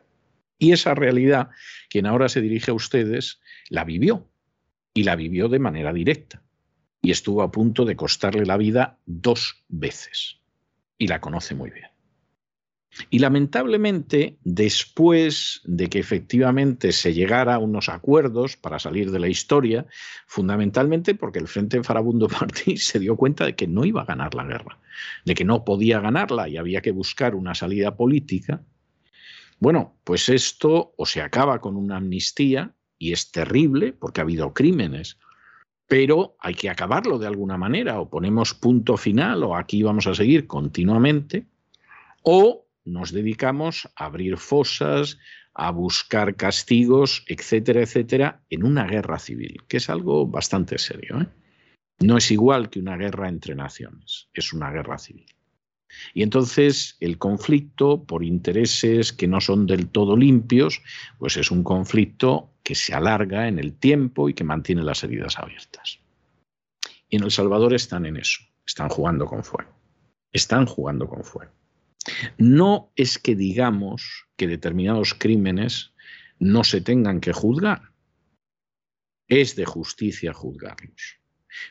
Y 0.59 0.73
esa 0.73 0.95
realidad, 0.95 1.49
quien 1.89 2.05
ahora 2.05 2.29
se 2.29 2.43
dirige 2.43 2.73
a 2.73 2.75
ustedes, 2.75 3.41
la 3.71 3.85
vivió 3.85 4.29
y 4.93 5.05
la 5.05 5.17
vivió 5.17 5.49
de 5.49 5.61
manera 5.61 5.95
directa. 5.95 6.43
Y 7.01 7.11
estuvo 7.11 7.41
a 7.41 7.51
punto 7.51 7.87
de 7.87 7.97
costarle 7.97 8.45
la 8.45 8.59
vida 8.59 8.99
dos 9.07 9.65
veces. 9.69 10.37
Y 10.99 11.07
la 11.07 11.23
conoce 11.23 11.55
muy 11.55 11.71
bien. 11.71 11.92
Y 13.11 13.21
lamentablemente, 13.21 14.37
después 14.45 15.63
de 15.65 15.89
que 15.89 15.99
efectivamente 15.99 16.93
se 16.93 17.15
llegara 17.15 17.55
a 17.55 17.59
unos 17.59 17.89
acuerdos 17.89 18.57
para 18.57 18.79
salir 18.79 19.11
de 19.11 19.19
la 19.19 19.29
historia, 19.29 19.87
fundamentalmente 20.27 21.15
porque 21.15 21.39
el 21.39 21.49
Frente 21.49 21.83
Farabundo 21.83 22.29
Martí 22.41 22.77
se 22.77 22.99
dio 22.99 23.17
cuenta 23.17 23.47
de 23.47 23.55
que 23.55 23.67
no 23.67 23.85
iba 23.85 24.03
a 24.03 24.07
ganar 24.07 24.35
la 24.35 24.45
guerra, 24.45 24.79
de 25.25 25.35
que 25.35 25.45
no 25.45 25.65
podía 25.65 26.01
ganarla 26.01 26.49
y 26.49 26.59
había 26.59 26.83
que 26.83 26.93
buscar 26.93 27.35
una 27.35 27.55
salida 27.55 27.97
política, 27.97 28.63
bueno, 29.63 29.97
pues 30.03 30.29
esto 30.29 30.93
o 30.97 31.07
se 31.07 31.23
acaba 31.23 31.61
con 31.61 31.77
una 31.77 31.99
amnistía, 31.99 32.75
y 32.99 33.13
es 33.13 33.31
terrible 33.31 33.93
porque 33.93 34.21
ha 34.21 34.25
habido 34.25 34.53
crímenes, 34.53 35.19
pero 35.87 36.37
hay 36.41 36.55
que 36.55 36.69
acabarlo 36.69 37.17
de 37.19 37.29
alguna 37.29 37.57
manera, 37.57 38.01
o 38.01 38.11
ponemos 38.11 38.55
punto 38.55 38.97
final, 38.97 39.45
o 39.45 39.57
aquí 39.57 39.85
vamos 39.85 40.09
a 40.09 40.17
seguir 40.17 40.49
continuamente, 40.49 41.47
o 42.23 42.67
nos 42.85 43.13
dedicamos 43.13 43.89
a 43.97 44.07
abrir 44.07 44.37
fosas, 44.39 45.19
a 45.55 45.71
buscar 45.71 46.37
castigos, 46.37 47.25
etcétera, 47.27 47.83
etcétera, 47.83 48.43
en 48.51 48.65
una 48.65 48.87
guerra 48.87 49.19
civil, 49.19 49.63
que 49.69 49.77
es 49.77 49.91
algo 49.91 50.27
bastante 50.27 50.79
serio. 50.79 51.21
¿eh? 51.21 51.27
No 52.01 52.17
es 52.17 52.31
igual 52.31 52.71
que 52.71 52.81
una 52.81 52.97
guerra 52.97 53.29
entre 53.29 53.55
naciones, 53.55 54.29
es 54.35 54.53
una 54.53 54.71
guerra 54.71 54.99
civil. 54.99 55.27
Y 56.15 56.23
entonces 56.23 56.97
el 57.01 57.19
conflicto, 57.19 58.05
por 58.05 58.25
intereses 58.25 59.13
que 59.13 59.29
no 59.29 59.41
son 59.41 59.67
del 59.67 59.89
todo 59.89 60.17
limpios, 60.17 60.83
pues 61.19 61.37
es 61.37 61.51
un 61.51 61.63
conflicto 61.63 62.51
que 62.63 62.75
se 62.75 62.95
alarga 62.95 63.47
en 63.47 63.59
el 63.59 63.75
tiempo 63.75 64.29
y 64.29 64.35
que 64.35 64.45
mantiene 64.45 64.83
las 64.83 65.05
heridas 65.05 65.39
abiertas. 65.39 66.01
Y 67.09 67.17
en 67.17 67.25
El 67.25 67.31
Salvador 67.31 67.75
están 67.75 68.07
en 68.07 68.17
eso, 68.17 68.41
están 68.67 68.89
jugando 68.89 69.27
con 69.27 69.45
fuego, 69.45 69.71
están 70.33 70.65
jugando 70.65 71.07
con 71.07 71.25
fuego. 71.25 71.53
No 72.39 72.93
es 72.97 73.19
que 73.19 73.37
digamos 73.37 74.27
que 74.37 74.49
determinados 74.49 75.15
crímenes 75.15 75.93
no 76.39 76.65
se 76.65 76.81
tengan 76.81 77.21
que 77.21 77.33
juzgar. 77.33 77.93
Es 79.29 79.57
de 79.57 79.65
justicia 79.65 80.33
juzgarlos. 80.33 81.21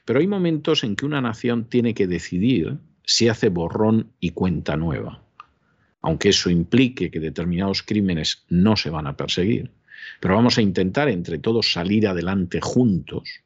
Pero 0.06 0.20
hay 0.20 0.28
momentos 0.28 0.84
en 0.84 0.96
que 0.96 1.06
una 1.06 1.22
nación 1.22 1.66
tiene 1.66 1.94
que 1.94 2.08
decidir 2.08 2.78
si 3.04 3.28
hace 3.28 3.50
borrón 3.50 4.14
y 4.20 4.32
cuenta 4.32 4.78
nueva. 4.78 5.24
Aunque 6.02 6.30
eso 6.30 6.50
implique 6.50 7.12
que 7.12 7.20
determinados 7.20 7.84
crímenes 7.84 8.46
no 8.50 8.76
se 8.76 8.90
van 8.90 9.08
a 9.08 9.18
perseguir. 9.18 9.72
Pero 10.20 10.36
vamos 10.36 10.58
a 10.58 10.62
intentar 10.62 11.10
entre 11.10 11.38
todos 11.38 11.74
salir 11.74 12.08
adelante 12.08 12.60
juntos. 12.62 13.42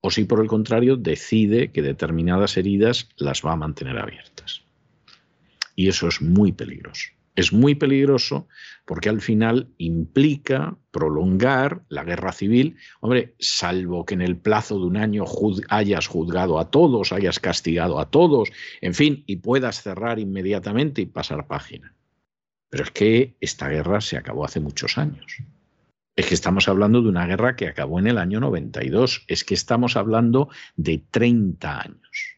O 0.00 0.10
si 0.10 0.24
por 0.24 0.40
el 0.40 0.46
contrario 0.46 0.96
decide 0.96 1.72
que 1.72 1.82
determinadas 1.82 2.56
heridas 2.56 3.08
las 3.16 3.44
va 3.44 3.52
a 3.52 3.56
mantener 3.56 3.98
abiertas. 3.98 4.65
Y 5.76 5.88
eso 5.88 6.08
es 6.08 6.20
muy 6.20 6.50
peligroso. 6.50 7.10
Es 7.36 7.52
muy 7.52 7.74
peligroso 7.74 8.48
porque 8.86 9.10
al 9.10 9.20
final 9.20 9.68
implica 9.76 10.78
prolongar 10.90 11.82
la 11.90 12.02
guerra 12.02 12.32
civil. 12.32 12.76
Hombre, 13.00 13.34
salvo 13.38 14.06
que 14.06 14.14
en 14.14 14.22
el 14.22 14.38
plazo 14.38 14.78
de 14.78 14.86
un 14.86 14.96
año 14.96 15.24
hayas 15.68 16.06
juzgado 16.06 16.58
a 16.58 16.70
todos, 16.70 17.12
hayas 17.12 17.38
castigado 17.38 18.00
a 18.00 18.10
todos, 18.10 18.50
en 18.80 18.94
fin, 18.94 19.22
y 19.26 19.36
puedas 19.36 19.82
cerrar 19.82 20.18
inmediatamente 20.18 21.02
y 21.02 21.06
pasar 21.06 21.46
página. 21.46 21.94
Pero 22.70 22.84
es 22.84 22.90
que 22.90 23.36
esta 23.40 23.68
guerra 23.68 24.00
se 24.00 24.16
acabó 24.16 24.46
hace 24.46 24.60
muchos 24.60 24.96
años. 24.96 25.36
Es 26.16 26.26
que 26.26 26.34
estamos 26.34 26.66
hablando 26.68 27.02
de 27.02 27.10
una 27.10 27.26
guerra 27.26 27.54
que 27.54 27.68
acabó 27.68 27.98
en 27.98 28.06
el 28.06 28.16
año 28.16 28.40
92. 28.40 29.24
Es 29.28 29.44
que 29.44 29.52
estamos 29.52 29.96
hablando 29.96 30.48
de 30.74 31.04
30 31.10 31.80
años. 31.80 32.35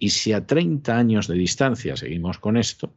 Y 0.00 0.10
si 0.10 0.32
a 0.32 0.46
30 0.46 0.96
años 0.96 1.28
de 1.28 1.34
distancia 1.34 1.94
seguimos 1.94 2.38
con 2.38 2.56
esto, 2.56 2.94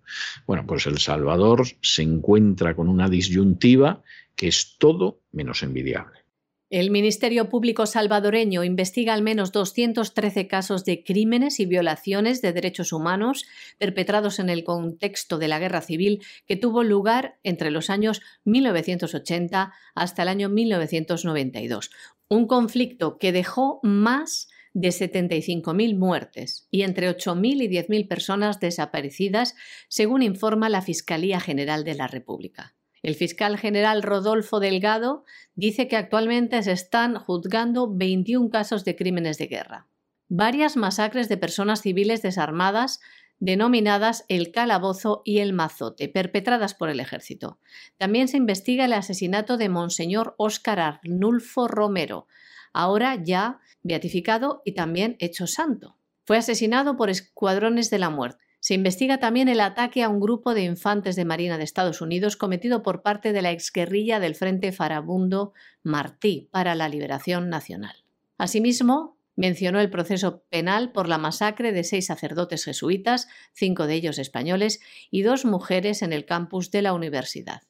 bueno, 0.47 0.65
pues 0.65 0.87
El 0.87 0.97
Salvador 0.97 1.67
se 1.81 2.01
encuentra 2.01 2.75
con 2.75 2.87
una 2.87 3.09
disyuntiva 3.09 4.01
que 4.35 4.47
es 4.47 4.77
todo 4.79 5.19
menos 5.33 5.61
envidiable. 5.63 6.23
El 6.69 6.89
Ministerio 6.89 7.49
Público 7.49 7.85
salvadoreño 7.85 8.63
investiga 8.63 9.13
al 9.13 9.21
menos 9.21 9.51
213 9.51 10.47
casos 10.47 10.85
de 10.85 11.03
crímenes 11.03 11.59
y 11.59 11.67
violaciones 11.67 12.41
de 12.41 12.51
derechos 12.51 12.93
humanos 12.93 13.45
perpetrados 13.77 14.39
en 14.39 14.49
el 14.49 14.63
contexto 14.63 15.37
de 15.37 15.49
la 15.49 15.59
guerra 15.59 15.81
civil 15.81 16.23
que 16.47 16.55
tuvo 16.55 16.83
lugar 16.83 17.37
entre 17.43 17.69
los 17.69 17.91
años 17.91 18.21
1980 18.45 19.71
hasta 19.93 20.23
el 20.23 20.29
año 20.29 20.49
1992. 20.49 21.91
Un 22.27 22.47
conflicto 22.47 23.19
que 23.19 23.33
dejó 23.33 23.79
más 23.83 24.47
de 24.73 24.89
75.000 24.89 25.97
muertes 25.97 26.67
y 26.71 26.81
entre 26.81 27.09
8.000 27.09 27.63
y 27.63 27.67
10.000 27.69 28.07
personas 28.07 28.59
desaparecidas, 28.59 29.55
según 29.87 30.21
informa 30.23 30.69
la 30.69 30.81
Fiscalía 30.81 31.39
General 31.39 31.83
de 31.83 31.95
la 31.95 32.07
República. 32.07 32.75
El 33.03 33.15
fiscal 33.15 33.57
general 33.57 34.01
Rodolfo 34.01 34.59
Delgado 34.59 35.25
dice 35.55 35.87
que 35.87 35.97
actualmente 35.97 36.63
se 36.63 36.71
están 36.71 37.15
juzgando 37.15 37.93
21 37.93 38.49
casos 38.49 38.85
de 38.85 38.95
crímenes 38.95 39.37
de 39.37 39.47
guerra. 39.47 39.87
Varias 40.29 40.77
masacres 40.77 41.27
de 41.27 41.37
personas 41.37 41.81
civiles 41.81 42.21
desarmadas 42.21 43.01
denominadas 43.39 44.23
el 44.29 44.51
calabozo 44.51 45.21
y 45.25 45.39
el 45.39 45.51
mazote, 45.51 46.07
perpetradas 46.07 46.73
por 46.73 46.89
el 46.89 47.01
ejército. 47.01 47.59
También 47.97 48.29
se 48.29 48.37
investiga 48.37 48.85
el 48.85 48.93
asesinato 48.93 49.57
de 49.57 49.67
Monseñor 49.67 50.33
Óscar 50.37 50.79
Arnulfo 50.79 51.67
Romero, 51.67 52.27
ahora 52.73 53.21
ya 53.23 53.59
beatificado 53.83 54.61
y 54.65 54.73
también 54.73 55.15
hecho 55.19 55.47
santo. 55.47 55.97
Fue 56.25 56.37
asesinado 56.37 56.97
por 56.97 57.09
escuadrones 57.09 57.89
de 57.89 57.99
la 57.99 58.09
muerte. 58.09 58.43
Se 58.59 58.73
investiga 58.73 59.17
también 59.17 59.49
el 59.49 59.59
ataque 59.59 60.03
a 60.03 60.09
un 60.09 60.21
grupo 60.21 60.53
de 60.53 60.63
infantes 60.63 61.17
de 61.17 61.25
Marina 61.25 61.57
de 61.57 61.65
Estados 61.65 61.99
Unidos 61.99 62.37
cometido 62.37 62.81
por 62.81 63.01
parte 63.01 63.33
de 63.33 63.41
la 63.41 63.51
exguerrilla 63.51 64.21
del 64.21 64.35
Frente 64.35 64.71
Farabundo 64.71 65.53
Martí 65.83 66.47
para 66.49 66.73
la 66.73 66.87
Liberación 66.87 67.49
Nacional. 67.49 68.05
Asimismo, 68.37 69.17
mencionó 69.35 69.81
el 69.81 69.89
proceso 69.89 70.43
penal 70.49 70.93
por 70.93 71.09
la 71.09 71.17
masacre 71.17 71.73
de 71.73 71.83
seis 71.83 72.05
sacerdotes 72.05 72.63
jesuitas, 72.63 73.27
cinco 73.51 73.85
de 73.85 73.95
ellos 73.95 74.17
españoles, 74.17 74.79
y 75.11 75.23
dos 75.23 75.43
mujeres 75.43 76.01
en 76.01 76.13
el 76.13 76.25
campus 76.25 76.71
de 76.71 76.83
la 76.83 76.93
universidad. 76.93 77.63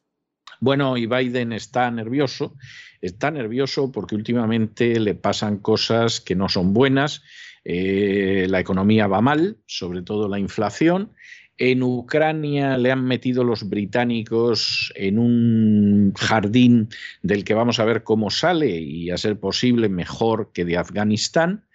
Bueno, 0.60 0.97
y 0.97 1.06
Biden 1.06 1.54
está 1.54 1.89
nervioso, 1.91 2.56
está 3.01 3.32
nervioso 3.32 3.91
porque 3.91 4.16
últimamente 4.16 4.99
le 4.99 5.16
pasan 5.16 5.58
cosas 5.58 6.22
que 6.22 6.36
no 6.36 6.49
son 6.49 6.74
buenas, 6.74 7.22
eh, 7.66 8.45
la 8.49 8.60
economía 8.60 9.08
va 9.08 9.22
mal, 9.22 9.58
sobre 9.66 10.01
todo 10.01 10.28
la 10.28 10.39
inflación, 10.39 11.12
en 11.58 11.84
Ucrania 11.84 12.78
le 12.78 12.91
han 12.91 13.06
metido 13.06 13.43
los 13.43 13.70
británicos 13.70 14.91
en 14.95 15.20
un 15.20 16.14
jardín 16.18 16.89
del 17.22 17.43
que 17.43 17.54
vamos 17.54 17.80
a 17.80 17.86
ver 17.86 18.04
cómo 18.04 18.32
sale 18.32 18.80
y 18.80 19.12
a 19.12 19.18
ser 19.18 19.39
posible 19.39 19.88
mejor 19.88 20.51
que 20.51 20.66
de 20.66 20.78
Afganistán 20.78 21.66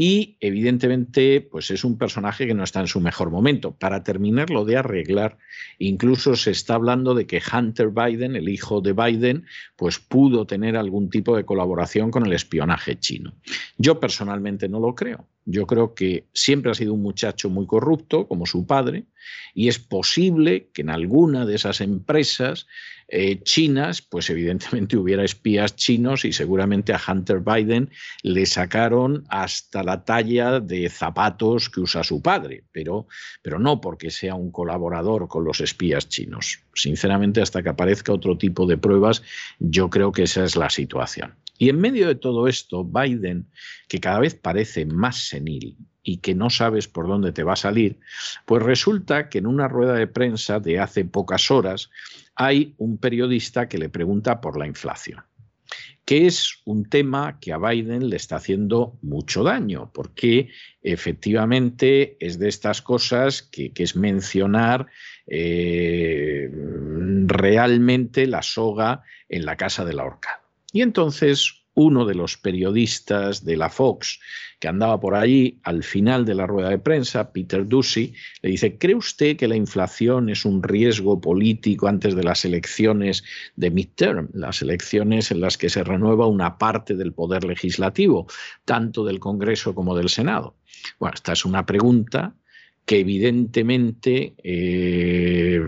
y 0.00 0.36
evidentemente 0.38 1.40
pues 1.40 1.72
es 1.72 1.82
un 1.82 1.98
personaje 1.98 2.46
que 2.46 2.54
no 2.54 2.62
está 2.62 2.78
en 2.78 2.86
su 2.86 3.00
mejor 3.00 3.32
momento. 3.32 3.72
Para 3.72 4.04
terminarlo 4.04 4.64
de 4.64 4.76
arreglar, 4.76 5.38
incluso 5.80 6.36
se 6.36 6.52
está 6.52 6.74
hablando 6.74 7.14
de 7.14 7.26
que 7.26 7.42
Hunter 7.52 7.88
Biden, 7.88 8.36
el 8.36 8.48
hijo 8.48 8.80
de 8.80 8.92
Biden, 8.92 9.46
pues 9.74 9.98
pudo 9.98 10.46
tener 10.46 10.76
algún 10.76 11.10
tipo 11.10 11.36
de 11.36 11.44
colaboración 11.44 12.12
con 12.12 12.24
el 12.24 12.32
espionaje 12.32 12.96
chino. 13.00 13.34
Yo 13.76 13.98
personalmente 13.98 14.68
no 14.68 14.78
lo 14.78 14.94
creo. 14.94 15.26
Yo 15.44 15.66
creo 15.66 15.94
que 15.94 16.28
siempre 16.32 16.70
ha 16.70 16.74
sido 16.74 16.94
un 16.94 17.02
muchacho 17.02 17.50
muy 17.50 17.66
corrupto, 17.66 18.28
como 18.28 18.46
su 18.46 18.68
padre, 18.68 19.06
y 19.52 19.66
es 19.66 19.80
posible 19.80 20.68
que 20.72 20.82
en 20.82 20.90
alguna 20.90 21.44
de 21.44 21.56
esas 21.56 21.80
empresas 21.80 22.68
eh, 23.10 23.42
chinas, 23.42 24.02
pues 24.02 24.28
evidentemente 24.28 24.96
hubiera 24.98 25.24
espías 25.24 25.74
chinos 25.76 26.26
y 26.26 26.32
seguramente 26.32 26.92
a 26.92 27.00
Hunter 27.06 27.40
Biden 27.40 27.90
le 28.22 28.44
sacaron 28.44 29.24
hasta 29.28 29.82
la 29.82 30.04
talla 30.04 30.60
de 30.60 30.90
zapatos 30.90 31.70
que 31.70 31.80
usa 31.80 32.04
su 32.04 32.20
padre, 32.20 32.64
pero, 32.70 33.06
pero 33.42 33.58
no 33.58 33.80
porque 33.80 34.10
sea 34.10 34.34
un 34.34 34.52
colaborador 34.52 35.26
con 35.26 35.44
los 35.44 35.60
espías 35.60 36.08
chinos. 36.08 36.60
Sinceramente, 36.74 37.40
hasta 37.40 37.62
que 37.62 37.70
aparezca 37.70 38.12
otro 38.12 38.36
tipo 38.36 38.66
de 38.66 38.76
pruebas, 38.76 39.22
yo 39.58 39.88
creo 39.88 40.12
que 40.12 40.24
esa 40.24 40.44
es 40.44 40.54
la 40.54 40.68
situación. 40.68 41.34
Y 41.56 41.70
en 41.70 41.80
medio 41.80 42.06
de 42.06 42.14
todo 42.14 42.46
esto, 42.46 42.84
Biden, 42.84 43.48
que 43.88 44.00
cada 44.00 44.20
vez 44.20 44.34
parece 44.34 44.86
más 44.86 45.28
senil 45.28 45.76
y 46.08 46.16
que 46.16 46.34
no 46.34 46.48
sabes 46.48 46.88
por 46.88 47.06
dónde 47.06 47.32
te 47.32 47.42
va 47.42 47.52
a 47.52 47.56
salir, 47.56 47.98
pues 48.46 48.62
resulta 48.62 49.28
que 49.28 49.36
en 49.36 49.46
una 49.46 49.68
rueda 49.68 49.92
de 49.92 50.06
prensa 50.06 50.58
de 50.58 50.78
hace 50.78 51.04
pocas 51.04 51.50
horas 51.50 51.90
hay 52.34 52.74
un 52.78 52.96
periodista 52.96 53.68
que 53.68 53.76
le 53.76 53.90
pregunta 53.90 54.40
por 54.40 54.58
la 54.58 54.66
inflación. 54.66 55.22
que 56.06 56.26
es 56.26 56.62
un 56.64 56.88
tema 56.88 57.38
que 57.38 57.52
a 57.52 57.58
Biden 57.58 58.08
le 58.08 58.16
está 58.16 58.36
haciendo 58.36 58.96
mucho 59.02 59.42
daño, 59.42 59.90
porque 59.92 60.48
efectivamente 60.80 62.16
es 62.18 62.38
de 62.38 62.48
estas 62.48 62.80
cosas 62.80 63.42
que, 63.42 63.70
es 63.76 63.94
mencionar 63.94 64.86
eh, 65.26 66.48
realmente 67.26 68.26
la 68.26 68.40
soga 68.40 69.02
en 69.28 69.44
la 69.44 69.56
casa 69.56 69.84
de 69.84 69.92
la 69.92 70.04
horca. 70.04 70.40
Y 70.72 70.80
entonces 70.80 71.58
uno 71.78 72.04
de 72.04 72.16
los 72.16 72.36
periodistas 72.36 73.44
de 73.44 73.56
la 73.56 73.70
Fox 73.70 74.18
que 74.58 74.66
andaba 74.66 74.98
por 74.98 75.14
allí 75.14 75.60
al 75.62 75.84
final 75.84 76.24
de 76.24 76.34
la 76.34 76.44
rueda 76.44 76.70
de 76.70 76.80
prensa, 76.80 77.32
Peter 77.32 77.64
Ducey, 77.64 78.14
le 78.42 78.50
dice, 78.50 78.76
¿cree 78.76 78.96
usted 78.96 79.36
que 79.36 79.46
la 79.46 79.54
inflación 79.54 80.28
es 80.28 80.44
un 80.44 80.60
riesgo 80.64 81.20
político 81.20 81.86
antes 81.86 82.16
de 82.16 82.24
las 82.24 82.44
elecciones 82.44 83.22
de 83.54 83.70
midterm, 83.70 84.28
las 84.32 84.60
elecciones 84.60 85.30
en 85.30 85.40
las 85.40 85.56
que 85.56 85.70
se 85.70 85.84
renueva 85.84 86.26
una 86.26 86.58
parte 86.58 86.96
del 86.96 87.12
poder 87.12 87.44
legislativo, 87.44 88.26
tanto 88.64 89.04
del 89.04 89.20
Congreso 89.20 89.72
como 89.72 89.96
del 89.96 90.08
Senado? 90.08 90.56
Bueno, 90.98 91.14
esta 91.14 91.32
es 91.32 91.44
una 91.44 91.64
pregunta 91.64 92.34
que 92.84 92.98
evidentemente 92.98 94.34
eh, 94.42 95.64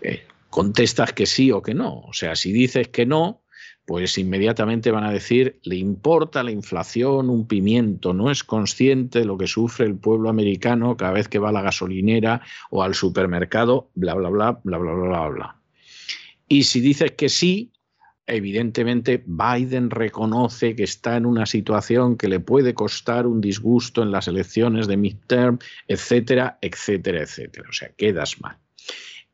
eh, 0.00 0.22
contestas 0.48 1.12
que 1.12 1.26
sí 1.26 1.52
o 1.52 1.60
que 1.60 1.74
no. 1.74 2.00
O 2.00 2.14
sea, 2.14 2.34
si 2.36 2.52
dices 2.52 2.88
que 2.88 3.04
no, 3.04 3.42
pues 3.90 4.18
inmediatamente 4.18 4.92
van 4.92 5.02
a 5.02 5.10
decir, 5.10 5.58
le 5.64 5.74
importa 5.74 6.44
la 6.44 6.52
inflación 6.52 7.28
un 7.28 7.48
pimiento, 7.48 8.14
no 8.14 8.30
es 8.30 8.44
consciente 8.44 9.18
de 9.18 9.24
lo 9.24 9.36
que 9.36 9.48
sufre 9.48 9.84
el 9.84 9.96
pueblo 9.96 10.28
americano 10.28 10.96
cada 10.96 11.10
vez 11.10 11.26
que 11.26 11.40
va 11.40 11.48
a 11.48 11.52
la 11.52 11.60
gasolinera 11.60 12.40
o 12.70 12.84
al 12.84 12.94
supermercado, 12.94 13.90
bla, 13.96 14.14
bla, 14.14 14.28
bla, 14.28 14.60
bla, 14.62 14.78
bla, 14.78 14.92
bla, 14.92 15.28
bla. 15.30 15.56
Y 16.46 16.62
si 16.62 16.80
dices 16.80 17.10
que 17.16 17.28
sí, 17.28 17.72
evidentemente 18.28 19.24
Biden 19.26 19.90
reconoce 19.90 20.76
que 20.76 20.84
está 20.84 21.16
en 21.16 21.26
una 21.26 21.44
situación 21.44 22.16
que 22.16 22.28
le 22.28 22.38
puede 22.38 22.74
costar 22.74 23.26
un 23.26 23.40
disgusto 23.40 24.04
en 24.04 24.12
las 24.12 24.28
elecciones 24.28 24.86
de 24.86 24.98
midterm, 24.98 25.58
etcétera, 25.88 26.58
etcétera, 26.62 27.22
etcétera. 27.22 27.68
O 27.68 27.72
sea, 27.72 27.88
quedas 27.96 28.40
mal. 28.40 28.56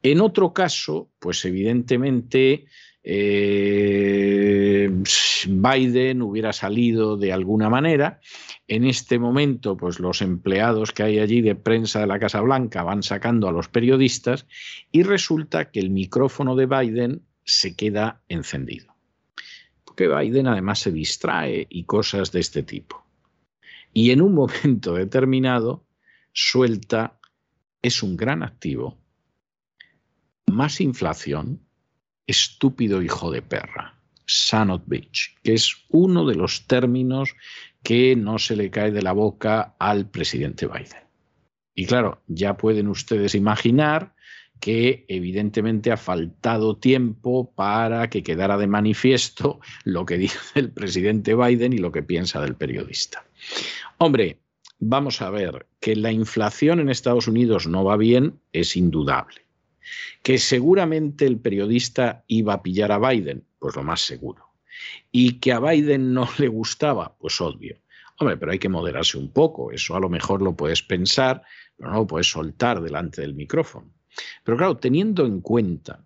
En 0.02 0.22
otro 0.22 0.54
caso, 0.54 1.10
pues 1.18 1.44
evidentemente 1.44 2.64
eh, 3.08 4.90
Biden 5.46 6.22
hubiera 6.22 6.52
salido 6.52 7.16
de 7.16 7.32
alguna 7.32 7.70
manera. 7.70 8.20
En 8.66 8.84
este 8.84 9.20
momento, 9.20 9.76
pues 9.76 10.00
los 10.00 10.22
empleados 10.22 10.90
que 10.90 11.04
hay 11.04 11.20
allí 11.20 11.40
de 11.40 11.54
prensa 11.54 12.00
de 12.00 12.08
la 12.08 12.18
Casa 12.18 12.40
Blanca 12.40 12.82
van 12.82 13.04
sacando 13.04 13.46
a 13.48 13.52
los 13.52 13.68
periodistas 13.68 14.48
y 14.90 15.04
resulta 15.04 15.70
que 15.70 15.78
el 15.78 15.90
micrófono 15.90 16.56
de 16.56 16.66
Biden 16.66 17.22
se 17.44 17.76
queda 17.76 18.22
encendido. 18.28 18.96
Porque 19.84 20.08
Biden 20.08 20.48
además 20.48 20.80
se 20.80 20.90
distrae 20.90 21.64
y 21.70 21.84
cosas 21.84 22.32
de 22.32 22.40
este 22.40 22.64
tipo. 22.64 23.06
Y 23.92 24.10
en 24.10 24.20
un 24.20 24.34
momento 24.40 24.94
determinado 24.94 25.86
suelta, 26.32 27.20
es 27.82 28.02
un 28.02 28.16
gran 28.16 28.42
activo, 28.42 28.98
más 30.46 30.80
inflación, 30.80 31.65
estúpido 32.26 33.02
hijo 33.02 33.30
de 33.30 33.42
perra, 33.42 33.94
son 34.24 34.70
of 34.70 34.82
bitch, 34.86 35.36
que 35.42 35.54
es 35.54 35.84
uno 35.88 36.26
de 36.26 36.34
los 36.34 36.66
términos 36.66 37.34
que 37.82 38.16
no 38.16 38.38
se 38.38 38.56
le 38.56 38.70
cae 38.70 38.90
de 38.90 39.02
la 39.02 39.12
boca 39.12 39.76
al 39.78 40.10
presidente 40.10 40.66
Biden. 40.66 41.06
Y 41.74 41.86
claro, 41.86 42.22
ya 42.26 42.56
pueden 42.56 42.88
ustedes 42.88 43.34
imaginar 43.34 44.14
que 44.60 45.04
evidentemente 45.08 45.92
ha 45.92 45.96
faltado 45.96 46.76
tiempo 46.76 47.52
para 47.54 48.08
que 48.08 48.22
quedara 48.22 48.56
de 48.56 48.66
manifiesto 48.66 49.60
lo 49.84 50.06
que 50.06 50.18
dice 50.18 50.38
el 50.54 50.70
presidente 50.70 51.34
Biden 51.34 51.72
y 51.72 51.78
lo 51.78 51.92
que 51.92 52.02
piensa 52.02 52.40
del 52.40 52.56
periodista. 52.56 53.24
Hombre, 53.98 54.38
vamos 54.78 55.22
a 55.22 55.30
ver, 55.30 55.66
que 55.80 55.94
la 55.94 56.10
inflación 56.10 56.80
en 56.80 56.88
Estados 56.88 57.28
Unidos 57.28 57.66
no 57.66 57.84
va 57.84 57.96
bien 57.96 58.40
es 58.52 58.76
indudable. 58.76 59.45
Que 60.22 60.38
seguramente 60.38 61.26
el 61.26 61.38
periodista 61.38 62.24
iba 62.26 62.54
a 62.54 62.62
pillar 62.62 62.92
a 62.92 62.98
Biden, 62.98 63.44
pues 63.58 63.76
lo 63.76 63.82
más 63.82 64.00
seguro. 64.00 64.44
Y 65.10 65.34
que 65.34 65.52
a 65.52 65.60
Biden 65.60 66.12
no 66.12 66.28
le 66.38 66.48
gustaba, 66.48 67.16
pues 67.18 67.40
obvio. 67.40 67.76
Hombre, 68.18 68.36
pero 68.36 68.52
hay 68.52 68.58
que 68.58 68.68
moderarse 68.68 69.18
un 69.18 69.30
poco, 69.30 69.72
eso 69.72 69.94
a 69.94 70.00
lo 70.00 70.08
mejor 70.08 70.40
lo 70.40 70.56
puedes 70.56 70.82
pensar, 70.82 71.42
pero 71.76 71.90
no 71.90 71.98
lo 71.98 72.06
puedes 72.06 72.30
soltar 72.30 72.80
delante 72.80 73.20
del 73.20 73.34
micrófono. 73.34 73.92
Pero 74.42 74.56
claro, 74.56 74.76
teniendo 74.78 75.26
en 75.26 75.42
cuenta 75.42 76.02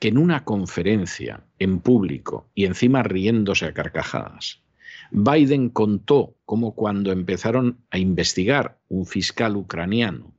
que 0.00 0.08
en 0.08 0.18
una 0.18 0.44
conferencia 0.44 1.44
en 1.58 1.80
público 1.80 2.50
y 2.54 2.64
encima 2.64 3.04
riéndose 3.04 3.66
a 3.66 3.72
carcajadas, 3.72 4.64
Biden 5.10 5.68
contó 5.70 6.36
cómo 6.44 6.74
cuando 6.74 7.12
empezaron 7.12 7.78
a 7.90 7.98
investigar 7.98 8.80
un 8.88 9.06
fiscal 9.06 9.56
ucraniano 9.56 10.33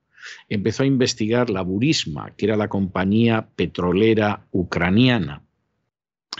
empezó 0.49 0.83
a 0.83 0.87
investigar 0.87 1.49
la 1.49 1.61
Burisma, 1.61 2.35
que 2.35 2.45
era 2.45 2.57
la 2.57 2.69
compañía 2.69 3.49
petrolera 3.55 4.47
ucraniana 4.51 5.43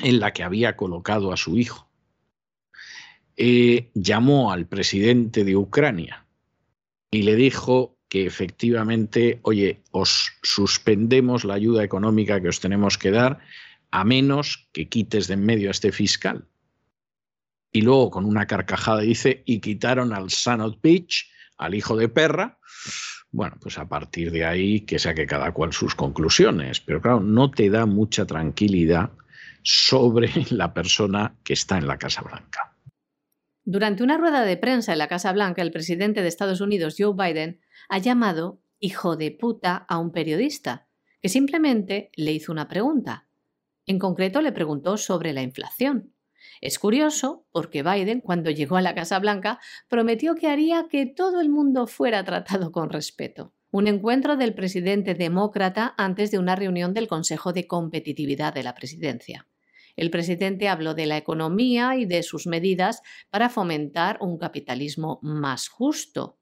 en 0.02 0.20
la 0.20 0.34
que 0.34 0.44
había 0.44 0.76
colocado 0.76 1.32
a 1.32 1.38
su 1.38 1.58
hijo. 1.58 1.90
Eh, 3.38 3.92
llamó 3.94 4.52
al 4.52 4.66
presidente 4.68 5.44
de 5.44 5.56
Ucrania 5.56 6.26
y 7.12 7.24
le 7.24 7.36
dijo 7.36 7.98
que 8.08 8.26
efectivamente, 8.26 9.40
oye, 9.42 9.84
os 9.92 10.32
suspendemos 10.42 11.44
la 11.44 11.56
ayuda 11.56 11.84
económica 11.84 12.42
que 12.42 12.50
os 12.50 12.60
tenemos 12.60 12.98
que 12.98 13.12
dar 13.12 13.40
a 13.92 14.04
menos 14.04 14.70
que 14.72 14.88
quites 14.88 15.28
de 15.28 15.34
en 15.36 15.46
medio 15.46 15.70
a 15.70 15.72
este 15.72 15.92
fiscal. 15.92 16.48
Y 17.72 17.82
luego 17.82 18.10
con 18.10 18.26
una 18.26 18.48
carcajada 18.48 19.02
dice, 19.02 19.44
y 19.46 19.60
quitaron 19.60 20.14
al 20.14 20.30
son 20.30 20.62
of 20.62 20.76
bitch, 20.82 21.30
al 21.58 21.76
hijo 21.76 21.98
de 21.98 22.10
perra, 22.10 22.60
bueno, 23.36 23.58
pues 23.62 23.78
a 23.78 23.86
partir 23.90 24.32
de 24.32 24.46
ahí 24.46 24.82
que 24.82 24.98
saque 24.98 25.28
cada 25.28 25.52
cual 25.52 25.74
sus 25.74 25.94
conclusiones, 25.94 26.80
pero 26.80 27.02
claro, 27.02 27.20
no 27.20 27.52
te 27.52 27.70
da 27.70 27.86
mucha 27.86 28.26
tranquilidad 28.26 29.12
sobre 29.62 30.30
la 30.52 30.74
persona 30.74 31.36
que 31.44 31.52
está 31.52 31.78
en 31.78 31.86
la 31.86 31.98
Casa 31.98 32.22
Blanca. 32.22 32.78
Durante 33.66 34.04
una 34.04 34.18
rueda 34.18 34.46
de 34.46 34.56
prensa 34.56 34.94
en 34.94 35.00
la 35.00 35.10
Casa 35.10 35.34
Blanca, 35.34 35.62
el 35.62 35.74
presidente 35.74 36.22
de 36.22 36.30
Estados 36.30 36.62
Unidos, 36.62 36.96
Joe 36.98 37.14
Biden, 37.14 37.60
ha 37.90 37.98
llamado 37.98 38.62
hijo 38.80 39.18
de 39.18 39.32
puta 39.32 39.76
a 39.76 39.98
un 39.98 40.14
periodista, 40.14 40.88
que 41.22 41.28
simplemente 41.28 42.12
le 42.16 42.32
hizo 42.32 42.54
una 42.54 42.70
pregunta. 42.70 43.28
En 43.86 44.00
concreto 44.00 44.40
le 44.42 44.54
preguntó 44.54 44.96
sobre 44.96 45.34
la 45.34 45.42
inflación. 45.42 46.15
Es 46.62 46.80
curioso 46.80 47.46
porque 47.52 47.84
Biden, 47.84 48.22
cuando 48.22 48.50
llegó 48.52 48.78
a 48.78 48.82
la 48.82 48.96
Casa 48.96 49.20
Blanca, 49.20 49.60
prometió 49.88 50.36
que 50.36 50.48
haría 50.48 50.88
que 50.90 51.06
todo 51.06 51.42
el 51.42 51.50
mundo 51.50 51.88
fuera 51.88 52.24
tratado 52.24 52.72
con 52.72 52.90
respeto. 52.90 53.54
Un 53.72 53.88
encuentro 53.88 54.38
del 54.38 54.54
presidente 54.54 55.16
demócrata 55.16 55.94
antes 55.98 56.32
de 56.32 56.40
una 56.40 56.56
reunión 56.56 56.94
del 56.94 57.08
Consejo 57.08 57.52
de 57.52 57.68
Competitividad 57.68 58.54
de 58.54 58.64
la 58.64 58.74
Presidencia. 58.74 59.48
El 59.96 60.12
presidente 60.12 60.68
habló 60.68 60.94
de 60.94 61.06
la 61.06 61.18
economía 61.18 61.96
y 61.96 62.06
de 62.06 62.24
sus 62.24 62.48
medidas 62.48 63.02
para 63.30 63.50
fomentar 63.50 64.18
un 64.22 64.38
capitalismo 64.38 65.20
más 65.22 65.70
justo. 65.70 66.40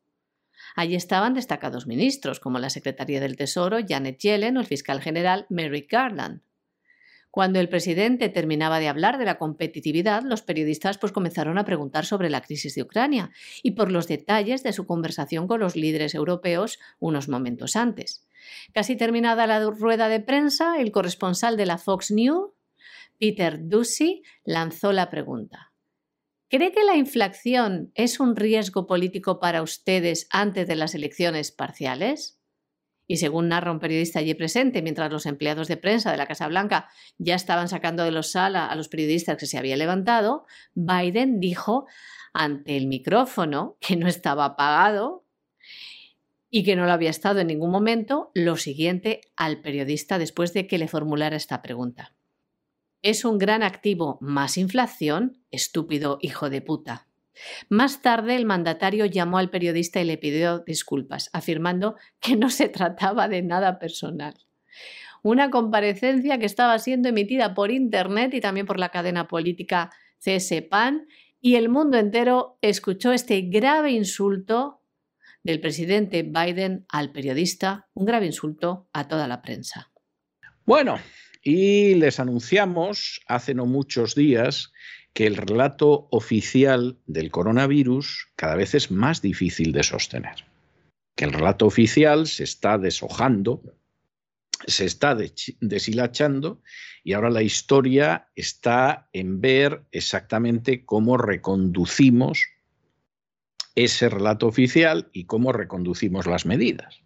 Allí 0.76 0.96
estaban 0.96 1.34
destacados 1.34 1.88
ministros 1.88 2.40
como 2.40 2.60
la 2.60 2.70
secretaria 2.70 3.20
del 3.20 3.36
Tesoro 3.36 3.78
Janet 3.88 4.18
Yellen 4.20 4.58
o 4.58 4.60
el 4.60 4.66
fiscal 4.66 5.02
general 5.02 5.46
Merrick 5.50 5.92
Garland. 5.92 6.42
Cuando 7.34 7.60
el 7.60 7.68
presidente 7.68 8.30
terminaba 8.30 8.80
de 8.80 8.88
hablar 8.88 9.18
de 9.18 9.26
la 9.26 9.40
competitividad, 9.40 10.22
los 10.22 10.44
periodistas 10.44 11.00
pues 11.00 11.12
comenzaron 11.12 11.58
a 11.58 11.66
preguntar 11.66 12.06
sobre 12.06 12.30
la 12.30 12.42
crisis 12.42 12.76
de 12.76 12.84
Ucrania 12.84 13.32
y 13.64 13.72
por 13.72 13.92
los 13.92 14.08
detalles 14.08 14.62
de 14.62 14.72
su 14.72 14.86
conversación 14.86 15.48
con 15.48 15.60
los 15.60 15.76
líderes 15.76 16.14
europeos 16.14 16.78
unos 17.00 17.30
momentos 17.30 17.76
antes. 17.76 18.28
Casi 18.72 18.96
terminada 18.96 19.48
la 19.48 19.68
rueda 19.68 20.10
de 20.10 20.20
prensa, 20.20 20.80
el 20.80 20.92
corresponsal 20.92 21.58
de 21.58 21.66
la 21.66 21.80
Fox 21.80 22.12
News, 22.12 22.52
Peter 23.18 23.68
Ducey, 23.68 24.22
lanzó 24.44 24.94
la 24.94 25.10
pregunta. 25.10 25.72
¿Cree 26.50 26.72
que 26.72 26.84
la 26.84 26.98
inflación 26.98 27.92
es 27.96 28.20
un 28.20 28.36
riesgo 28.36 28.86
político 28.86 29.40
para 29.40 29.64
ustedes 29.64 30.28
antes 30.30 30.68
de 30.68 30.76
las 30.76 30.94
elecciones 30.94 31.52
parciales? 31.52 32.43
Y 33.14 33.18
según 33.18 33.50
narra 33.50 33.72
un 33.72 33.78
periodista 33.78 34.18
allí 34.18 34.34
presente, 34.34 34.82
mientras 34.82 35.12
los 35.12 35.28
empleados 35.28 35.68
de 35.68 35.78
prensa 35.78 36.12
de 36.12 36.18
la 36.18 36.26
Casa 36.26 36.48
Blanca 36.48 36.90
ya 37.20 37.36
estaban 37.36 37.68
sacando 37.68 38.04
de 38.04 38.10
los 38.10 38.32
sala 38.32 38.66
a 38.66 38.76
los 38.76 38.90
periodistas 38.90 39.38
que 39.38 39.46
se 39.46 39.60
había 39.60 39.78
levantado, 39.78 40.48
Biden 40.74 41.40
dijo 41.40 41.86
ante 42.34 42.76
el 42.76 42.88
micrófono 42.88 43.78
que 43.80 43.98
no 43.98 44.08
estaba 44.08 44.46
apagado 44.46 45.28
y 46.50 46.64
que 46.64 46.76
no 46.76 46.88
lo 46.88 46.92
había 46.92 47.12
estado 47.12 47.40
en 47.40 47.46
ningún 47.46 47.70
momento, 47.70 48.32
lo 48.34 48.58
siguiente 48.58 49.22
al 49.36 49.62
periodista 49.62 50.18
después 50.18 50.52
de 50.54 50.66
que 50.66 50.80
le 50.80 50.88
formulara 50.88 51.36
esta 51.36 51.62
pregunta. 51.62 52.16
¿Es 53.04 53.26
un 53.26 53.38
gran 53.38 53.62
activo 53.62 54.18
más 54.22 54.58
inflación? 54.58 55.38
Estúpido 55.52 56.18
hijo 56.20 56.50
de 56.50 56.62
puta. 56.62 57.06
Más 57.70 58.02
tarde, 58.02 58.36
el 58.36 58.46
mandatario 58.46 59.06
llamó 59.06 59.38
al 59.38 59.50
periodista 59.50 60.02
y 60.02 60.06
le 60.06 60.18
pidió 60.18 60.60
disculpas, 60.60 61.30
afirmando 61.34 61.96
que 62.20 62.36
no 62.36 62.50
se 62.50 62.70
trataba 62.70 63.28
de 63.28 63.42
nada 63.42 63.80
personal. 63.80 64.36
una 65.26 65.50
comparecencia 65.50 66.38
que 66.38 66.46
estaba 66.46 66.78
siendo 66.80 67.08
emitida 67.08 67.54
por 67.54 67.72
Internet 67.72 68.34
y 68.34 68.42
también 68.42 68.66
por 68.66 68.78
la 68.78 68.90
cadena 68.90 69.30
política 69.30 69.90
CSPAN 70.20 71.08
y 71.40 71.56
el 71.56 71.70
mundo 71.70 71.98
entero 71.98 72.58
escuchó 72.62 73.14
este 73.14 73.42
grave 73.42 73.92
insulto 73.92 74.82
del 75.44 75.60
presidente 75.60 76.24
Biden 76.24 76.86
al 76.90 77.12
periodista, 77.12 77.88
un 77.94 78.06
grave 78.06 78.26
insulto 78.26 78.88
a 78.94 79.08
toda 79.08 79.28
la 79.28 79.42
prensa. 79.42 79.92
Bueno, 80.66 81.00
y 81.42 81.96
les 81.96 82.22
anunciamos 82.22 83.20
hace 83.28 83.54
no 83.54 83.66
muchos 83.66 84.16
días 84.16 84.72
que 85.14 85.28
el 85.28 85.38
relato 85.38 86.08
oficial 86.12 86.98
del 87.06 87.30
coronavirus 87.30 88.30
cada 88.36 88.56
vez 88.56 88.74
es 88.74 88.92
más 88.92 89.22
difícil 89.22 89.72
de 89.72 89.84
sostener. 89.84 90.46
Que 91.16 91.26
el 91.26 91.34
relato 91.34 91.68
oficial 91.68 92.28
se 92.28 92.44
está 92.44 92.80
deshojando, 92.80 93.62
se 94.66 94.86
está 94.86 95.16
deshilachando 95.16 96.62
y 97.04 97.14
ahora 97.14 97.30
la 97.30 97.44
historia 97.44 98.30
está 98.36 99.10
en 99.14 99.40
ver 99.40 99.84
exactamente 99.92 100.84
cómo 100.86 101.18
reconducimos 101.18 102.46
ese 103.76 104.10
relato 104.10 104.48
oficial 104.48 105.10
y 105.14 105.26
cómo 105.26 105.52
reconducimos 105.52 106.26
las 106.26 106.46
medidas. 106.46 107.03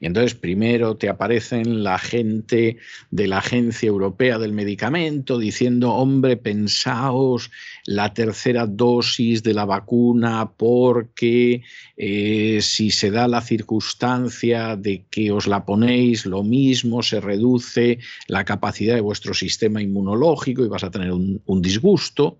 Y 0.00 0.06
entonces 0.06 0.34
primero 0.34 0.96
te 0.96 1.08
aparecen 1.08 1.82
la 1.82 1.98
gente 1.98 2.76
de 3.10 3.26
la 3.26 3.38
Agencia 3.38 3.88
Europea 3.88 4.38
del 4.38 4.52
Medicamento 4.52 5.38
diciendo, 5.38 5.92
hombre, 5.92 6.36
pensaos 6.36 7.50
la 7.84 8.14
tercera 8.14 8.66
dosis 8.66 9.42
de 9.42 9.54
la 9.54 9.64
vacuna 9.64 10.52
porque 10.56 11.62
eh, 11.96 12.60
si 12.62 12.90
se 12.90 13.10
da 13.10 13.26
la 13.26 13.40
circunstancia 13.40 14.76
de 14.76 15.04
que 15.10 15.32
os 15.32 15.48
la 15.48 15.64
ponéis, 15.64 16.26
lo 16.26 16.44
mismo 16.44 17.02
se 17.02 17.20
reduce 17.20 17.98
la 18.28 18.44
capacidad 18.44 18.94
de 18.94 19.00
vuestro 19.00 19.34
sistema 19.34 19.82
inmunológico 19.82 20.64
y 20.64 20.68
vas 20.68 20.84
a 20.84 20.90
tener 20.90 21.10
un, 21.10 21.42
un 21.44 21.60
disgusto. 21.60 22.38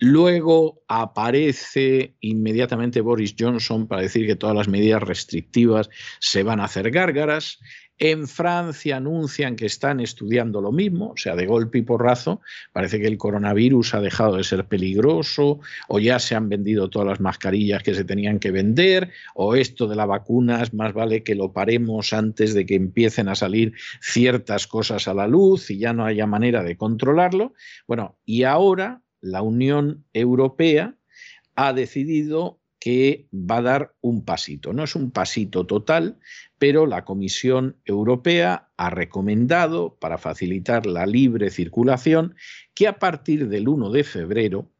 Luego 0.00 0.84
aparece 0.86 2.14
inmediatamente 2.20 3.00
Boris 3.00 3.34
Johnson 3.36 3.88
para 3.88 4.02
decir 4.02 4.26
que 4.26 4.36
todas 4.36 4.54
las 4.54 4.68
medidas 4.68 5.02
restrictivas 5.02 5.90
se 6.20 6.44
van 6.44 6.60
a 6.60 6.64
hacer 6.64 6.92
gárgaras. 6.92 7.58
En 8.00 8.28
Francia 8.28 8.98
anuncian 8.98 9.56
que 9.56 9.66
están 9.66 9.98
estudiando 9.98 10.60
lo 10.60 10.70
mismo, 10.70 11.10
o 11.10 11.16
sea, 11.16 11.34
de 11.34 11.46
golpe 11.46 11.78
y 11.78 11.82
porrazo. 11.82 12.40
Parece 12.72 13.00
que 13.00 13.08
el 13.08 13.18
coronavirus 13.18 13.94
ha 13.94 14.00
dejado 14.00 14.36
de 14.36 14.44
ser 14.44 14.66
peligroso, 14.66 15.58
o 15.88 15.98
ya 15.98 16.20
se 16.20 16.36
han 16.36 16.48
vendido 16.48 16.90
todas 16.90 17.08
las 17.08 17.20
mascarillas 17.20 17.82
que 17.82 17.94
se 17.94 18.04
tenían 18.04 18.38
que 18.38 18.52
vender, 18.52 19.10
o 19.34 19.56
esto 19.56 19.88
de 19.88 19.96
las 19.96 20.06
vacunas, 20.06 20.74
más 20.74 20.94
vale 20.94 21.24
que 21.24 21.34
lo 21.34 21.52
paremos 21.52 22.12
antes 22.12 22.54
de 22.54 22.66
que 22.66 22.76
empiecen 22.76 23.28
a 23.28 23.34
salir 23.34 23.72
ciertas 24.00 24.68
cosas 24.68 25.08
a 25.08 25.14
la 25.14 25.26
luz 25.26 25.68
y 25.68 25.78
ya 25.78 25.92
no 25.92 26.04
haya 26.04 26.26
manera 26.28 26.62
de 26.62 26.76
controlarlo. 26.76 27.54
Bueno, 27.88 28.16
y 28.24 28.44
ahora 28.44 29.02
la 29.20 29.42
Unión 29.42 30.04
Europea 30.12 30.94
ha 31.54 31.72
decidido 31.72 32.60
que 32.80 33.26
va 33.32 33.56
a 33.56 33.62
dar 33.62 33.94
un 34.00 34.24
pasito. 34.24 34.72
No 34.72 34.84
es 34.84 34.94
un 34.94 35.10
pasito 35.10 35.66
total, 35.66 36.18
pero 36.58 36.86
la 36.86 37.04
Comisión 37.04 37.76
Europea 37.84 38.68
ha 38.76 38.90
recomendado, 38.90 39.96
para 40.00 40.18
facilitar 40.18 40.86
la 40.86 41.06
libre 41.06 41.50
circulación, 41.50 42.36
que 42.74 42.86
a 42.86 42.98
partir 42.98 43.48
del 43.48 43.68
1 43.68 43.90
de 43.90 44.04
febrero, 44.04 44.70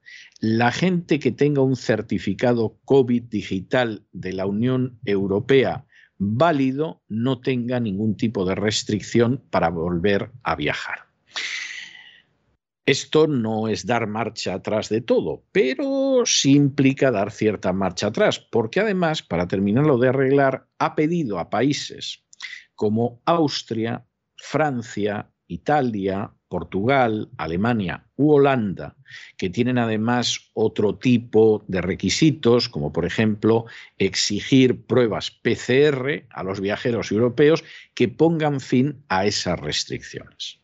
la 0.41 0.71
gente 0.71 1.19
que 1.19 1.33
tenga 1.33 1.63
un 1.63 1.75
certificado 1.75 2.79
COVID 2.85 3.25
digital 3.25 4.05
de 4.13 4.33
la 4.33 4.47
Unión 4.47 4.99
Europea 5.05 5.85
válido 6.19 7.03
no 7.09 7.41
tenga 7.41 7.81
ningún 7.81 8.17
tipo 8.17 8.45
de 8.45 8.55
restricción 8.55 9.43
para 9.51 9.71
volver 9.71 10.31
a 10.43 10.55
viajar. 10.55 11.01
Esto 12.89 13.27
no 13.27 13.69
es 13.69 13.85
dar 13.85 14.07
marcha 14.07 14.55
atrás 14.55 14.89
de 14.89 15.03
todo, 15.03 15.45
pero 15.53 16.23
sí 16.25 16.55
implica 16.55 17.11
dar 17.11 17.31
cierta 17.31 17.71
marcha 17.75 18.07
atrás, 18.07 18.39
porque 18.39 18.81
además, 18.81 19.23
para 19.23 19.47
terminarlo 19.47 19.99
de 19.99 20.09
arreglar, 20.09 20.67
ha 20.79 20.95
pedido 20.95 21.39
a 21.39 21.51
países 21.51 22.25
como 22.75 23.21
Austria, 23.27 24.07
Francia, 24.39 25.31
Italia, 25.49 26.33
Portugal, 26.49 27.29
Alemania 27.37 28.07
u 28.17 28.33
Holanda, 28.33 28.97
que 29.37 29.51
tienen 29.51 29.77
además 29.77 30.51
otro 30.55 30.97
tipo 30.97 31.63
de 31.69 31.83
requisitos, 31.83 32.71
como 32.71 32.91
por 32.91 33.05
ejemplo 33.05 33.67
exigir 33.99 34.87
pruebas 34.87 35.31
PCR 35.31 36.25
a 36.31 36.43
los 36.43 36.59
viajeros 36.63 37.13
europeos, 37.13 37.65
que 37.95 38.09
pongan 38.09 38.61
fin 38.61 39.05
a 39.09 39.27
esas 39.27 39.61
restricciones. 39.61 40.63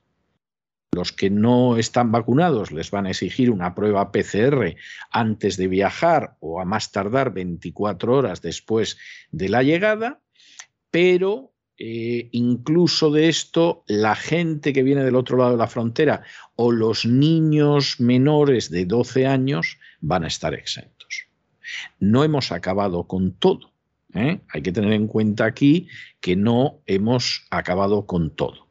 Los 0.95 1.13
que 1.13 1.29
no 1.29 1.77
están 1.77 2.13
vacunados 2.13 2.71
les 2.71 2.91
van 2.91 3.07
a 3.07 3.11
exigir 3.11 3.51
una 3.51 3.75
prueba 3.75 4.13
PCR 4.13 4.77
antes 5.11 5.57
de 5.57 5.67
viajar 5.67 6.37
o 6.39 6.61
a 6.61 6.65
más 6.65 6.93
tardar 6.93 7.33
24 7.33 8.17
horas 8.17 8.43
después 8.43 8.97
de 9.33 9.49
la 9.49 9.65
llegada, 9.65 10.21
pero 10.93 11.53
eh, 11.77 12.29
incluso 12.31 13.11
de 13.11 13.29
esto, 13.29 13.83
la 13.89 14.15
gente 14.15 14.73
que 14.73 14.85
viene 14.85 15.03
del 15.03 15.17
otro 15.17 15.37
lado 15.37 15.53
de 15.53 15.57
la 15.57 15.67
frontera 15.67 16.23
o 16.55 16.71
los 16.71 17.05
niños 17.05 17.99
menores 17.99 18.71
de 18.71 18.87
12 18.87 19.27
años 19.27 19.79
van 20.01 20.23
a 20.23 20.29
estar 20.29 20.55
exentos. 20.55 21.27
No 21.99 22.23
hemos 22.23 22.53
acabado 22.53 23.09
con 23.09 23.33
todo. 23.33 23.73
¿eh? 24.15 24.41
Hay 24.49 24.63
que 24.63 24.71
tener 24.71 24.93
en 24.93 25.09
cuenta 25.09 25.45
aquí 25.45 25.89
que 26.21 26.37
no 26.37 26.83
hemos 26.87 27.47
acabado 27.51 28.07
con 28.07 28.31
todo. 28.31 28.69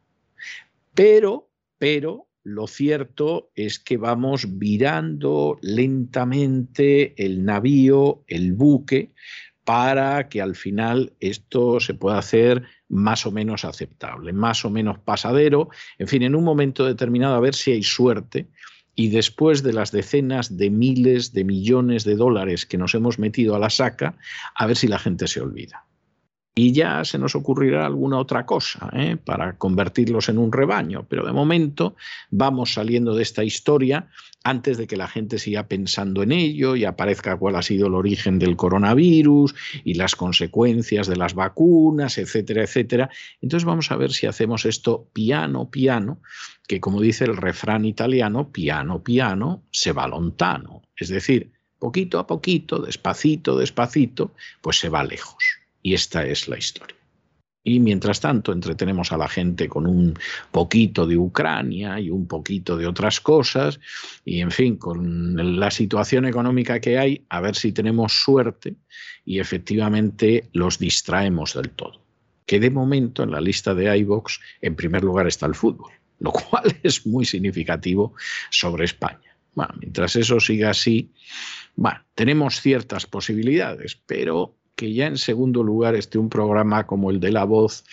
Pero 0.94 1.50
pero 1.84 2.28
lo 2.44 2.66
cierto 2.66 3.50
es 3.54 3.78
que 3.78 3.98
vamos 3.98 4.58
virando 4.58 5.58
lentamente 5.60 7.12
el 7.22 7.44
navío, 7.44 8.24
el 8.26 8.54
buque, 8.54 9.12
para 9.64 10.30
que 10.30 10.40
al 10.40 10.56
final 10.56 11.12
esto 11.20 11.80
se 11.80 11.92
pueda 11.92 12.16
hacer 12.16 12.62
más 12.88 13.26
o 13.26 13.32
menos 13.32 13.66
aceptable, 13.66 14.32
más 14.32 14.64
o 14.64 14.70
menos 14.70 14.98
pasadero, 15.00 15.68
en 15.98 16.08
fin, 16.08 16.22
en 16.22 16.34
un 16.34 16.44
momento 16.44 16.86
determinado 16.86 17.34
a 17.34 17.40
ver 17.40 17.54
si 17.54 17.72
hay 17.72 17.82
suerte. 17.82 18.48
Y 18.94 19.10
después 19.10 19.62
de 19.62 19.74
las 19.74 19.92
decenas 19.92 20.56
de 20.56 20.70
miles 20.70 21.34
de 21.34 21.44
millones 21.44 22.04
de 22.04 22.16
dólares 22.16 22.64
que 22.64 22.78
nos 22.78 22.94
hemos 22.94 23.18
metido 23.18 23.54
a 23.54 23.58
la 23.58 23.68
saca, 23.68 24.16
a 24.54 24.66
ver 24.66 24.78
si 24.78 24.88
la 24.88 24.98
gente 24.98 25.28
se 25.28 25.42
olvida 25.42 25.84
y 26.54 26.72
ya 26.72 27.04
se 27.04 27.18
nos 27.18 27.34
ocurrirá 27.34 27.84
alguna 27.84 28.18
otra 28.18 28.46
cosa 28.46 28.88
¿eh? 28.92 29.16
para 29.16 29.56
convertirlos 29.58 30.28
en 30.28 30.38
un 30.38 30.52
rebaño. 30.52 31.04
Pero 31.08 31.26
de 31.26 31.32
momento 31.32 31.96
vamos 32.30 32.74
saliendo 32.74 33.14
de 33.16 33.24
esta 33.24 33.42
historia 33.42 34.08
antes 34.44 34.76
de 34.78 34.86
que 34.86 34.96
la 34.96 35.08
gente 35.08 35.38
siga 35.38 35.66
pensando 35.66 36.22
en 36.22 36.30
ello 36.30 36.76
y 36.76 36.84
aparezca 36.84 37.36
cuál 37.36 37.56
ha 37.56 37.62
sido 37.62 37.88
el 37.88 37.94
origen 37.94 38.38
del 38.38 38.56
coronavirus 38.56 39.54
y 39.82 39.94
las 39.94 40.14
consecuencias 40.14 41.08
de 41.08 41.16
las 41.16 41.34
vacunas, 41.34 42.18
etcétera, 42.18 42.62
etcétera. 42.62 43.10
Entonces 43.40 43.64
vamos 43.64 43.90
a 43.90 43.96
ver 43.96 44.12
si 44.12 44.26
hacemos 44.26 44.64
esto 44.64 45.08
piano, 45.12 45.70
piano, 45.70 46.20
que 46.68 46.78
como 46.78 47.00
dice 47.00 47.24
el 47.24 47.36
refrán 47.36 47.84
italiano, 47.84 48.52
piano, 48.52 49.02
piano, 49.02 49.64
se 49.72 49.92
va 49.92 50.06
lontano. 50.06 50.82
Es 50.96 51.08
decir, 51.08 51.50
poquito 51.80 52.20
a 52.20 52.26
poquito, 52.26 52.78
despacito, 52.78 53.58
despacito, 53.58 54.34
pues 54.60 54.78
se 54.78 54.88
va 54.88 55.02
lejos. 55.02 55.63
Y 55.84 55.92
esta 55.92 56.26
es 56.26 56.48
la 56.48 56.56
historia. 56.56 56.96
Y 57.62 57.78
mientras 57.78 58.18
tanto 58.18 58.52
entretenemos 58.52 59.12
a 59.12 59.18
la 59.18 59.28
gente 59.28 59.68
con 59.68 59.86
un 59.86 60.14
poquito 60.50 61.06
de 61.06 61.18
Ucrania 61.18 62.00
y 62.00 62.08
un 62.08 62.26
poquito 62.26 62.76
de 62.78 62.86
otras 62.86 63.20
cosas. 63.20 63.78
Y 64.24 64.40
en 64.40 64.50
fin, 64.50 64.76
con 64.76 65.60
la 65.60 65.70
situación 65.70 66.24
económica 66.24 66.80
que 66.80 66.98
hay, 66.98 67.24
a 67.28 67.40
ver 67.42 67.54
si 67.54 67.72
tenemos 67.72 68.14
suerte 68.24 68.76
y 69.26 69.40
efectivamente 69.40 70.48
los 70.54 70.78
distraemos 70.78 71.52
del 71.52 71.70
todo. 71.70 72.02
Que 72.46 72.60
de 72.60 72.70
momento 72.70 73.22
en 73.22 73.30
la 73.30 73.40
lista 73.40 73.74
de 73.74 73.94
iVox 73.98 74.40
en 74.62 74.76
primer 74.76 75.04
lugar 75.04 75.26
está 75.26 75.44
el 75.44 75.54
fútbol, 75.54 75.92
lo 76.18 76.32
cual 76.32 76.74
es 76.82 77.06
muy 77.06 77.26
significativo 77.26 78.14
sobre 78.50 78.86
España. 78.86 79.20
Mientras 79.78 80.16
eso 80.16 80.40
siga 80.40 80.70
así, 80.70 81.12
bueno, 81.76 82.00
tenemos 82.14 82.60
ciertas 82.60 83.06
posibilidades, 83.06 84.00
pero 84.06 84.56
que 84.76 84.92
ya 84.92 85.06
en 85.06 85.18
segundo 85.18 85.62
lugar 85.62 85.94
esté 85.94 86.18
un 86.18 86.28
programa 86.28 86.86
como 86.86 87.10
el 87.10 87.20
de 87.20 87.30
La 87.30 87.44
Voz 87.44 87.84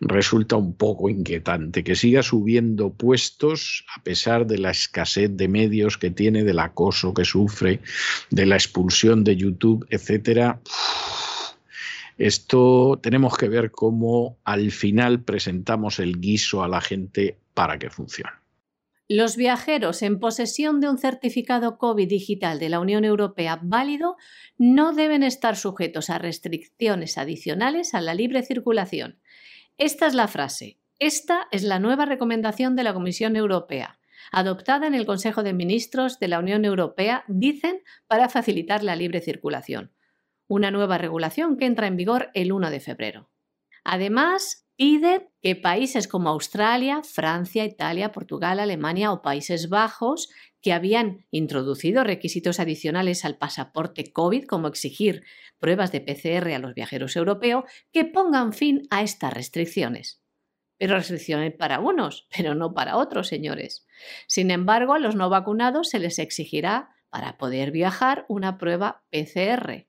resulta 0.00 0.56
un 0.56 0.74
poco 0.74 1.08
inquietante, 1.08 1.84
que 1.84 1.96
siga 1.96 2.22
subiendo 2.22 2.90
puestos 2.90 3.84
a 3.96 4.02
pesar 4.02 4.46
de 4.46 4.58
la 4.58 4.70
escasez 4.70 5.36
de 5.36 5.48
medios 5.48 5.98
que 5.98 6.10
tiene, 6.10 6.44
del 6.44 6.58
acoso 6.58 7.14
que 7.14 7.24
sufre, 7.24 7.80
de 8.30 8.46
la 8.46 8.56
expulsión 8.56 9.24
de 9.24 9.36
YouTube, 9.36 9.86
etcétera. 9.90 10.60
Esto 12.18 13.00
tenemos 13.02 13.36
que 13.36 13.48
ver 13.48 13.70
cómo 13.70 14.36
al 14.44 14.70
final 14.70 15.22
presentamos 15.22 15.98
el 15.98 16.20
guiso 16.20 16.62
a 16.62 16.68
la 16.68 16.80
gente 16.80 17.36
para 17.54 17.78
que 17.78 17.90
funcione. 17.90 18.41
Los 19.08 19.36
viajeros 19.36 20.02
en 20.02 20.20
posesión 20.20 20.80
de 20.80 20.88
un 20.88 20.96
certificado 20.96 21.76
COVID 21.76 22.08
digital 22.08 22.58
de 22.58 22.68
la 22.68 22.80
Unión 22.80 23.04
Europea 23.04 23.58
válido 23.62 24.16
no 24.58 24.92
deben 24.92 25.22
estar 25.22 25.56
sujetos 25.56 26.08
a 26.08 26.18
restricciones 26.18 27.18
adicionales 27.18 27.94
a 27.94 28.00
la 28.00 28.14
libre 28.14 28.42
circulación. 28.42 29.18
Esta 29.76 30.06
es 30.06 30.14
la 30.14 30.28
frase. 30.28 30.78
Esta 30.98 31.48
es 31.50 31.64
la 31.64 31.80
nueva 31.80 32.06
recomendación 32.06 32.76
de 32.76 32.84
la 32.84 32.94
Comisión 32.94 33.34
Europea, 33.34 33.98
adoptada 34.30 34.86
en 34.86 34.94
el 34.94 35.04
Consejo 35.04 35.42
de 35.42 35.52
Ministros 35.52 36.20
de 36.20 36.28
la 36.28 36.38
Unión 36.38 36.64
Europea, 36.64 37.24
dicen, 37.26 37.82
para 38.06 38.28
facilitar 38.28 38.84
la 38.84 38.94
libre 38.94 39.20
circulación. 39.20 39.90
Una 40.46 40.70
nueva 40.70 40.98
regulación 40.98 41.56
que 41.56 41.66
entra 41.66 41.88
en 41.88 41.96
vigor 41.96 42.30
el 42.34 42.52
1 42.52 42.70
de 42.70 42.78
febrero. 42.78 43.30
Además, 43.82 44.61
pide 44.76 45.30
que 45.42 45.56
países 45.56 46.08
como 46.08 46.30
Australia, 46.30 47.02
Francia, 47.02 47.64
Italia, 47.64 48.12
Portugal, 48.12 48.60
Alemania 48.60 49.12
o 49.12 49.22
Países 49.22 49.68
Bajos, 49.68 50.28
que 50.60 50.72
habían 50.72 51.26
introducido 51.30 52.04
requisitos 52.04 52.60
adicionales 52.60 53.24
al 53.24 53.36
pasaporte 53.36 54.12
COVID, 54.12 54.46
como 54.46 54.68
exigir 54.68 55.24
pruebas 55.58 55.92
de 55.92 56.00
PCR 56.00 56.54
a 56.54 56.58
los 56.58 56.74
viajeros 56.74 57.16
europeos, 57.16 57.64
que 57.92 58.04
pongan 58.04 58.52
fin 58.52 58.82
a 58.90 59.02
estas 59.02 59.32
restricciones. 59.32 60.22
Pero 60.78 60.96
restricciones 60.96 61.54
para 61.54 61.80
unos, 61.80 62.26
pero 62.34 62.54
no 62.54 62.74
para 62.74 62.96
otros, 62.96 63.28
señores. 63.28 63.86
Sin 64.26 64.50
embargo, 64.50 64.94
a 64.94 64.98
los 64.98 65.14
no 65.14 65.28
vacunados 65.28 65.90
se 65.90 65.98
les 65.98 66.18
exigirá, 66.18 66.90
para 67.10 67.36
poder 67.36 67.72
viajar, 67.72 68.24
una 68.28 68.56
prueba 68.56 69.04
PCR. 69.10 69.86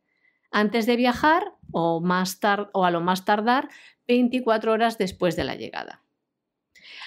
Antes 0.56 0.86
de 0.86 0.95
viajar 0.95 1.56
o, 1.72 1.99
a 2.06 2.91
lo 2.91 3.01
más 3.01 3.26
tardar 3.26 3.70
24 4.08 4.72
horas 4.72 4.99
después 4.99 5.36
de 5.36 5.43
la 5.43 5.56
llegada. 5.56 6.04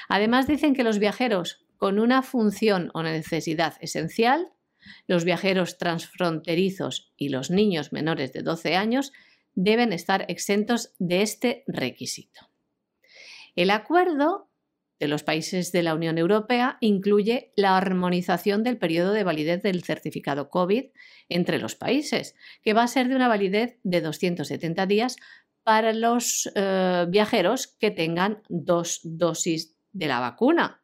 Además 0.09 0.49
dicen 0.49 0.75
que 0.75 0.83
los 0.83 0.99
viajeros 0.99 1.65
con 1.77 2.01
una 2.01 2.23
función 2.23 2.91
o 2.93 3.05
necesidad 3.05 3.75
esencial, 3.81 4.51
los 5.07 5.25
viajeros 5.25 5.79
transfronterizos 5.79 7.13
y 7.17 7.29
los 7.29 7.51
niños 7.51 7.93
menores 7.93 8.33
de 8.33 8.43
12 8.43 8.75
años 8.75 9.13
deben 9.55 9.93
estar 9.93 10.25
exentos 10.29 10.93
de 10.99 11.23
este 11.23 11.63
requisito. 11.69 12.51
El 13.55 13.71
acuerdo 13.71 14.51
de 14.99 15.09
los 15.09 15.23
países 15.23 15.73
de 15.73 15.83
la 15.83 15.95
Unión 15.95 16.19
Europea 16.19 16.79
incluye 16.81 17.53
la 17.57 17.77
armonización 17.77 18.63
del 18.63 18.79
periodo 18.79 19.13
de 19.13 19.25
validez 19.25 19.63
del 19.63 19.83
certificado 19.83 20.49
COVID 20.49 20.87
entre 21.29 21.59
los 21.59 21.75
países, 21.75 22.35
que 22.63 22.73
va 22.73 22.83
a 22.83 22.89
ser 22.89 23.09
de 23.09 23.17
una 23.17 23.29
validez 23.29 23.79
de 23.83 24.01
270 24.01 24.87
días 24.87 25.17
para 25.63 25.93
los 25.93 26.51
eh, 26.55 27.07
viajeros 27.09 27.67
que 27.67 27.91
tengan 27.91 28.43
dos 28.49 29.01
dosis 29.03 29.77
de 29.93 30.07
la 30.07 30.21
vacuna. 30.21 30.83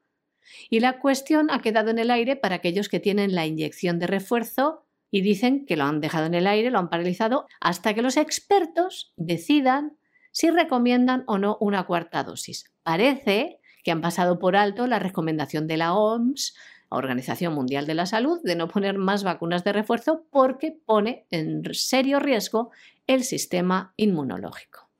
Y 0.68 0.80
la 0.80 0.98
cuestión 0.98 1.50
ha 1.50 1.62
quedado 1.62 1.90
en 1.90 1.98
el 1.98 2.10
aire 2.10 2.36
para 2.36 2.56
aquellos 2.56 2.88
que 2.88 3.00
tienen 3.00 3.34
la 3.34 3.46
inyección 3.46 3.98
de 3.98 4.08
refuerzo 4.08 4.84
y 5.10 5.20
dicen 5.20 5.66
que 5.66 5.76
lo 5.76 5.84
han 5.84 6.00
dejado 6.00 6.26
en 6.26 6.34
el 6.34 6.46
aire, 6.46 6.70
lo 6.70 6.78
han 6.78 6.90
paralizado, 6.90 7.46
hasta 7.60 7.94
que 7.94 8.02
los 8.02 8.16
expertos 8.16 9.12
decidan 9.16 9.96
si 10.32 10.50
recomiendan 10.50 11.24
o 11.26 11.38
no 11.38 11.58
una 11.60 11.84
cuarta 11.84 12.24
dosis. 12.24 12.72
Parece 12.82 13.60
que 13.82 13.90
han 13.90 14.00
pasado 14.00 14.38
por 14.38 14.56
alto 14.56 14.86
la 14.86 14.98
recomendación 14.98 15.66
de 15.66 15.76
la 15.76 15.94
OMS, 15.94 16.54
Organización 16.88 17.54
Mundial 17.54 17.86
de 17.86 17.94
la 17.94 18.06
Salud, 18.06 18.40
de 18.42 18.56
no 18.56 18.68
poner 18.68 18.98
más 18.98 19.24
vacunas 19.24 19.64
de 19.64 19.72
refuerzo 19.72 20.26
porque 20.30 20.78
pone 20.84 21.26
en 21.30 21.62
serio 21.72 22.20
riesgo 22.20 22.70
el 23.06 23.24
sistema 23.24 23.94
inmunológico. 23.96 24.90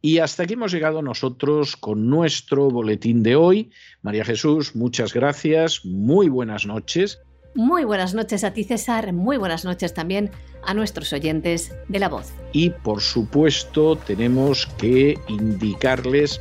Y 0.00 0.18
hasta 0.18 0.44
aquí 0.44 0.54
hemos 0.54 0.72
llegado 0.72 1.02
nosotros 1.02 1.76
con 1.76 2.08
nuestro 2.08 2.70
boletín 2.70 3.22
de 3.22 3.34
hoy. 3.34 3.70
María 4.02 4.24
Jesús, 4.24 4.76
muchas 4.76 5.12
gracias, 5.12 5.84
muy 5.84 6.28
buenas 6.28 6.66
noches. 6.66 7.20
Muy 7.54 7.82
buenas 7.84 8.14
noches 8.14 8.44
a 8.44 8.52
ti, 8.52 8.62
César. 8.62 9.12
Muy 9.12 9.36
buenas 9.36 9.64
noches 9.64 9.92
también 9.94 10.30
a 10.64 10.74
nuestros 10.74 11.12
oyentes 11.12 11.74
de 11.88 11.98
la 11.98 12.08
voz. 12.08 12.32
Y 12.52 12.70
por 12.70 13.00
supuesto 13.00 13.96
tenemos 13.96 14.66
que 14.78 15.18
indicarles 15.26 16.40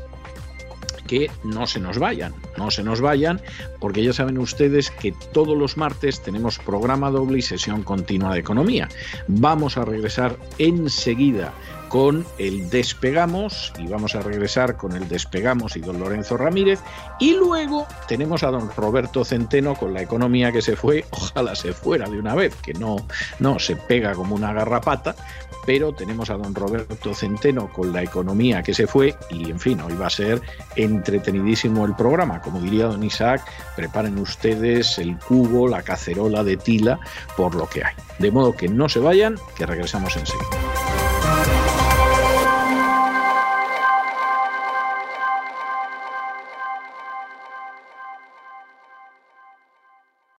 que 1.07 1.31
no 1.43 1.65
se 1.65 1.79
nos 1.79 1.97
vayan, 1.97 2.33
no 2.57 2.69
se 2.69 2.83
nos 2.83 3.01
vayan, 3.01 3.41
porque 3.79 4.03
ya 4.03 4.13
saben 4.13 4.37
ustedes 4.37 4.91
que 4.91 5.13
todos 5.33 5.57
los 5.57 5.77
martes 5.77 6.21
tenemos 6.21 6.59
programa 6.59 7.09
doble 7.09 7.39
y 7.39 7.41
sesión 7.41 7.83
continua 7.83 8.33
de 8.33 8.39
economía. 8.41 8.89
Vamos 9.27 9.77
a 9.77 9.85
regresar 9.85 10.37
enseguida 10.57 11.53
con 11.89 12.25
el 12.37 12.69
Despegamos 12.69 13.73
y 13.79 13.87
vamos 13.87 14.15
a 14.15 14.21
regresar 14.21 14.77
con 14.77 14.93
el 14.93 15.07
Despegamos 15.07 15.75
y 15.75 15.81
don 15.81 15.99
Lorenzo 15.99 16.37
Ramírez 16.37 16.79
y 17.19 17.33
luego 17.33 17.87
tenemos 18.07 18.43
a 18.43 18.51
don 18.51 18.69
Roberto 18.75 19.23
Centeno 19.23 19.75
con 19.75 19.93
la 19.93 20.01
economía 20.01 20.51
que 20.51 20.61
se 20.61 20.75
fue, 20.75 21.05
ojalá 21.11 21.55
se 21.55 21.73
fuera 21.73 22.09
de 22.09 22.19
una 22.19 22.35
vez, 22.35 22.55
que 22.55 22.73
no, 22.73 22.97
no 23.39 23.59
se 23.59 23.75
pega 23.75 24.13
como 24.13 24.35
una 24.35 24.53
garrapata, 24.53 25.15
pero 25.65 25.93
tenemos 25.93 26.29
a 26.29 26.37
don 26.37 26.55
Roberto 26.55 27.13
Centeno 27.13 27.67
con 27.67 27.91
la 27.91 28.01
economía 28.01 28.63
que 28.63 28.73
se 28.73 28.87
fue 28.87 29.15
y 29.29 29.51
en 29.51 29.59
fin, 29.59 29.81
hoy 29.81 29.93
va 29.95 30.07
a 30.07 30.09
ser 30.09 30.41
entretenidísimo 30.77 31.85
el 31.85 31.93
programa. 31.93 32.41
Como 32.41 32.61
diría 32.61 32.85
don 32.85 33.03
Isaac, 33.03 33.43
preparen 33.75 34.17
ustedes 34.17 34.97
el 34.97 35.17
cubo, 35.17 35.67
la 35.67 35.81
cacerola 35.81 36.43
de 36.45 36.55
tila 36.55 36.99
por 37.35 37.53
lo 37.53 37.67
que 37.67 37.83
hay. 37.83 37.93
De 38.17 38.31
modo 38.31 38.55
que 38.55 38.69
no 38.69 38.87
se 38.87 38.99
vayan, 38.99 39.35
que 39.57 39.65
regresamos 39.65 40.15
enseguida. 40.15 40.86